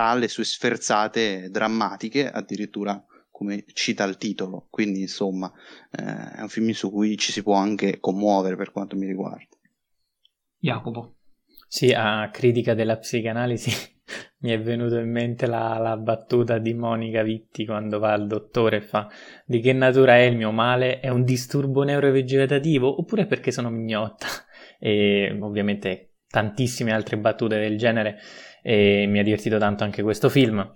ha 0.00 0.14
le 0.14 0.28
sue 0.28 0.44
sferzate 0.44 1.50
drammatiche, 1.50 2.30
addirittura 2.30 3.04
come 3.30 3.64
cita 3.72 4.04
il 4.04 4.18
titolo, 4.18 4.68
quindi 4.70 5.00
insomma 5.00 5.52
eh, 5.90 6.36
è 6.36 6.40
un 6.42 6.48
film 6.48 6.70
su 6.70 6.90
cui 6.90 7.16
ci 7.18 7.32
si 7.32 7.42
può 7.42 7.54
anche 7.54 7.98
commuovere 7.98 8.56
per 8.56 8.70
quanto 8.70 8.96
mi 8.96 9.06
riguarda. 9.06 9.48
Jacopo. 10.58 11.16
Sì, 11.66 11.92
a 11.92 12.28
critica 12.30 12.74
della 12.74 12.98
psicanalisi 12.98 13.70
mi 14.40 14.50
è 14.50 14.60
venuto 14.60 14.98
in 14.98 15.10
mente 15.10 15.46
la, 15.46 15.78
la, 15.78 15.96
battuta 15.96 16.58
di 16.58 16.74
Monica 16.74 17.22
Vitti 17.22 17.64
quando 17.64 17.98
va 17.98 18.12
al 18.12 18.26
dottore 18.26 18.76
e 18.76 18.82
fa 18.82 19.08
di 19.44 19.60
che 19.60 19.72
natura 19.72 20.16
è 20.16 20.22
il 20.22 20.36
mio 20.36 20.52
male? 20.52 21.00
È 21.00 21.08
un 21.08 21.24
disturbo 21.24 21.82
neurovegetativo 21.82 23.00
oppure 23.00 23.26
perché 23.26 23.50
sono 23.50 23.70
mignotta? 23.70 24.26
E 24.78 25.36
ovviamente 25.40 26.16
tantissime 26.28 26.92
altre 26.92 27.18
battute 27.18 27.58
del 27.58 27.76
genere 27.78 28.18
e 28.62 29.06
mi 29.08 29.18
ha 29.18 29.22
divertito 29.22 29.58
tanto 29.58 29.84
anche 29.84 30.02
questo 30.02 30.28
film. 30.28 30.70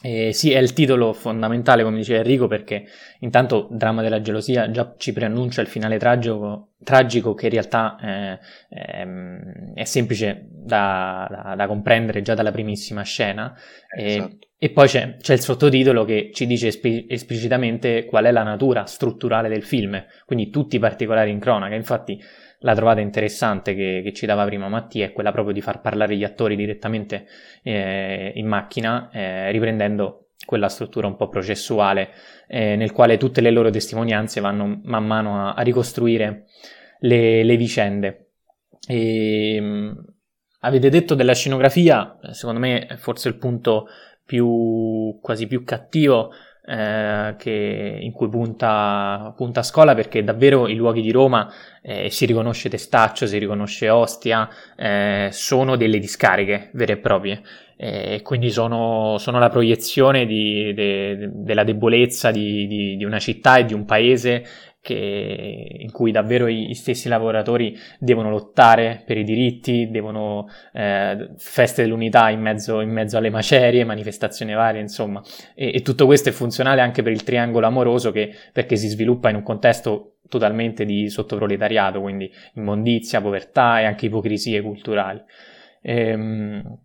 E 0.00 0.32
sì, 0.32 0.52
è 0.52 0.58
il 0.58 0.74
titolo 0.74 1.12
fondamentale, 1.12 1.82
come 1.82 1.96
diceva 1.96 2.20
Enrico, 2.20 2.46
perché 2.46 2.84
intanto 3.20 3.66
Dramma 3.68 4.00
della 4.00 4.20
gelosia 4.20 4.70
già 4.70 4.94
ci 4.96 5.12
preannuncia 5.12 5.60
il 5.60 5.66
finale 5.66 5.98
tragico, 5.98 6.74
tragico 6.84 7.34
che 7.34 7.46
in 7.46 7.52
realtà 7.52 7.96
eh, 8.00 8.38
è, 8.68 9.00
ehm, 9.00 9.74
è 9.74 9.82
semplice 9.82 10.46
da, 10.48 11.26
da, 11.28 11.54
da, 11.56 11.66
comprendere 11.66 12.22
già 12.22 12.34
dalla 12.34 12.52
primissima 12.52 13.02
scena. 13.02 13.52
Esatto. 13.96 14.36
E, 14.40 14.66
e, 14.66 14.70
poi 14.70 14.86
c'è, 14.86 15.16
c'è, 15.16 15.32
il 15.32 15.40
sottotitolo 15.40 16.04
che 16.04 16.30
ci 16.32 16.46
dice 16.46 16.68
esp- 16.68 17.06
esplicitamente 17.08 18.04
qual 18.04 18.26
è 18.26 18.30
la 18.30 18.44
natura 18.44 18.84
strutturale 18.84 19.48
del 19.48 19.64
film, 19.64 20.00
quindi 20.24 20.50
tutti 20.50 20.76
i 20.76 20.78
particolari 20.78 21.32
in 21.32 21.40
cronaca. 21.40 21.74
Infatti 21.74 22.22
la 22.60 22.74
trovata 22.74 23.00
interessante 23.00 23.74
che, 23.74 24.00
che, 24.02 24.12
ci 24.12 24.26
dava 24.26 24.44
prima 24.44 24.68
Mattia 24.68 25.06
è 25.06 25.12
quella 25.12 25.32
proprio 25.32 25.54
di 25.54 25.60
far 25.60 25.80
parlare 25.80 26.16
gli 26.16 26.24
attori 26.24 26.56
direttamente 26.56 27.26
eh, 27.62 28.32
in 28.34 28.46
macchina, 28.46 29.10
eh, 29.12 29.50
riprendendo 29.52 30.30
quella 30.44 30.68
struttura 30.68 31.06
un 31.06 31.16
po' 31.16 31.28
processuale 31.28 32.10
eh, 32.48 32.74
nel 32.74 32.92
quale 32.92 33.16
tutte 33.18 33.40
le 33.40 33.50
loro 33.50 33.70
testimonianze 33.70 34.40
vanno 34.40 34.80
man 34.82 35.06
mano 35.06 35.48
a, 35.48 35.52
a 35.52 35.62
ricostruire 35.62 36.46
le, 37.00 37.44
le 37.44 37.56
vicende. 37.56 38.30
E, 38.88 39.60
mh, 39.60 40.04
avete 40.60 40.88
detto 40.88 41.14
della 41.14 41.34
scenografia, 41.34 42.18
secondo 42.32 42.60
me 42.60 42.86
è 42.86 42.96
forse 42.96 43.28
il 43.28 43.36
punto 43.36 43.86
più, 44.24 45.18
quasi 45.22 45.46
più 45.46 45.64
cattivo 45.64 46.32
eh, 46.68 47.34
che, 47.38 47.98
in 48.00 48.12
cui 48.12 48.28
punta, 48.28 49.32
punta 49.34 49.62
Scola 49.62 49.94
perché 49.94 50.22
davvero 50.22 50.68
i 50.68 50.74
luoghi 50.74 51.00
di 51.00 51.10
Roma 51.10 51.50
eh, 51.80 52.10
si 52.10 52.26
riconosce 52.26 52.68
Testaccio, 52.68 53.26
si 53.26 53.38
riconosce 53.38 53.88
Ostia, 53.88 54.46
eh, 54.76 55.28
sono 55.32 55.76
delle 55.76 55.98
discariche 55.98 56.68
vere 56.74 56.92
e 56.94 56.96
proprie. 56.98 57.40
E 57.80 58.22
quindi 58.22 58.50
sono, 58.50 59.18
sono 59.18 59.38
la 59.38 59.48
proiezione 59.48 60.26
di, 60.26 60.74
de, 60.74 61.30
della 61.32 61.62
debolezza 61.62 62.32
di, 62.32 62.66
di, 62.66 62.96
di, 62.96 63.04
una 63.04 63.20
città 63.20 63.58
e 63.58 63.66
di 63.66 63.72
un 63.72 63.84
paese 63.84 64.44
che, 64.80 65.76
in 65.80 65.90
cui 65.92 66.12
davvero 66.12 66.46
i, 66.46 66.74
stessi 66.74 67.08
lavoratori 67.08 67.76
devono 67.98 68.30
lottare 68.30 69.02
per 69.04 69.16
i 69.16 69.24
diritti, 69.24 69.90
devono 69.90 70.46
eh, 70.72 71.30
feste 71.36 71.82
dell'unità 71.82 72.30
in 72.30 72.40
mezzo, 72.40 72.80
in 72.80 72.90
mezzo, 72.90 73.16
alle 73.16 73.30
macerie, 73.30 73.84
manifestazioni 73.84 74.54
varie, 74.54 74.80
insomma. 74.80 75.22
E, 75.54 75.72
e, 75.74 75.82
tutto 75.82 76.06
questo 76.06 76.28
è 76.28 76.32
funzionale 76.32 76.80
anche 76.80 77.02
per 77.02 77.12
il 77.12 77.24
triangolo 77.24 77.66
amoroso 77.66 78.12
che, 78.12 78.32
perché 78.52 78.76
si 78.76 78.88
sviluppa 78.88 79.30
in 79.30 79.36
un 79.36 79.42
contesto 79.42 80.18
totalmente 80.28 80.84
di 80.84 81.08
sottoproletariato, 81.08 82.00
quindi 82.00 82.30
immondizia, 82.54 83.20
povertà 83.20 83.80
e 83.80 83.84
anche 83.84 84.06
ipocrisie 84.06 84.60
culturali. 84.60 85.20
Ehm, 85.82 86.80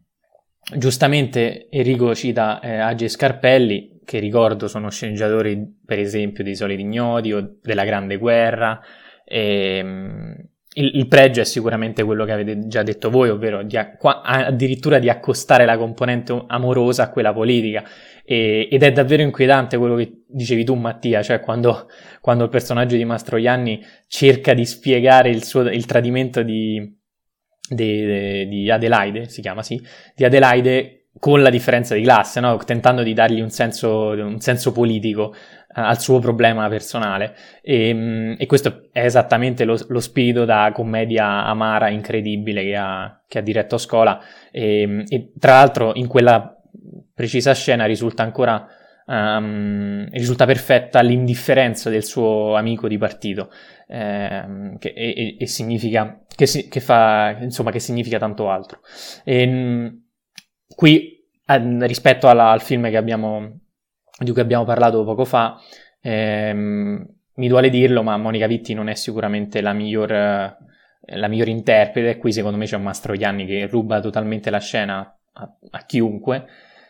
giustamente 0.78 1.68
Enrico 1.70 2.16
cita 2.16 2.60
eh, 2.60 2.78
Agi 2.78 3.10
Scarpelli, 3.10 3.93
che 4.04 4.20
ricordo 4.20 4.68
sono 4.68 4.90
sceneggiatori 4.90 5.82
per 5.86 6.00
esempio 6.00 6.44
di 6.44 6.56
Soliti 6.56 6.82
Ignoti 6.82 7.32
o 7.34 7.58
della 7.62 7.86
Grande 7.86 8.18
Guerra. 8.18 8.80
E, 9.26 9.78
ehm, 9.78 10.36
il, 10.76 10.92
il, 10.96 11.08
pregio 11.08 11.42
è 11.42 11.44
sicuramente 11.44 12.04
quello 12.04 12.26
che 12.26 12.32
avete 12.32 12.68
già 12.68 12.82
detto 12.82 13.10
voi, 13.10 13.30
ovvero 13.30 13.62
di, 13.64 13.78
addirittura 13.78 14.98
di 15.00 15.10
accostare 15.10 15.66
la 15.66 15.78
componente 15.78 16.46
amorosa 16.48 17.04
a 17.04 17.10
quella 17.10 17.34
politica. 17.34 17.84
E, 18.26 18.68
ed 18.72 18.82
è 18.82 18.92
davvero 18.92 19.22
inquietante 19.22 19.78
quello 19.78 19.96
che 19.96 20.24
dicevi 20.28 20.64
tu, 20.64 20.74
Mattia, 20.76 21.22
cioè 21.22 21.42
quando, 21.42 21.88
quando 22.22 22.46
il 22.46 22.50
personaggio 22.50 22.96
di 22.96 23.06
Mastroianni 23.06 23.84
cerca 24.08 24.54
di 24.54 24.66
spiegare 24.66 25.30
il, 25.30 25.44
suo, 25.44 25.62
il 25.62 25.86
tradimento 25.86 26.42
di, 26.42 26.98
di, 27.70 28.48
di 28.48 28.72
Adelaide, 28.72 29.30
si 29.30 29.42
chiama 29.42 29.62
sì, 29.62 29.80
di 30.16 30.26
Adelaide 30.26 31.03
con 31.20 31.42
la 31.42 31.50
differenza 31.50 31.96
di 31.96 32.02
classe, 32.02 32.40
no? 32.40 32.58
tentando 32.58 33.04
di 33.04 33.14
dargli 33.14 33.40
un 33.40 33.50
senso, 33.50 34.10
un 34.10 34.40
senso 34.40 34.72
politico 34.72 35.34
al 35.74 36.00
suo 36.00 36.20
problema 36.20 36.68
personale. 36.70 37.36
E, 37.62 37.94
mm, 37.94 38.34
e, 38.38 38.46
questo 38.46 38.90
è 38.92 39.06
esattamente 39.06 39.64
lo, 39.64 39.78
lo, 39.88 40.00
spirito 40.00 40.46
da 40.46 40.72
commedia 40.74 41.46
amara 41.46 41.90
incredibile 41.90 42.64
che 42.64 42.76
ha, 42.76 43.22
che 43.28 43.40
ha 43.40 43.42
diretto 43.42 43.76
a 43.76 43.80
scuola. 43.80 44.20
E, 44.52 45.04
e, 45.08 45.32
tra 45.40 45.54
l'altro 45.54 45.92
in 45.96 46.08
quella 46.08 46.56
precisa 47.14 47.54
scena 47.54 47.86
risulta 47.86 48.24
ancora 48.24 48.68
um, 49.06 50.08
risulta 50.12 50.46
perfetta 50.46 51.02
l'indifferenza 51.02 51.90
del 51.90 52.04
suo 52.04 52.56
amico 52.56 52.88
di 52.88 52.98
partito. 52.98 53.50
Eh, 53.88 54.76
che, 54.80 54.94
e, 54.96 55.36
e, 55.40 55.48
significa 55.48 56.22
che, 56.36 56.48
si, 56.48 56.68
che, 56.68 56.80
fa 56.80 57.38
insomma 57.42 57.72
che 57.72 57.80
significa 57.80 58.18
tanto 58.18 58.50
altro. 58.50 58.80
E, 59.24 60.03
qui 60.76 61.26
rispetto 61.46 62.28
alla, 62.28 62.50
al 62.50 62.62
film 62.62 62.86
abbiamo 62.86 63.60
di 64.18 64.32
cui 64.32 64.42
abbiamo 64.42 64.64
parlato 64.64 65.04
poco 65.04 65.26
fa, 65.26 65.60
ehm, 66.02 67.06
mi 67.36 67.48
duole 67.48 67.70
dirlo, 67.70 68.04
ma 68.04 68.18
Monica 68.18 68.48
Vitti 68.48 68.74
non 68.74 68.88
è 68.90 68.96
sicuramente 68.96 69.62
la 69.62 69.74
miglior, 69.74 70.10
la 70.10 71.28
miglior 71.28 71.48
interprete. 71.48 72.18
Qui 72.18 72.32
secondo 72.32 72.58
me 72.58 72.66
c'è 72.66 72.76
un 72.76 72.84
Mastroianni 72.84 73.46
che 73.46 73.66
ruba 73.68 74.00
totalmente 74.00 74.50
la 74.50 74.60
scena 74.60 75.00
a, 75.34 75.58
a 75.72 75.86
chiunque, 75.86 76.46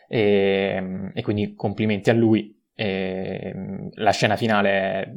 e, 0.06 0.74
ehm, 0.76 1.12
e, 1.14 1.22
quindi 1.22 1.54
complimenti 1.54 2.10
a 2.10 2.12
lui. 2.12 2.54
E, 2.74 3.52
ehm, 3.54 3.90
la 3.94 4.10
scena 4.10 4.36
finale 4.36 4.70
è, 4.70 5.12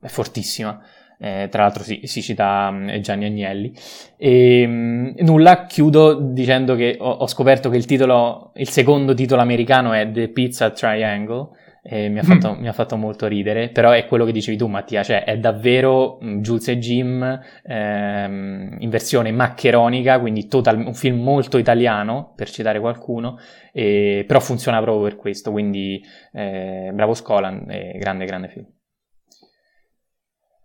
è 0.00 0.08
fortissima. 0.08 0.82
Eh, 1.22 1.48
tra 1.50 1.64
l'altro 1.64 1.82
si, 1.82 2.00
si 2.04 2.22
cita 2.22 2.70
um, 2.72 2.98
Gianni 3.00 3.26
Agnelli. 3.26 3.74
E 4.16 4.64
um, 4.66 5.14
nulla, 5.18 5.66
chiudo 5.66 6.14
dicendo 6.14 6.74
che 6.76 6.96
ho, 6.98 7.10
ho, 7.10 7.26
scoperto 7.26 7.68
che 7.68 7.76
il 7.76 7.84
titolo, 7.84 8.52
il 8.54 8.70
secondo 8.70 9.12
titolo 9.12 9.42
americano 9.42 9.92
è 9.92 10.10
The 10.10 10.28
Pizza 10.28 10.70
Triangle. 10.70 11.50
E 11.82 12.08
mi 12.08 12.18
ha, 12.18 12.22
fatto, 12.22 12.54
mm. 12.54 12.60
mi 12.60 12.68
ha 12.68 12.72
fatto 12.72 12.96
molto 12.96 13.26
ridere, 13.26 13.70
però 13.70 13.90
è 13.90 14.06
quello 14.06 14.26
che 14.26 14.32
dicevi 14.32 14.56
tu, 14.56 14.66
Mattia, 14.66 15.02
cioè 15.02 15.24
è 15.24 15.38
davvero 15.38 16.18
um, 16.20 16.40
Jules 16.40 16.68
e 16.68 16.78
Jim 16.78 17.40
ehm, 17.64 18.76
in 18.78 18.90
versione 18.90 19.30
maccheronica, 19.30 20.20
quindi 20.20 20.46
total, 20.46 20.76
un 20.78 20.94
film 20.94 21.22
molto 21.22 21.56
italiano, 21.56 22.32
per 22.36 22.50
citare 22.50 22.80
qualcuno, 22.80 23.38
e, 23.72 24.24
però 24.26 24.40
funziona 24.40 24.80
proprio 24.82 25.04
per 25.04 25.16
questo, 25.16 25.50
quindi 25.50 26.02
eh, 26.32 26.90
bravo 26.92 27.14
Scolan, 27.14 27.64
grande, 27.96 28.24
grande 28.26 28.48
film. 28.48 28.66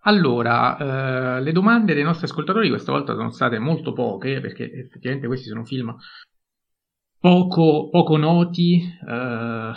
Allora, 0.08 1.38
eh, 1.38 1.42
le 1.42 1.52
domande 1.52 1.96
dei 1.96 2.04
nostri 2.04 2.26
ascoltatori 2.26 2.70
questa 2.70 2.92
volta 2.92 3.16
sono 3.16 3.32
state 3.32 3.58
molto 3.58 3.92
poche, 3.94 4.40
perché 4.40 4.72
effettivamente 4.72 5.28
questi 5.28 5.48
sono 5.48 5.66
film 5.66 5.96
poco, 7.20 7.90
poco 7.90 8.18
noti, 8.18 8.82
eh, 8.82 9.74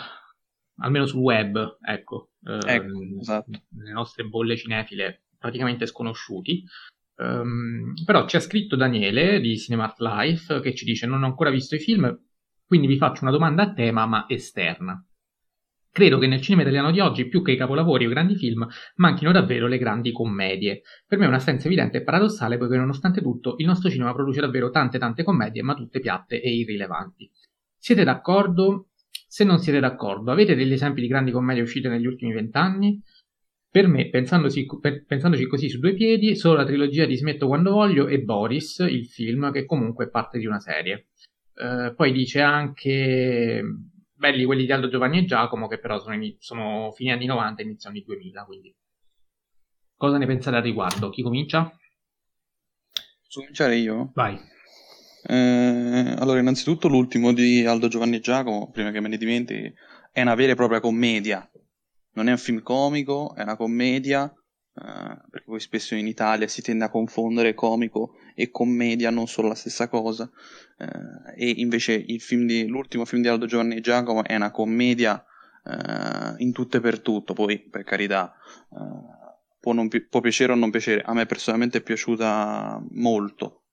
almeno 0.81 1.05
sul 1.07 1.21
web, 1.21 1.77
ecco, 1.81 2.29
eh, 2.43 2.59
ecco 2.63 2.99
esatto. 3.19 3.51
nelle 3.69 3.91
nostre 3.91 4.23
bolle 4.25 4.55
cinefile 4.55 5.23
praticamente 5.37 5.87
sconosciuti. 5.87 6.63
Um, 7.15 7.95
però 8.05 8.25
ci 8.27 8.37
ha 8.37 8.39
scritto 8.39 8.77
Daniele 8.77 9.41
di 9.41 9.57
Cinemart 9.57 9.99
Life 9.99 10.61
che 10.61 10.73
ci 10.73 10.85
dice 10.85 11.05
non 11.05 11.23
ho 11.23 11.25
ancora 11.25 11.49
visto 11.49 11.75
i 11.75 11.79
film, 11.79 12.17
quindi 12.65 12.87
vi 12.87 12.95
faccio 12.95 13.23
una 13.23 13.31
domanda 13.31 13.63
a 13.63 13.73
tema 13.73 14.05
ma 14.05 14.25
esterna. 14.29 15.03
Credo 15.91 16.19
che 16.19 16.27
nel 16.27 16.41
cinema 16.41 16.61
italiano 16.61 16.91
di 16.91 16.99
oggi, 16.99 17.27
più 17.27 17.41
che 17.41 17.51
i 17.51 17.57
capolavori 17.57 18.05
o 18.05 18.09
i 18.09 18.11
grandi 18.11 18.35
film, 18.35 18.67
manchino 18.95 19.31
davvero 19.31 19.67
le 19.67 19.79
grandi 19.79 20.11
commedie. 20.11 20.81
Per 21.07 21.17
me 21.17 21.25
è 21.25 21.27
un'assenza 21.27 21.65
evidente 21.65 21.97
e 21.97 22.03
paradossale, 22.03 22.57
poiché 22.57 22.77
nonostante 22.77 23.21
tutto 23.21 23.55
il 23.57 23.65
nostro 23.65 23.89
cinema 23.89 24.13
produce 24.13 24.39
davvero 24.39 24.69
tante 24.69 24.99
tante 24.99 25.23
commedie, 25.23 25.63
ma 25.63 25.73
tutte 25.73 25.99
piatte 25.99 26.41
e 26.41 26.53
irrilevanti. 26.53 27.29
Siete 27.77 28.03
d'accordo? 28.03 28.89
Se 29.27 29.43
non 29.43 29.59
siete 29.59 29.79
d'accordo, 29.79 30.31
avete 30.31 30.55
degli 30.55 30.73
esempi 30.73 31.01
di 31.01 31.07
grandi 31.07 31.31
commedie 31.31 31.63
uscite 31.63 31.89
negli 31.89 32.05
ultimi 32.05 32.33
vent'anni? 32.33 33.01
Per 33.71 33.87
me, 33.87 34.09
pensandoci, 34.09 34.65
per, 34.79 35.05
pensandoci 35.05 35.47
così 35.47 35.69
su 35.69 35.79
due 35.79 35.93
piedi, 35.93 36.35
solo 36.35 36.57
la 36.57 36.65
trilogia 36.65 37.05
di 37.05 37.15
Smetto 37.15 37.47
quando 37.47 37.71
voglio 37.71 38.07
e 38.07 38.19
Boris, 38.19 38.79
il 38.79 39.05
film, 39.05 39.51
che 39.51 39.65
comunque 39.65 40.05
è 40.05 40.09
parte 40.09 40.39
di 40.39 40.45
una 40.45 40.59
serie. 40.59 41.07
Uh, 41.53 41.93
poi 41.93 42.11
dice 42.11 42.41
anche 42.41 43.61
belli 44.19 44.43
quelli 44.43 44.65
di 44.65 44.71
Aldo 44.71 44.89
Giovanni 44.89 45.19
e 45.19 45.25
Giacomo, 45.25 45.67
che 45.67 45.79
però 45.79 45.97
sono, 45.99 46.13
in, 46.13 46.35
sono 46.39 46.91
fine 46.91 47.13
anni 47.13 47.25
90 47.25 47.61
e 47.61 47.65
inizio 47.65 47.89
anni 47.89 48.03
2000. 48.03 48.43
Quindi. 48.43 48.75
Cosa 49.95 50.17
ne 50.17 50.25
pensate 50.25 50.57
al 50.57 50.63
riguardo? 50.63 51.09
Chi 51.09 51.23
comincia? 51.23 51.63
Posso 53.23 53.39
cominciare 53.39 53.77
io? 53.77 54.11
Vai. 54.13 54.37
Eh, 55.23 56.15
allora, 56.17 56.39
innanzitutto 56.39 56.87
l'ultimo 56.87 57.33
di 57.33 57.65
Aldo 57.65 57.87
Giovanni 57.87 58.17
e 58.17 58.19
Giacomo, 58.19 58.69
prima 58.71 58.91
che 58.91 58.99
me 58.99 59.07
ne 59.07 59.17
dimentichi, 59.17 59.73
è 60.11 60.21
una 60.21 60.35
vera 60.35 60.51
e 60.51 60.55
propria 60.55 60.79
commedia. 60.79 61.49
Non 62.13 62.27
è 62.27 62.31
un 62.31 62.37
film 62.37 62.61
comico, 62.61 63.33
è 63.35 63.41
una 63.41 63.55
commedia 63.55 64.31
Uh, 64.81 65.29
perché 65.29 65.47
poi 65.47 65.59
spesso 65.59 65.93
in 65.93 66.07
Italia 66.07 66.47
si 66.47 66.61
tende 66.61 66.85
a 66.85 66.89
confondere 66.89 67.53
comico 67.53 68.15
e 68.33 68.49
commedia, 68.49 69.09
non 69.09 69.27
sono 69.27 69.49
la 69.49 69.55
stessa 69.55 69.89
cosa. 69.89 70.31
Uh, 70.77 71.33
e 71.35 71.49
invece 71.57 72.05
film 72.19 72.45
di, 72.45 72.65
l'ultimo 72.65 73.03
film 73.03 73.21
di 73.21 73.27
Aldo 73.27 73.45
Giovanni 73.45 73.75
e 73.75 73.81
Giacomo 73.81 74.23
è 74.23 74.35
una 74.35 74.51
commedia 74.51 75.21
uh, 75.63 76.35
in 76.37 76.53
tutto 76.53 76.77
e 76.77 76.79
per 76.79 77.01
tutto. 77.01 77.33
Poi, 77.33 77.59
per 77.59 77.83
carità, 77.83 78.33
può, 79.59 79.87
pi- 79.89 80.05
può, 80.05 80.21
piacere 80.21 80.53
o 80.53 80.55
non 80.55 80.71
piacere. 80.71 81.01
A 81.01 81.13
me 81.13 81.25
personalmente 81.25 81.79
è 81.79 81.81
piaciuta 81.81 82.81
molto. 82.91 83.63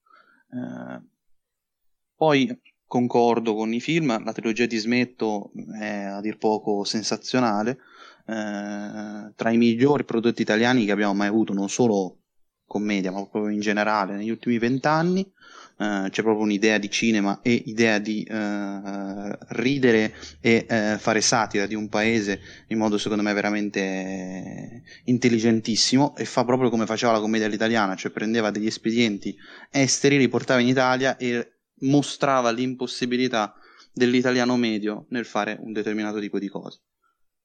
poi 2.17 2.61
concordo 2.85 3.55
con 3.55 3.73
i 3.73 3.81
film, 3.81 4.25
la 4.25 4.33
trilogia 4.33 4.67
di 4.67 4.77
Smetto 4.77 5.53
è 5.79 6.03
a 6.03 6.21
dir 6.21 6.37
poco 6.39 6.83
sensazionale. 6.83 7.79
Eh, 8.27 9.33
tra 9.35 9.51
i 9.51 9.57
migliori 9.57 10.05
prodotti 10.05 10.43
italiani 10.43 10.85
che 10.85 10.93
abbiamo 10.93 11.15
mai 11.15 11.29
avuto, 11.29 11.53
non 11.53 11.69
solo 11.69 12.19
commedia, 12.67 13.13
ma 13.13 13.25
proprio 13.27 13.49
in 13.49 13.61
generale 13.61 14.17
negli 14.17 14.31
ultimi 14.31 14.59
vent'anni. 14.59 15.33
Eh, 15.79 16.09
c'è 16.09 16.23
proprio 16.23 16.45
un'idea 16.45 16.79
di 16.79 16.91
cinema 16.91 17.41
e 17.43 17.63
idea 17.67 17.99
di 17.99 18.23
eh, 18.23 19.39
ridere 19.49 20.15
e 20.41 20.65
eh, 20.67 20.97
fare 20.99 21.21
satira 21.21 21.67
di 21.67 21.75
un 21.75 21.91
paese 21.91 22.41
in 22.69 22.79
modo 22.79 22.97
secondo 22.97 23.23
me 23.23 23.35
veramente 23.35 24.83
intelligentissimo 25.05 26.17
e 26.17 26.25
fa 26.25 26.47
proprio 26.47 26.71
come 26.71 26.87
faceva 26.87 27.13
la 27.13 27.21
commedia 27.21 27.47
all'italiana, 27.47 27.95
cioè 27.95 28.11
prendeva 28.11 28.51
degli 28.51 28.67
espedienti 28.67 29.37
esteri, 29.71 30.17
li 30.17 30.29
portava 30.29 30.61
in 30.61 30.69
Italia 30.69 31.19
e 31.19 31.57
mostrava 31.81 32.51
l'impossibilità 32.51 33.55
dell'italiano 33.93 34.57
medio 34.57 35.05
nel 35.11 35.27
fare 35.27 35.59
un 35.61 35.73
determinato 35.73 36.21
tipo 36.21 36.39
di 36.39 36.49
cose. 36.49 36.81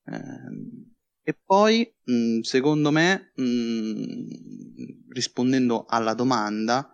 Eh, 0.05 0.91
e 1.23 1.37
poi, 1.45 1.93
secondo 2.41 2.91
me, 2.91 3.31
rispondendo 5.09 5.85
alla 5.87 6.13
domanda, 6.13 6.89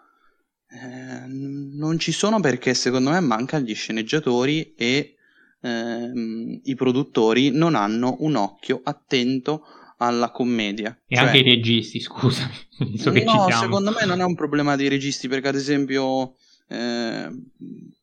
eh, 0.69 1.25
non 1.27 1.97
ci 1.97 2.11
sono 2.11 2.39
perché 2.41 2.73
secondo 2.73 3.11
me 3.11 3.19
mancano 3.21 3.65
gli 3.65 3.73
sceneggiatori 3.73 4.73
e 4.75 5.15
ehm, 5.61 6.59
i 6.63 6.75
produttori 6.75 7.51
non 7.51 7.75
hanno 7.75 8.17
un 8.19 8.35
occhio 8.35 8.81
attento 8.83 9.63
alla 9.97 10.29
commedia. 10.31 10.95
E 11.07 11.15
cioè, 11.15 11.25
anche 11.25 11.37
i 11.39 11.43
registi, 11.43 11.99
scusami. 11.99 12.53
So 12.97 13.11
no, 13.11 13.49
secondo 13.49 13.91
me 13.91 14.05
non 14.05 14.19
è 14.19 14.23
un 14.23 14.35
problema 14.35 14.75
dei 14.75 14.87
registi 14.87 15.27
perché 15.27 15.47
ad 15.47 15.55
esempio 15.55 16.35
eh, 16.67 17.27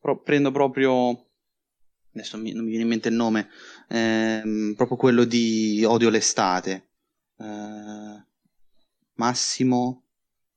pro- 0.01 0.21
prendo 0.21 0.51
proprio 0.51 1.24
adesso 2.15 2.37
mi, 2.37 2.53
non 2.53 2.63
mi 2.63 2.69
viene 2.69 2.83
in 2.83 2.89
mente 2.89 3.09
il 3.09 3.15
nome, 3.15 3.49
ehm, 3.89 4.73
proprio 4.75 4.97
quello 4.97 5.23
di 5.25 5.83
Odio 5.85 6.09
l'estate. 6.09 6.89
Eh, 7.37 8.25
Massimo, 9.15 10.03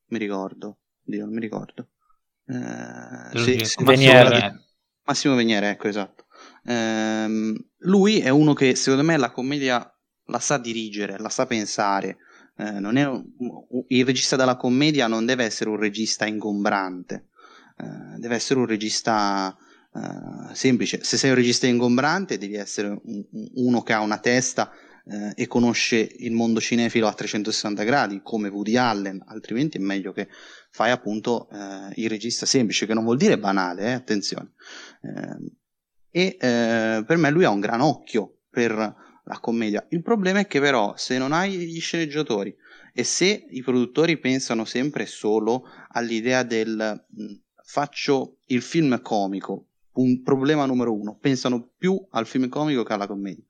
mi 0.06 0.18
ricordo, 0.18 0.78
Dio, 1.02 1.24
non 1.24 1.34
mi 1.34 1.40
ricordo. 1.40 1.88
Eh, 2.46 3.38
sì, 3.38 3.64
sì, 3.64 3.84
Veniere. 3.84 4.64
Massimo 5.04 5.34
Veniere, 5.34 5.70
ecco, 5.70 5.88
esatto. 5.88 6.26
Eh, 6.64 7.54
lui 7.78 8.20
è 8.20 8.28
uno 8.28 8.52
che 8.52 8.74
secondo 8.74 9.04
me 9.04 9.16
la 9.16 9.30
commedia 9.30 9.92
la 10.26 10.38
sa 10.38 10.58
dirigere, 10.58 11.18
la 11.18 11.28
sa 11.28 11.46
pensare. 11.46 12.18
Eh, 12.56 12.70
un, 12.70 13.24
il 13.88 14.04
regista 14.04 14.36
della 14.36 14.56
commedia 14.56 15.06
non 15.06 15.24
deve 15.24 15.44
essere 15.44 15.70
un 15.70 15.76
regista 15.76 16.26
ingombrante, 16.26 17.28
eh, 17.78 18.18
deve 18.18 18.34
essere 18.34 18.60
un 18.60 18.66
regista 18.66 19.56
uh, 19.98 20.54
semplice. 20.54 21.02
Se 21.02 21.16
sei 21.16 21.30
un 21.30 21.36
regista 21.36 21.66
ingombrante, 21.66 22.38
devi 22.38 22.54
essere 22.54 22.88
un, 22.88 23.24
uno 23.54 23.82
che 23.82 23.92
ha 23.92 24.00
una 24.00 24.18
testa 24.18 24.70
uh, 25.04 25.32
e 25.34 25.46
conosce 25.46 25.96
il 26.18 26.32
mondo 26.32 26.60
cinefilo 26.60 27.06
a 27.06 27.12
360 27.12 27.82
gradi, 27.82 28.20
come 28.22 28.48
Woody 28.48 28.76
Allen, 28.76 29.22
altrimenti 29.26 29.78
è 29.78 29.80
meglio 29.80 30.12
che 30.12 30.28
fai 30.70 30.90
appunto 30.90 31.48
uh, 31.50 31.90
il 31.94 32.08
regista 32.08 32.46
semplice, 32.46 32.86
che 32.86 32.94
non 32.94 33.04
vuol 33.04 33.16
dire 33.16 33.38
banale, 33.38 33.86
eh, 33.86 33.92
attenzione. 33.92 34.52
E 36.10 36.36
per 36.38 37.16
me 37.16 37.30
lui 37.30 37.44
ha 37.44 37.50
un 37.50 37.60
gran 37.60 37.80
occhio 37.80 38.38
per 38.50 38.72
la 39.28 39.38
commedia. 39.40 39.86
Il 39.90 40.02
problema 40.02 40.40
è 40.40 40.46
che 40.46 40.58
però 40.58 40.94
se 40.96 41.18
non 41.18 41.32
hai 41.32 41.52
gli 41.52 41.80
sceneggiatori 41.80 42.54
e 42.92 43.04
se 43.04 43.46
i 43.50 43.62
produttori 43.62 44.18
pensano 44.18 44.64
sempre 44.64 45.06
solo 45.06 45.64
all'idea 45.90 46.42
del 46.42 47.06
mh, 47.08 47.34
faccio 47.62 48.38
il 48.46 48.62
film 48.62 49.00
comico 49.02 49.66
un 50.00 50.22
problema 50.22 50.64
numero 50.64 50.94
uno, 50.94 51.16
pensano 51.16 51.72
più 51.76 52.06
al 52.10 52.26
film 52.26 52.48
comico 52.48 52.82
che 52.82 52.92
alla 52.92 53.06
commedia. 53.06 53.44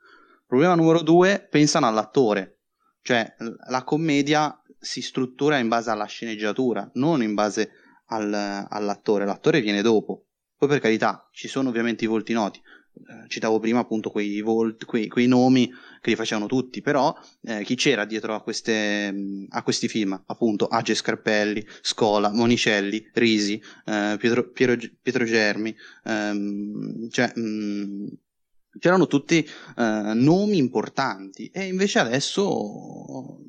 Problema 0.47 0.75
numero 0.75 1.03
due, 1.03 1.47
pensano 1.51 1.87
all'attore, 1.87 2.61
cioè 3.03 3.35
la 3.69 3.85
commedia 3.85 4.61
si 4.79 5.03
struttura 5.03 5.59
in 5.59 5.69
base 5.69 5.91
alla 5.91 6.07
sceneggiatura, 6.07 6.91
non 6.95 7.23
in 7.23 7.35
base 7.35 7.71
al, 8.07 8.33
all'attore, 8.69 9.27
l'attore 9.27 9.61
viene 9.61 9.83
dopo. 9.83 10.27
Poi 10.57 10.69
per 10.69 10.81
carità, 10.81 11.29
ci 11.33 11.49
sono 11.49 11.69
ovviamente 11.69 12.05
i 12.05 12.09
volti 12.09 12.33
noti, 12.33 12.61
eh, 13.07 13.29
citavo 13.29 13.59
prima 13.59 13.81
appunto 13.81 14.11
quei, 14.11 14.41
volt, 14.41 14.85
quei, 14.85 15.09
quei, 15.09 15.27
nomi 15.27 15.71
che 16.01 16.11
li 16.11 16.17
facevano 16.17 16.47
tutti, 16.47 16.81
però 16.81 17.15
eh, 17.43 17.63
chi 17.63 17.75
c'era 17.75 18.05
dietro 18.05 18.35
a, 18.35 18.43
queste, 18.43 19.15
a, 19.49 19.63
questi 19.63 19.89
film? 19.89 20.21
Appunto 20.27 20.67
Age 20.67 20.95
Scarpelli, 20.95 21.65
Scola, 21.81 22.33
Monicelli, 22.33 23.09
Risi, 23.13 23.61
eh, 23.87 24.17
Pietro, 24.19 24.51
Piero, 24.51 24.77
Pietro, 25.01 25.25
Germi, 25.25 25.75
ehm, 26.05 27.09
cioè, 27.11 27.33
mh, 27.35 27.41
mm, 27.41 28.07
c'erano 28.79 29.07
tutti 29.07 29.39
eh, 29.39 30.13
nomi 30.15 30.57
importanti 30.59 31.51
e 31.53 31.65
invece 31.67 31.99
adesso 31.99 33.41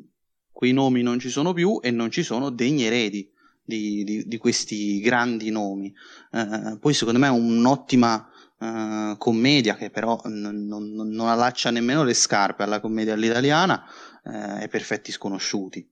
quei 0.51 0.73
nomi 0.73 1.01
non 1.01 1.19
ci 1.19 1.29
sono 1.29 1.53
più 1.53 1.79
e 1.81 1.91
non 1.91 2.11
ci 2.11 2.23
sono 2.23 2.49
degni 2.49 2.83
eredi 2.83 3.31
di, 3.63 4.03
di, 4.03 4.23
di 4.25 4.37
questi 4.37 4.99
grandi 4.99 5.51
nomi. 5.51 5.93
Eh, 6.31 6.77
poi 6.79 6.93
secondo 6.93 7.19
me 7.19 7.27
è 7.27 7.31
un'ottima 7.31 8.27
uh, 8.59 9.17
commedia 9.17 9.75
che 9.75 9.89
però 9.89 10.19
non, 10.25 10.65
non, 10.65 10.91
non, 10.91 11.27
allaccia 11.27 11.71
nemmeno 11.71 12.03
le 12.03 12.13
scarpe 12.13 12.63
alla 12.63 12.79
commedia 12.79 13.13
all'italiana 13.13 13.83
uh, 14.23 14.61
e 14.61 14.67
Perfetti 14.67 15.11
Sconosciuti. 15.11 15.87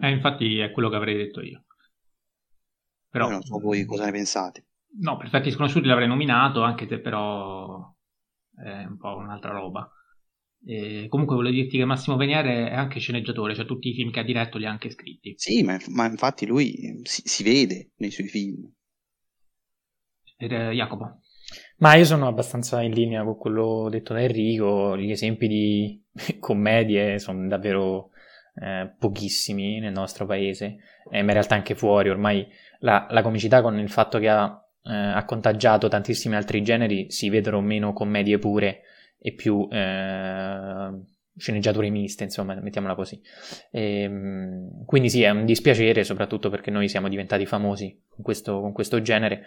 Eh, 0.00 0.10
infatti 0.10 0.58
è 0.58 0.70
quello 0.70 0.88
che 0.88 0.96
avrei 0.96 1.16
detto 1.16 1.40
io. 1.40 1.64
Però 3.08 3.28
non 3.28 3.42
so 3.42 3.58
voi 3.58 3.84
cosa 3.84 4.06
ne 4.06 4.12
pensate. 4.12 4.66
No, 5.00 5.16
Perfetti 5.16 5.50
Sconosciuti 5.50 5.86
l'avrei 5.86 6.08
nominato, 6.08 6.62
anche 6.62 6.86
se 6.86 6.98
però 7.00 7.94
è 8.54 8.84
un 8.84 8.96
po' 8.96 9.16
un'altra 9.16 9.52
roba. 9.52 9.90
E 10.64 11.06
comunque 11.08 11.34
volevo 11.34 11.54
dirti 11.54 11.76
che 11.76 11.84
Massimo 11.84 12.16
Veniere 12.16 12.70
è 12.70 12.74
anche 12.74 13.00
sceneggiatore, 13.00 13.54
cioè 13.54 13.64
tutti 13.64 13.88
i 13.88 13.94
film 13.94 14.10
che 14.10 14.20
ha 14.20 14.24
diretto 14.24 14.58
li 14.58 14.66
ha 14.66 14.70
anche 14.70 14.90
scritti. 14.90 15.34
Sì, 15.36 15.62
ma, 15.62 15.76
ma 15.88 16.06
infatti 16.06 16.46
lui 16.46 17.00
si, 17.02 17.22
si, 17.24 17.42
vede 17.42 17.90
nei 17.96 18.10
suoi 18.10 18.28
film. 18.28 18.70
Ed 20.36 20.52
è 20.52 20.70
Jacopo. 20.70 21.20
Ma 21.82 21.96
io 21.96 22.04
sono 22.04 22.28
abbastanza 22.28 22.80
in 22.80 22.92
linea 22.92 23.24
con 23.24 23.36
quello 23.36 23.88
detto 23.90 24.12
da 24.12 24.22
Enrico, 24.22 24.96
gli 24.96 25.10
esempi 25.10 25.48
di 25.48 26.00
commedie 26.38 27.18
sono 27.18 27.48
davvero 27.48 28.10
eh, 28.54 28.88
pochissimi 28.96 29.80
nel 29.80 29.90
nostro 29.90 30.24
paese, 30.24 30.76
eh, 31.10 31.22
ma 31.22 31.26
in 31.26 31.32
realtà 31.32 31.56
anche 31.56 31.74
fuori, 31.74 32.08
ormai 32.08 32.46
la, 32.78 33.08
la 33.10 33.20
comicità 33.22 33.62
con 33.62 33.80
il 33.80 33.90
fatto 33.90 34.20
che 34.20 34.28
ha, 34.28 34.64
eh, 34.84 34.94
ha, 34.94 35.24
contagiato 35.24 35.88
tantissimi 35.88 36.36
altri 36.36 36.62
generi, 36.62 37.10
si 37.10 37.28
vedono 37.30 37.60
meno 37.60 37.92
commedie 37.92 38.38
pure 38.38 38.82
e 39.18 39.32
più 39.32 39.66
eh, 39.68 40.90
sceneggiature 41.36 41.90
miste, 41.90 42.22
insomma, 42.22 42.54
mettiamola 42.54 42.94
così. 42.94 43.20
E, 43.72 44.02
ehm, 44.02 44.84
quindi 44.84 45.10
sì, 45.10 45.22
è 45.22 45.30
un 45.30 45.44
dispiacere, 45.44 46.04
soprattutto 46.04 46.48
perché 46.48 46.70
noi 46.70 46.88
siamo 46.88 47.08
diventati 47.08 47.44
famosi 47.44 48.02
con 48.08 48.22
questo, 48.22 48.60
con 48.60 48.70
questo 48.70 49.02
genere 49.02 49.46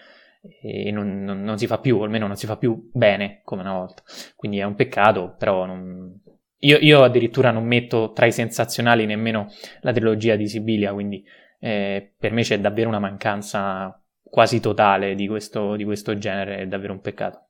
e 0.61 0.91
non, 0.91 1.23
non, 1.23 1.41
non, 1.41 1.57
si 1.57 1.67
fa 1.67 1.79
più, 1.79 1.99
almeno 1.99 2.27
non 2.27 2.35
si 2.35 2.45
fa 2.45 2.57
più 2.57 2.89
bene 2.93 3.41
come 3.43 3.61
una 3.61 3.73
volta. 3.73 4.03
Quindi 4.35 4.59
è 4.59 4.63
un 4.63 4.75
peccato, 4.75 5.35
però 5.37 5.65
non... 5.65 6.19
io, 6.59 6.77
io, 6.77 7.03
addirittura 7.03 7.51
non 7.51 7.65
metto 7.65 8.11
tra 8.13 8.25
i 8.25 8.31
sensazionali 8.31 9.05
nemmeno 9.05 9.47
la 9.81 9.91
trilogia 9.91 10.35
di 10.35 10.47
Sibilia, 10.47 10.93
quindi 10.93 11.23
eh, 11.59 12.13
per 12.17 12.31
me 12.31 12.41
c'è 12.41 12.59
davvero 12.59 12.89
una 12.89 12.99
mancanza 12.99 13.99
quasi 14.21 14.59
totale 14.59 15.15
di 15.15 15.27
questo, 15.27 15.75
di 15.75 15.83
questo 15.83 16.17
genere, 16.17 16.57
è 16.57 16.67
davvero 16.67 16.93
un 16.93 17.01
peccato. 17.01 17.47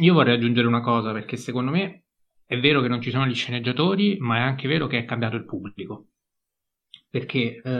Io 0.00 0.12
vorrei 0.12 0.34
aggiungere 0.34 0.66
una 0.66 0.80
cosa, 0.80 1.12
perché 1.12 1.36
secondo 1.36 1.70
me 1.70 2.04
è 2.44 2.58
vero 2.58 2.80
che 2.80 2.88
non 2.88 3.00
ci 3.00 3.10
sono 3.10 3.26
gli 3.26 3.34
sceneggiatori, 3.34 4.18
ma 4.18 4.36
è 4.36 4.40
anche 4.40 4.68
vero 4.68 4.86
che 4.86 4.98
è 4.98 5.04
cambiato 5.04 5.36
il 5.36 5.44
pubblico. 5.44 6.08
Perché 7.08 7.60
eh, 7.62 7.70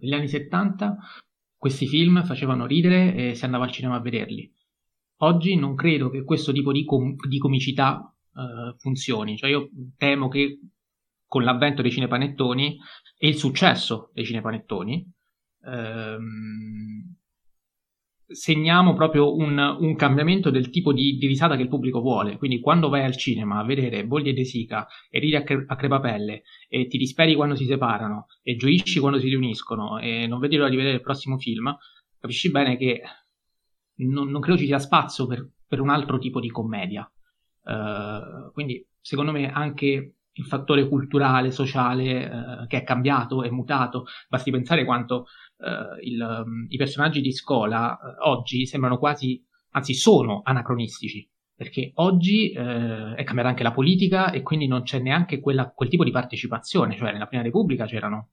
negli 0.00 0.14
anni 0.14 0.28
70 0.28 0.96
questi 1.64 1.86
film 1.86 2.22
facevano 2.26 2.66
ridere 2.66 3.14
e 3.14 3.34
si 3.34 3.46
andava 3.46 3.64
al 3.64 3.70
cinema 3.70 3.94
a 3.94 4.00
vederli. 4.00 4.52
Oggi 5.22 5.56
non 5.56 5.74
credo 5.74 6.10
che 6.10 6.22
questo 6.22 6.52
tipo 6.52 6.72
di, 6.72 6.84
com- 6.84 7.16
di 7.26 7.38
comicità 7.38 8.14
uh, 8.34 8.76
funzioni, 8.76 9.38
cioè 9.38 9.48
io 9.48 9.70
temo 9.96 10.28
che 10.28 10.58
con 11.26 11.42
l'avvento 11.42 11.80
dei 11.80 11.90
cinepanettoni 11.90 12.76
e 13.16 13.28
il 13.28 13.36
successo 13.36 14.10
dei 14.12 14.26
cinepanettoni 14.26 15.10
ehm, 15.64 17.14
segniamo 18.34 18.94
proprio 18.94 19.34
un, 19.34 19.58
un, 19.58 19.94
cambiamento 19.96 20.50
del 20.50 20.70
tipo 20.70 20.92
di, 20.92 21.16
di, 21.16 21.26
risata 21.26 21.56
che 21.56 21.62
il 21.62 21.68
pubblico 21.68 22.00
vuole. 22.00 22.36
Quindi, 22.36 22.60
quando 22.60 22.88
vai 22.88 23.04
al 23.04 23.16
cinema 23.16 23.58
a 23.58 23.64
vedere 23.64 24.04
Bolli 24.04 24.30
e 24.30 24.32
De 24.32 24.44
Sica 24.44 24.86
e 25.08 25.18
ridi 25.18 25.36
a, 25.36 25.42
cre- 25.42 25.64
a, 25.66 25.76
crepapelle 25.76 26.42
e 26.68 26.86
ti 26.86 26.98
disperi 26.98 27.34
quando 27.34 27.54
si 27.54 27.64
separano 27.64 28.26
e 28.42 28.56
gioisci 28.56 29.00
quando 29.00 29.18
si 29.18 29.28
riuniscono 29.28 29.98
e 29.98 30.26
non 30.26 30.40
vedi 30.40 30.56
l'ora 30.56 30.68
di 30.68 30.76
vedere 30.76 30.96
il 30.96 31.00
prossimo 31.02 31.38
film, 31.38 31.74
capisci 32.18 32.50
bene 32.50 32.76
che 32.76 33.00
non, 33.96 34.28
non 34.30 34.40
credo 34.40 34.58
ci 34.58 34.66
sia 34.66 34.78
spazio 34.78 35.26
per, 35.26 35.48
per, 35.66 35.80
un 35.80 35.88
altro 35.88 36.18
tipo 36.18 36.40
di 36.40 36.50
commedia. 36.50 37.10
Uh, 37.62 38.52
quindi, 38.52 38.86
secondo 39.00 39.32
me, 39.32 39.50
anche 39.50 40.16
il 40.34 40.44
fattore 40.44 40.88
culturale, 40.88 41.50
sociale 41.50 42.24
uh, 42.26 42.66
che 42.66 42.78
è 42.78 42.84
cambiato, 42.84 43.42
è 43.42 43.50
mutato. 43.50 44.06
Basti 44.28 44.50
pensare 44.50 44.84
quanto 44.84 45.26
uh, 45.58 45.98
il, 46.02 46.20
um, 46.20 46.66
i 46.68 46.76
personaggi 46.76 47.20
di 47.20 47.32
scuola 47.32 47.92
uh, 47.92 48.28
oggi 48.28 48.66
sembrano 48.66 48.98
quasi, 48.98 49.42
anzi 49.70 49.94
sono 49.94 50.42
anacronistici, 50.44 51.28
perché 51.54 51.92
oggi 51.94 52.52
uh, 52.56 53.14
è 53.14 53.24
cambiata 53.24 53.48
anche 53.48 53.62
la 53.62 53.72
politica 53.72 54.30
e 54.30 54.42
quindi 54.42 54.66
non 54.66 54.82
c'è 54.82 54.98
neanche 54.98 55.40
quella, 55.40 55.70
quel 55.70 55.88
tipo 55.88 56.04
di 56.04 56.10
partecipazione, 56.10 56.96
cioè 56.96 57.12
nella 57.12 57.26
Prima 57.26 57.42
Repubblica 57.42 57.86
c'erano 57.86 58.30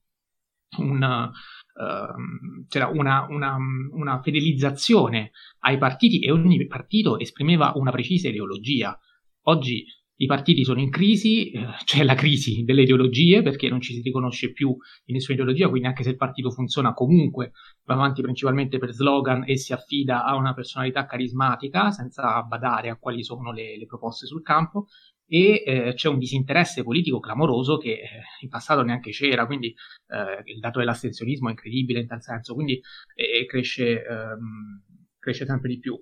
una, 0.78 1.30
ehm, 1.78 2.66
c'era 2.68 2.88
una, 2.88 3.26
una, 3.30 3.58
una 3.92 4.22
fedelizzazione 4.22 5.32
ai 5.60 5.78
partiti 5.78 6.20
e 6.20 6.32
ogni 6.32 6.66
partito 6.68 7.20
esprimeva 7.20 7.74
una 7.76 7.92
precisa 7.92 8.30
ideologia. 8.30 8.98
Oggi 9.46 9.86
i 10.22 10.28
partiti 10.28 10.64
sono 10.64 10.80
in 10.80 10.92
crisi, 10.92 11.50
eh, 11.50 11.66
c'è 11.84 12.04
la 12.04 12.14
crisi 12.14 12.64
delle 12.64 12.84
ideologie 12.84 13.42
perché 13.42 13.70
non 13.70 13.82
ci 13.82 13.94
si 13.94 14.02
riconosce 14.02 14.52
più 14.52 14.70
in 15.06 15.16
nessuna 15.16 15.34
ideologia, 15.34 15.68
quindi 15.68 15.88
anche 15.88 16.04
se 16.04 16.12
il 16.12 16.16
partito 16.16 16.52
funziona 16.52 16.94
comunque 16.94 17.54
va 17.86 17.96
avanti 17.96 18.22
principalmente 18.22 18.78
per 18.78 18.92
slogan 18.92 19.44
e 19.48 19.58
si 19.58 19.74
affida 19.74 20.24
a 20.24 20.36
una 20.36 20.54
personalità 20.54 21.08
carismatica 21.08 21.90
senza 21.90 22.40
badare 22.44 22.90
a 22.90 22.98
quali 22.98 23.24
sono 23.24 23.52
le, 23.52 23.78
le 23.78 23.86
proposte 23.88 24.28
sul 24.28 24.44
campo. 24.44 24.88
E 25.26 25.64
eh, 25.66 25.94
c'è 25.96 26.10
un 26.10 26.20
disinteresse 26.20 26.84
politico 26.84 27.20
clamoroso 27.20 27.78
che 27.78 27.92
eh, 27.92 28.08
in 28.42 28.50
passato 28.50 28.84
neanche 28.84 29.12
c'era, 29.12 29.46
quindi 29.46 29.68
eh, 29.68 30.42
il 30.52 30.60
dato 30.60 30.80
dell'astensionismo 30.80 31.48
è 31.48 31.52
incredibile 31.52 32.02
in 32.02 32.08
tal 32.08 32.22
senso, 32.22 32.54
quindi 32.54 32.80
eh, 33.16 33.46
cresce, 33.46 34.04
ehm, 34.04 34.84
cresce 35.18 35.46
sempre 35.46 35.70
di 35.70 35.80
più 35.80 35.98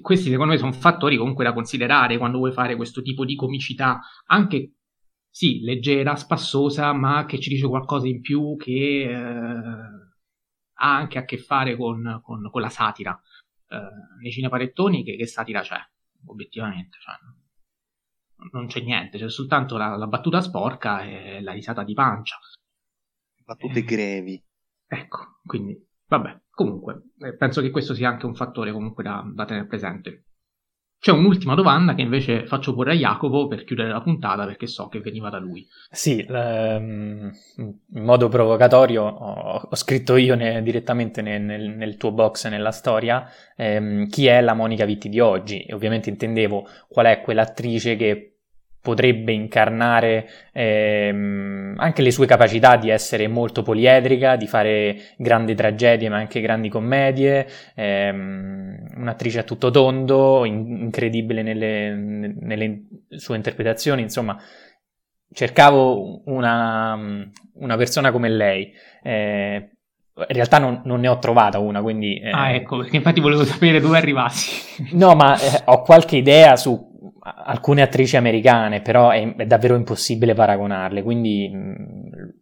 questi 0.00 0.30
secondo 0.30 0.52
me 0.52 0.58
sono 0.58 0.72
fattori 0.72 1.16
comunque 1.16 1.44
da 1.44 1.52
considerare 1.52 2.18
quando 2.18 2.38
vuoi 2.38 2.52
fare 2.52 2.76
questo 2.76 3.02
tipo 3.02 3.24
di 3.24 3.34
comicità, 3.34 4.00
anche 4.26 4.74
sì, 5.30 5.60
leggera, 5.60 6.16
spassosa, 6.16 6.92
ma 6.92 7.24
che 7.24 7.38
ci 7.38 7.48
dice 7.48 7.66
qualcosa 7.66 8.06
in 8.06 8.20
più 8.20 8.56
che 8.56 9.10
eh, 9.10 9.16
ha 10.80 10.96
anche 10.96 11.18
a 11.18 11.24
che 11.24 11.38
fare 11.38 11.76
con, 11.76 12.20
con, 12.22 12.50
con 12.50 12.60
la 12.60 12.68
satira. 12.70 13.20
Eh, 13.68 14.20
nei 14.22 14.32
cinepanettoni 14.32 15.04
che, 15.04 15.16
che 15.16 15.26
satira 15.26 15.60
c'è, 15.60 15.78
obiettivamente. 16.26 16.98
Cioè, 17.00 17.14
non 18.52 18.66
c'è 18.66 18.80
niente, 18.80 19.18
c'è 19.18 19.28
soltanto 19.28 19.76
la, 19.76 19.96
la, 19.96 20.06
battuta 20.06 20.40
sporca 20.40 21.02
e 21.02 21.40
la 21.40 21.52
risata 21.52 21.84
di 21.84 21.94
pancia. 21.94 22.38
Battute 23.44 23.78
eh, 23.80 23.84
grevi. 23.84 24.42
Ecco, 24.86 25.40
quindi 25.44 25.86
Vabbè, 26.08 26.40
comunque, 26.58 27.02
eh, 27.20 27.36
penso 27.36 27.60
che 27.60 27.70
questo 27.70 27.94
sia 27.94 28.08
anche 28.08 28.26
un 28.26 28.34
fattore 28.34 28.72
comunque 28.72 29.04
da, 29.04 29.22
da 29.32 29.44
tenere 29.44 29.66
presente. 29.66 30.24
C'è 31.00 31.12
un'ultima 31.12 31.54
domanda 31.54 31.94
che 31.94 32.02
invece 32.02 32.46
faccio 32.46 32.74
porre 32.74 32.90
a 32.90 32.94
Jacopo 32.96 33.46
per 33.46 33.62
chiudere 33.62 33.90
la 33.90 34.00
puntata 34.00 34.44
perché 34.44 34.66
so 34.66 34.88
che 34.88 34.98
veniva 34.98 35.30
da 35.30 35.38
lui. 35.38 35.64
Sì, 35.88 36.26
ehm, 36.28 37.30
in 37.58 38.02
modo 38.02 38.28
provocatorio 38.28 39.04
ho, 39.04 39.68
ho 39.70 39.76
scritto 39.76 40.16
io 40.16 40.34
ne, 40.34 40.60
direttamente 40.60 41.22
nel, 41.22 41.40
nel, 41.42 41.68
nel, 41.68 41.96
tuo 41.96 42.10
box 42.10 42.48
nella 42.48 42.72
storia 42.72 43.24
ehm, 43.56 44.08
chi 44.08 44.26
è 44.26 44.40
la 44.40 44.54
Monica 44.54 44.84
Vitti 44.84 45.08
di 45.08 45.20
oggi 45.20 45.62
e 45.62 45.72
ovviamente 45.72 46.10
intendevo 46.10 46.66
qual 46.88 47.06
è 47.06 47.20
quell'attrice 47.20 47.94
che 47.94 48.37
potrebbe 48.88 49.32
incarnare 49.32 50.26
ehm, 50.50 51.74
anche 51.76 52.00
le 52.00 52.10
sue 52.10 52.24
capacità 52.24 52.76
di 52.76 52.88
essere 52.88 53.28
molto 53.28 53.62
poliedrica, 53.62 54.36
di 54.36 54.46
fare 54.46 54.96
grandi 55.18 55.54
tragedie 55.54 56.08
ma 56.08 56.16
anche 56.16 56.40
grandi 56.40 56.70
commedie, 56.70 57.46
ehm, 57.74 58.94
un'attrice 58.96 59.40
a 59.40 59.42
tutto 59.42 59.70
tondo, 59.70 60.46
in- 60.46 60.84
incredibile 60.84 61.42
nelle, 61.42 61.94
nelle, 61.94 62.86
sue 63.10 63.36
interpretazioni, 63.36 64.00
insomma 64.00 64.40
cercavo 65.34 66.22
una, 66.24 66.98
una 67.56 67.76
persona 67.76 68.10
come 68.10 68.30
lei. 68.30 68.72
Eh, 69.02 69.68
in 70.16 70.34
realtà 70.34 70.58
non, 70.58 70.80
non, 70.84 71.00
ne 71.00 71.08
ho 71.08 71.18
trovata 71.18 71.58
una, 71.58 71.82
quindi... 71.82 72.18
Eh... 72.18 72.30
Ah, 72.30 72.52
ecco, 72.52 72.78
perché 72.78 72.96
infatti 72.96 73.20
volevo 73.20 73.44
sapere 73.44 73.80
dove 73.80 73.98
arrivassi. 73.98 74.96
no, 74.96 75.14
ma 75.14 75.38
eh, 75.38 75.62
ho 75.66 75.82
qualche 75.82 76.16
idea 76.16 76.56
su 76.56 76.87
alcune 77.20 77.82
attrici 77.82 78.16
americane, 78.16 78.80
però 78.80 79.10
è, 79.10 79.34
è 79.36 79.46
davvero 79.46 79.74
impossibile 79.76 80.34
paragonarle, 80.34 81.02
quindi 81.02 81.48
mh, 81.48 82.38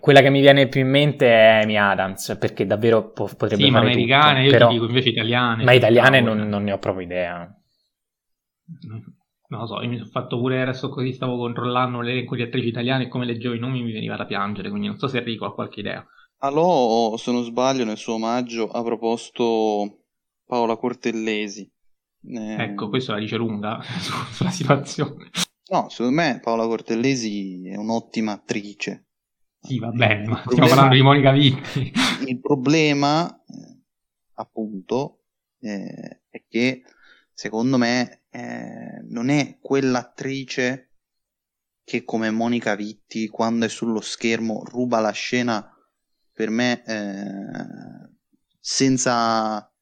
quella 0.00 0.20
che 0.20 0.30
mi 0.30 0.40
viene 0.40 0.66
più 0.66 0.80
in 0.80 0.88
mente 0.88 1.26
è 1.28 1.62
Amy 1.62 1.76
Adams, 1.76 2.36
perché 2.38 2.66
davvero 2.66 3.10
po- 3.10 3.30
potrebbe 3.36 3.64
sì, 3.64 3.70
fare 3.70 3.84
ma 3.84 3.90
americane, 3.90 4.42
tutto, 4.42 4.44
io 4.44 4.50
però, 4.50 4.66
ti 4.68 4.74
dico 4.74 4.86
invece 4.86 5.08
italiane. 5.10 5.64
Ma 5.64 5.72
italiane 5.72 6.20
no, 6.20 6.34
non, 6.34 6.48
non, 6.48 6.64
ne 6.64 6.72
ho 6.72 6.78
proprio 6.78 7.04
idea. 7.04 7.54
Non 9.50 9.60
lo 9.60 9.66
so, 9.66 9.80
io 9.80 9.88
mi 9.88 9.96
sono 9.96 10.10
fatto 10.10 10.38
pure 10.38 10.60
adesso 10.60 10.88
così 10.90 11.12
stavo 11.12 11.38
controllando 11.38 12.00
l'elenco 12.00 12.34
di 12.34 12.42
attrici 12.42 12.68
italiane 12.68 13.04
e 13.04 13.08
come 13.08 13.24
leggevo 13.24 13.54
i 13.54 13.58
nomi 13.58 13.82
mi 13.82 13.92
veniva 13.92 14.16
da 14.16 14.26
piangere, 14.26 14.68
quindi 14.68 14.88
non 14.88 14.98
so 14.98 15.06
se 15.06 15.18
Enrico 15.18 15.46
ha 15.46 15.54
qualche 15.54 15.80
idea. 15.80 16.06
Alò, 16.40 17.16
se 17.16 17.30
non 17.30 17.44
sbaglio, 17.44 17.84
nel 17.84 17.96
suo 17.96 18.14
omaggio 18.14 18.68
ha 18.68 18.82
proposto 18.82 20.00
Paola 20.44 20.76
Cortellesi. 20.76 21.70
Eh... 22.28 22.62
Ecco, 22.62 22.88
questo 22.88 23.12
la 23.12 23.18
dice 23.18 23.36
lunga 23.36 23.80
sulla 24.30 24.50
situazione. 24.50 25.30
No, 25.70 25.88
secondo 25.88 26.20
me 26.20 26.40
Paola 26.42 26.66
Cortellesi 26.66 27.68
è 27.68 27.76
un'ottima 27.76 28.32
attrice. 28.32 29.06
Sì, 29.60 29.78
va 29.78 29.90
bene, 29.90 30.26
ma 30.26 30.40
problema... 30.40 30.50
stiamo 30.50 30.68
parlando 30.68 30.94
di 30.94 31.02
Monica 31.02 31.32
Vitti. 31.32 31.92
Il 32.26 32.40
problema, 32.40 33.28
eh, 33.28 33.82
appunto, 34.34 35.24
eh, 35.60 36.22
è 36.28 36.44
che 36.48 36.82
secondo 37.32 37.76
me 37.76 38.22
eh, 38.30 39.02
non 39.08 39.28
è 39.28 39.58
quell'attrice 39.60 40.92
che 41.84 42.04
come 42.04 42.30
Monica 42.30 42.74
Vitti 42.74 43.28
quando 43.28 43.64
è 43.64 43.68
sullo 43.68 44.00
schermo 44.00 44.62
ruba 44.64 45.00
la 45.00 45.10
scena 45.10 45.72
per 46.32 46.50
me 46.50 46.84
eh, 46.84 48.12
senza 48.60 49.72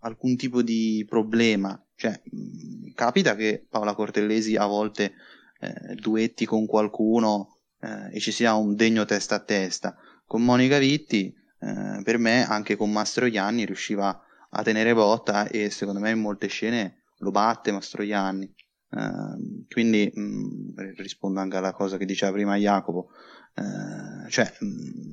alcun 0.00 0.36
tipo 0.36 0.62
di 0.62 1.04
problema. 1.08 1.80
Cioè, 1.94 2.20
mh, 2.24 2.92
capita 2.94 3.34
che 3.34 3.66
Paola 3.68 3.94
Cortellesi 3.94 4.56
a 4.56 4.66
volte 4.66 5.12
eh, 5.60 5.94
duetti 5.94 6.44
con 6.44 6.66
qualcuno 6.66 7.58
eh, 7.80 8.16
e 8.16 8.20
ci 8.20 8.32
sia 8.32 8.54
un 8.54 8.74
degno 8.74 9.04
testa 9.04 9.36
a 9.36 9.44
testa. 9.44 9.96
Con 10.26 10.44
Monica 10.44 10.78
Vitti, 10.78 11.34
eh, 11.58 12.02
per 12.02 12.18
me, 12.18 12.44
anche 12.44 12.76
con 12.76 12.90
Mastroianni, 12.90 13.64
riusciva 13.64 14.20
a 14.54 14.62
tenere 14.62 14.94
botta 14.94 15.48
e 15.48 15.70
secondo 15.70 16.00
me 16.00 16.10
in 16.10 16.20
molte 16.20 16.46
scene 16.46 17.04
lo 17.18 17.30
batte 17.30 17.72
Mastroianni. 17.72 18.52
Uh, 18.92 19.64
quindi 19.68 20.10
mh, 20.12 20.74
rispondo 21.00 21.40
anche 21.40 21.56
alla 21.56 21.72
cosa 21.72 21.96
che 21.96 22.04
diceva 22.04 22.32
prima 22.32 22.56
Jacopo. 22.56 23.08
Uh, 23.54 24.28
cioè, 24.28 24.52
mh, 24.58 25.12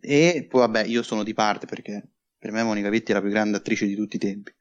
e 0.00 0.46
poi 0.48 0.60
vabbè, 0.60 0.84
io 0.84 1.02
sono 1.02 1.22
di 1.22 1.34
parte 1.34 1.66
perché 1.66 2.12
per 2.38 2.52
me 2.52 2.62
Monica 2.62 2.88
Vitti 2.88 3.10
è 3.10 3.14
la 3.14 3.20
più 3.20 3.30
grande 3.30 3.56
attrice 3.56 3.86
di 3.86 3.94
tutti 3.94 4.16
i 4.16 4.20
tempi. 4.20 4.52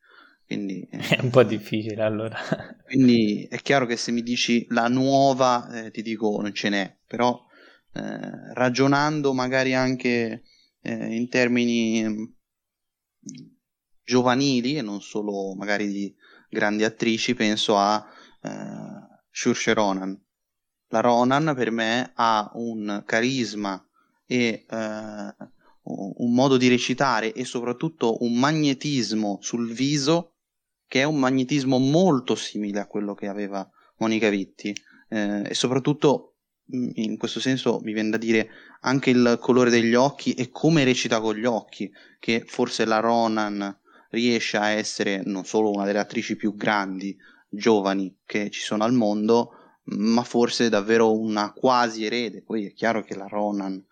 Quindi, 0.45 0.87
eh, 0.89 1.17
è 1.17 1.21
un 1.21 1.29
po' 1.29 1.43
difficile 1.43 2.01
allora. 2.01 2.37
quindi 2.85 3.47
è 3.49 3.57
chiaro 3.57 3.85
che 3.85 3.97
se 3.97 4.11
mi 4.11 4.23
dici 4.23 4.65
la 4.69 4.87
nuova, 4.87 5.85
eh, 5.85 5.91
ti 5.91 6.01
dico 6.01 6.41
non 6.41 6.53
ce 6.53 6.69
n'è, 6.69 6.97
però 7.05 7.45
eh, 7.93 8.53
ragionando 8.53 9.33
magari 9.33 9.73
anche 9.73 10.43
eh, 10.81 11.15
in 11.15 11.27
termini 11.29 12.03
mm, 12.07 12.23
giovanili 14.03 14.77
e 14.77 14.81
non 14.81 15.01
solo 15.01 15.53
magari 15.55 15.87
di 15.91 16.15
grandi 16.49 16.83
attrici, 16.85 17.33
penso 17.33 17.77
a 17.77 18.05
eh, 18.41 18.49
Saoirse 19.29 19.73
Ronan. 19.73 20.19
La 20.89 21.01
Ronan 21.01 21.53
per 21.53 21.71
me 21.71 22.11
ha 22.15 22.49
un 22.53 23.03
carisma 23.05 23.85
e 24.25 24.65
eh, 24.69 25.35
un 25.87 26.33
modo 26.33 26.57
di 26.57 26.67
recitare 26.67 27.33
e 27.33 27.45
soprattutto 27.45 28.23
un 28.23 28.37
magnetismo 28.37 29.39
sul 29.41 29.71
viso 29.71 30.33
che 30.87 31.01
è 31.01 31.03
un 31.03 31.17
magnetismo 31.17 31.77
molto 31.79 32.35
simile 32.35 32.79
a 32.79 32.87
quello 32.87 33.13
che 33.13 33.27
aveva 33.27 33.69
Monica 33.97 34.29
Vitti. 34.29 34.75
Eh, 35.09 35.43
e 35.45 35.53
soprattutto 35.53 36.35
mm, 36.73 36.89
in 36.95 37.17
questo 37.17 37.39
senso 37.39 37.79
mi 37.83 37.93
viene 37.93 38.09
da 38.09 38.17
dire 38.17 38.49
anche 38.81 39.09
il 39.09 39.37
colore 39.39 39.69
degli 39.69 39.95
occhi 39.95 40.33
e 40.33 40.49
come 40.49 40.83
recita 40.83 41.21
con 41.21 41.35
gli 41.35 41.45
occhi 41.45 41.91
che 42.19 42.43
forse 42.45 42.85
la 42.85 42.99
Ronan 42.99 43.77
riesce 44.09 44.57
a 44.57 44.69
essere 44.69 45.21
non 45.25 45.45
solo 45.45 45.71
una 45.71 45.85
delle 45.85 45.99
attrici 45.99 46.35
più 46.35 46.55
grandi 46.55 47.15
giovani 47.49 48.19
che 48.25 48.49
ci 48.49 48.61
sono 48.61 48.83
al 48.83 48.93
mondo 48.93 49.51
ma 49.89 50.23
forse 50.23 50.67
davvero 50.67 51.17
una 51.17 51.53
quasi 51.53 52.05
erede. 52.05 52.41
Poi 52.41 52.65
è 52.65 52.73
chiaro 52.73 53.03
che 53.03 53.15
la 53.15 53.27
Ronan 53.27 53.85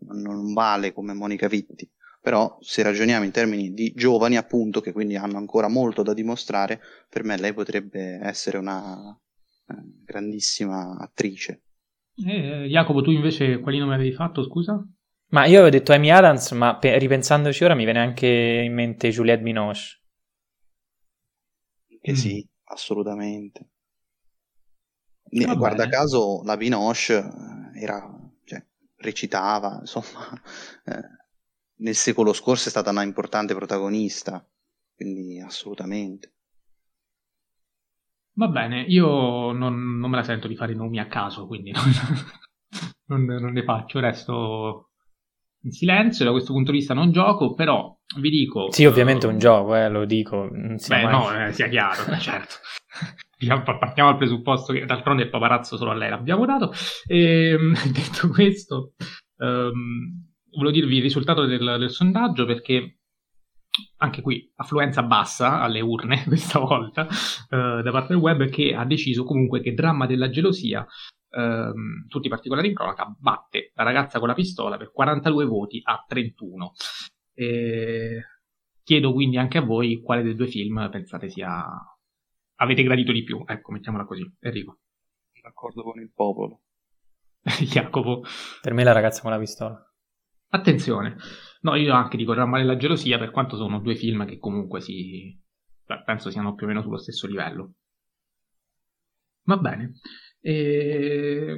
non 0.00 0.52
vale 0.52 0.92
come 0.92 1.12
Monica 1.14 1.48
Vitti, 1.48 1.90
però 2.20 2.58
se 2.60 2.82
ragioniamo 2.82 3.24
in 3.24 3.30
termini 3.30 3.72
di 3.72 3.92
giovani 3.94 4.36
appunto 4.36 4.80
che 4.80 4.92
quindi 4.92 5.16
hanno 5.16 5.38
ancora 5.38 5.68
molto 5.68 6.02
da 6.02 6.14
dimostrare, 6.14 6.80
per 7.08 7.24
me 7.24 7.38
lei 7.38 7.54
potrebbe 7.54 8.18
essere 8.22 8.58
una 8.58 9.16
eh, 9.68 9.74
grandissima 10.04 10.96
attrice. 10.98 11.62
Eh, 12.26 12.66
Jacopo, 12.68 13.02
tu 13.02 13.10
invece 13.10 13.60
quali 13.60 13.78
nomi 13.78 13.94
avevi 13.94 14.12
fatto, 14.12 14.42
scusa? 14.42 14.84
Ma 15.30 15.44
io 15.44 15.60
avevo 15.60 15.70
detto 15.70 15.92
Amy 15.92 16.10
Adams, 16.10 16.52
ma 16.52 16.76
pe- 16.78 16.98
ripensandoci 16.98 17.62
ora 17.62 17.74
mi 17.74 17.84
viene 17.84 18.00
anche 18.00 18.26
in 18.26 18.72
mente 18.72 19.10
Juliette 19.10 19.42
Binoche. 19.42 20.00
Che 22.00 22.12
mm. 22.12 22.14
sì, 22.14 22.48
assolutamente. 22.64 23.68
Va 25.46 25.54
Guarda 25.54 25.84
bene. 25.84 25.90
caso 25.90 26.42
la 26.44 26.56
Binoche 26.56 27.18
eh, 27.18 27.82
era 27.82 28.27
recitava, 28.98 29.78
insomma, 29.80 30.30
eh, 30.84 31.16
nel 31.78 31.94
secolo 31.94 32.32
scorso 32.32 32.68
è 32.68 32.70
stata 32.70 32.90
una 32.90 33.02
importante 33.02 33.54
protagonista, 33.54 34.44
quindi 34.94 35.40
assolutamente. 35.40 36.32
Va 38.32 38.48
bene, 38.48 38.82
io 38.82 39.50
non, 39.52 39.98
non 39.98 40.10
me 40.10 40.16
la 40.16 40.22
sento 40.22 40.46
di 40.46 40.54
fare 40.54 40.74
nomi 40.74 41.00
a 41.00 41.08
caso, 41.08 41.46
quindi 41.46 41.72
non, 43.06 43.24
non, 43.24 43.40
non 43.40 43.52
ne 43.52 43.64
faccio, 43.64 43.98
resto 43.98 44.90
in 45.62 45.72
silenzio, 45.72 46.24
da 46.24 46.30
questo 46.30 46.52
punto 46.52 46.70
di 46.70 46.78
vista 46.78 46.94
non 46.94 47.10
gioco, 47.10 47.54
però 47.54 47.96
vi 48.20 48.30
dico... 48.30 48.70
Sì, 48.70 48.84
ovviamente 48.84 49.26
è 49.26 49.30
un 49.30 49.38
gioco, 49.38 49.74
eh, 49.74 49.88
lo 49.88 50.04
dico. 50.04 50.48
Beh, 50.48 51.02
mai... 51.02 51.10
no, 51.10 51.46
eh, 51.46 51.52
sia 51.52 51.68
chiaro, 51.68 52.04
certo. 52.18 52.54
Diciamo, 53.38 53.62
partiamo 53.62 54.10
dal 54.10 54.18
presupposto 54.18 54.72
che 54.72 54.84
d'altronde 54.84 55.22
il 55.22 55.30
paparazzo 55.30 55.76
solo 55.76 55.92
a 55.92 55.94
lei 55.94 56.10
l'abbiamo 56.10 56.44
dato. 56.44 56.72
E, 57.06 57.50
ehm, 57.50 57.74
detto 57.92 58.28
questo, 58.28 58.94
um, 59.36 60.26
volevo 60.50 60.72
dirvi 60.72 60.96
il 60.96 61.02
risultato 61.02 61.46
del, 61.46 61.76
del, 61.78 61.90
sondaggio 61.90 62.44
perché 62.44 62.98
anche 63.98 64.22
qui 64.22 64.50
affluenza 64.56 65.02
bassa 65.04 65.60
alle 65.60 65.80
urne 65.80 66.24
questa 66.26 66.58
volta 66.58 67.06
uh, 67.06 67.80
da 67.80 67.90
parte 67.92 68.14
del 68.14 68.22
web 68.22 68.48
che 68.48 68.74
ha 68.74 68.84
deciso 68.84 69.22
comunque 69.24 69.60
che 69.60 69.74
Dramma 69.74 70.06
della 70.06 70.28
gelosia 70.28 70.86
Um, 71.30 72.06
tutti 72.08 72.26
i 72.26 72.30
particolari 72.30 72.68
in 72.68 72.74
cronaca, 72.74 73.14
batte 73.18 73.72
la 73.74 73.82
ragazza 73.82 74.18
con 74.18 74.28
la 74.28 74.34
pistola 74.34 74.78
per 74.78 74.90
42 74.90 75.44
voti 75.44 75.78
a 75.84 76.02
31. 76.08 76.72
E 77.34 78.22
chiedo 78.82 79.12
quindi 79.12 79.36
anche 79.36 79.58
a 79.58 79.60
voi 79.60 80.00
quale 80.00 80.22
dei 80.22 80.34
due 80.34 80.46
film 80.46 80.88
pensate 80.90 81.28
sia 81.28 81.66
avete 82.58 82.82
gradito 82.82 83.12
di 83.12 83.24
più. 83.24 83.42
Ecco, 83.46 83.72
mettiamola 83.72 84.04
così. 84.04 84.24
Enrico. 84.40 84.78
D'accordo 85.42 85.82
con 85.82 86.00
il 86.00 86.10
popolo. 86.14 86.62
Jacopo. 87.42 88.22
Per 88.60 88.72
me 88.72 88.84
la 88.84 88.92
ragazza 88.92 89.22
con 89.22 89.30
la 89.30 89.38
pistola. 89.38 89.82
Attenzione. 90.50 91.16
No, 91.60 91.74
io 91.74 91.92
anche 91.92 92.16
dico 92.16 92.32
Rammale 92.32 92.64
la 92.64 92.76
gelosia, 92.76 93.18
per 93.18 93.30
quanto 93.30 93.56
sono 93.56 93.80
due 93.80 93.94
film 93.94 94.24
che 94.26 94.38
comunque 94.38 94.80
si... 94.80 95.38
penso 96.04 96.30
siano 96.30 96.54
più 96.54 96.66
o 96.66 96.68
meno 96.68 96.82
sullo 96.82 96.98
stesso 96.98 97.26
livello. 97.26 97.74
Va 99.44 99.56
bene. 99.56 99.92
E... 100.40 101.56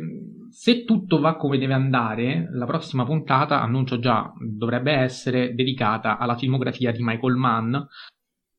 Se 0.50 0.84
tutto 0.84 1.20
va 1.20 1.36
come 1.36 1.58
deve 1.58 1.74
andare, 1.74 2.48
la 2.52 2.66
prossima 2.66 3.04
puntata, 3.04 3.62
annuncio 3.62 3.98
già, 4.00 4.32
dovrebbe 4.38 4.92
essere 4.92 5.54
dedicata 5.54 6.18
alla 6.18 6.36
filmografia 6.36 6.90
di 6.90 7.02
Michael 7.02 7.36
Mann, 7.36 7.76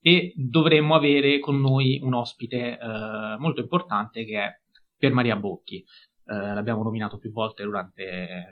e 0.02 0.34
dovremmo 0.36 0.96
avere 0.96 1.40
con 1.40 1.60
noi 1.60 2.00
un 2.02 2.14
ospite 2.14 2.78
eh, 2.78 3.36
molto 3.38 3.62
importante 3.62 4.26
che 4.26 4.40
è 4.42 4.60
Per 4.98 5.14
Maria 5.14 5.36
Bocchi. 5.36 5.78
Eh, 5.78 6.34
l'abbiamo 6.34 6.84
nominato 6.84 7.18
più 7.18 7.32
volte 7.32 7.64
durante 7.64 8.04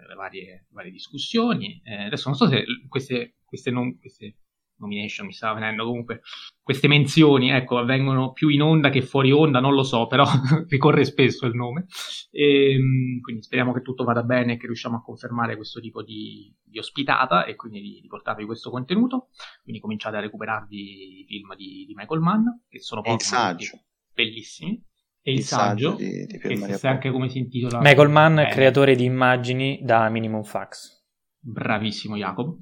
le 0.08 0.16
varie, 0.16 0.68
varie 0.70 0.91
discussioni. 0.91 1.82
Eh, 1.84 2.04
adesso 2.06 2.30
non 2.30 2.38
so 2.38 2.47
se 2.47 2.64
queste, 2.88 3.38
queste, 3.45 3.72
non, 3.72 3.97
queste 3.97 4.36
nomination 4.80 5.28
mi 5.28 5.34
stava 5.34 5.56
venendo 5.56 5.86
comunque 5.86 6.22
queste 6.62 6.88
menzioni 6.88 7.52
ecco 7.52 7.78
avvengono 7.78 8.32
più 8.32 8.50
in 8.50 8.62
onda 8.62 8.90
che 8.90 9.02
fuori 9.02 9.32
onda 9.32 9.60
non 9.60 9.74
lo 9.74 9.84
so 9.84 10.08
però 10.08 10.26
ricorre 10.68 11.04
spesso 11.04 11.46
il 11.46 11.56
nome. 11.56 11.86
E, 12.32 12.74
ehm, 12.74 13.22
quindi 13.22 13.44
speriamo 13.44 13.74
che 13.74 13.82
tutto 13.82 14.04
vada 14.04 14.24
bene 14.24 14.54
e 14.54 14.58
che 14.58 14.68
riusciamo 14.68 14.98
a 14.98 15.02
confermare 15.02 15.56
questo 15.56 15.80
tipo 15.80 16.04
di, 16.04 16.54
di 16.64 16.80
ospitata 16.80 17.46
e 17.46 17.56
quindi 17.56 17.82
di, 17.82 18.00
di, 18.02 18.08
portarvi 18.08 18.46
questo 18.46 18.70
contenuto. 18.70 19.30
Quindi 19.64 19.82
cominciate 19.82 20.18
a 20.18 20.22
recuperarvi 20.22 21.22
i 21.22 21.26
film 21.28 21.56
di, 21.56 21.86
di 21.88 21.94
Michael 21.96 22.22
Mann 22.22 22.46
che 22.68 22.80
sono 22.80 23.02
saggio. 23.18 23.80
bellissimi. 24.14 24.84
E 25.22 25.32
il, 25.32 25.40
il 25.40 25.44
saggio, 25.44 25.92
saggio 25.92 26.04
di, 26.04 26.26
di 26.26 26.38
che 26.38 26.74
sa 26.78 26.90
anche 26.90 27.12
come 27.12 27.28
si 27.30 27.40
intitola 27.40 27.80
Michael 27.82 28.10
Mann, 28.10 28.40
eh. 28.40 28.50
creatore 28.50 28.96
di 28.96 29.04
immagini 29.04 29.80
da 29.82 30.10
Minimum 30.10 30.44
Fax. 30.44 30.98
Bravissimo 31.42 32.16
Jacopo 32.16 32.58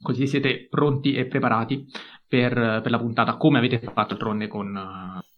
Così 0.00 0.26
siete 0.26 0.66
pronti 0.68 1.14
e 1.14 1.26
preparati 1.26 1.86
per, 2.26 2.52
per 2.54 2.90
la 2.90 2.98
puntata, 2.98 3.36
come 3.36 3.58
avete 3.58 3.78
fatto 3.78 4.14
d'altronde 4.14 4.46
con, 4.46 4.72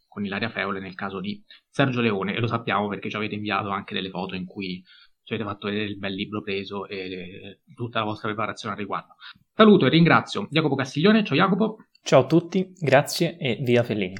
con 0.08 0.18
con 0.18 0.24
Ilaria 0.24 0.50
Feole 0.50 0.80
nel 0.80 0.96
caso 0.96 1.20
di 1.20 1.40
Sergio 1.68 2.00
Leone 2.00 2.34
e 2.34 2.40
lo 2.40 2.48
sappiamo 2.48 2.88
perché 2.88 3.08
ci 3.08 3.16
avete 3.16 3.36
inviato 3.36 3.68
anche 3.68 3.94
delle 3.94 4.10
foto 4.10 4.34
in 4.34 4.44
cui 4.44 4.82
ci 5.22 5.34
avete 5.34 5.48
fatto 5.48 5.68
vedere 5.68 5.86
il 5.86 5.98
bel 5.98 6.12
libro 6.12 6.42
preso 6.42 6.86
e 6.88 7.60
tutta 7.74 8.00
la 8.00 8.06
vostra 8.06 8.28
preparazione 8.28 8.74
al 8.74 8.80
riguardo. 8.80 9.14
Saluto 9.54 9.86
e 9.86 9.90
ringrazio 9.90 10.48
Jacopo 10.50 10.74
Castiglione, 10.74 11.22
ciao 11.22 11.36
Jacopo. 11.36 11.76
Ciao 12.02 12.22
a 12.22 12.26
tutti, 12.26 12.72
grazie 12.80 13.36
e 13.38 13.58
via 13.62 13.84
Fellini. 13.84 14.16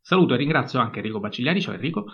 Saluto 0.00 0.34
e 0.34 0.38
ringrazio 0.38 0.80
anche 0.80 0.98
Enrico 0.98 1.20
Bacigliari, 1.20 1.60
ciao 1.60 1.74
Enrico. 1.74 2.06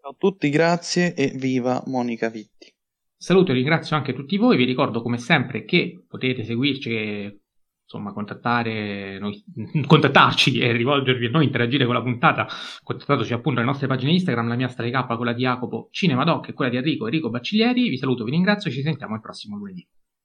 Ciao 0.00 0.12
a 0.12 0.16
tutti, 0.16 0.48
grazie 0.48 1.14
e 1.14 1.32
viva 1.36 1.82
Monica 1.86 2.30
Vitti. 2.30 2.77
Saluto 3.20 3.50
e 3.50 3.54
ringrazio 3.54 3.96
anche 3.96 4.14
tutti 4.14 4.36
voi, 4.36 4.56
vi 4.56 4.64
ricordo 4.64 5.02
come 5.02 5.18
sempre 5.18 5.64
che 5.64 6.04
potete 6.06 6.44
seguirci 6.44 7.36
insomma, 7.82 8.12
contattare 8.12 9.18
noi, 9.18 9.42
contattarci 9.86 10.60
e 10.60 10.70
rivolgervi 10.70 11.26
a 11.26 11.30
noi, 11.30 11.46
interagire 11.46 11.84
con 11.84 11.94
la 11.94 12.02
puntata, 12.02 12.46
contattateci 12.84 13.32
appunto 13.32 13.58
alle 13.58 13.68
nostre 13.68 13.88
pagine 13.88 14.12
Instagram, 14.12 14.46
la 14.46 14.54
mia 14.54 14.68
K, 14.68 15.16
quella 15.16 15.32
di 15.32 15.42
Jacopo, 15.42 15.88
Cinema 15.90 16.22
Doc 16.22 16.50
e 16.50 16.52
quella 16.52 16.70
di 16.70 16.76
Enrico, 16.76 17.06
Enrico 17.06 17.28
Bacciglieri. 17.28 17.88
Vi 17.88 17.96
saluto, 17.98 18.22
vi 18.22 18.30
ringrazio 18.30 18.70
e 18.70 18.74
ci 18.74 18.82
sentiamo 18.82 19.16
il 19.16 19.20
prossimo 19.20 19.56
lunedì. 19.56 19.84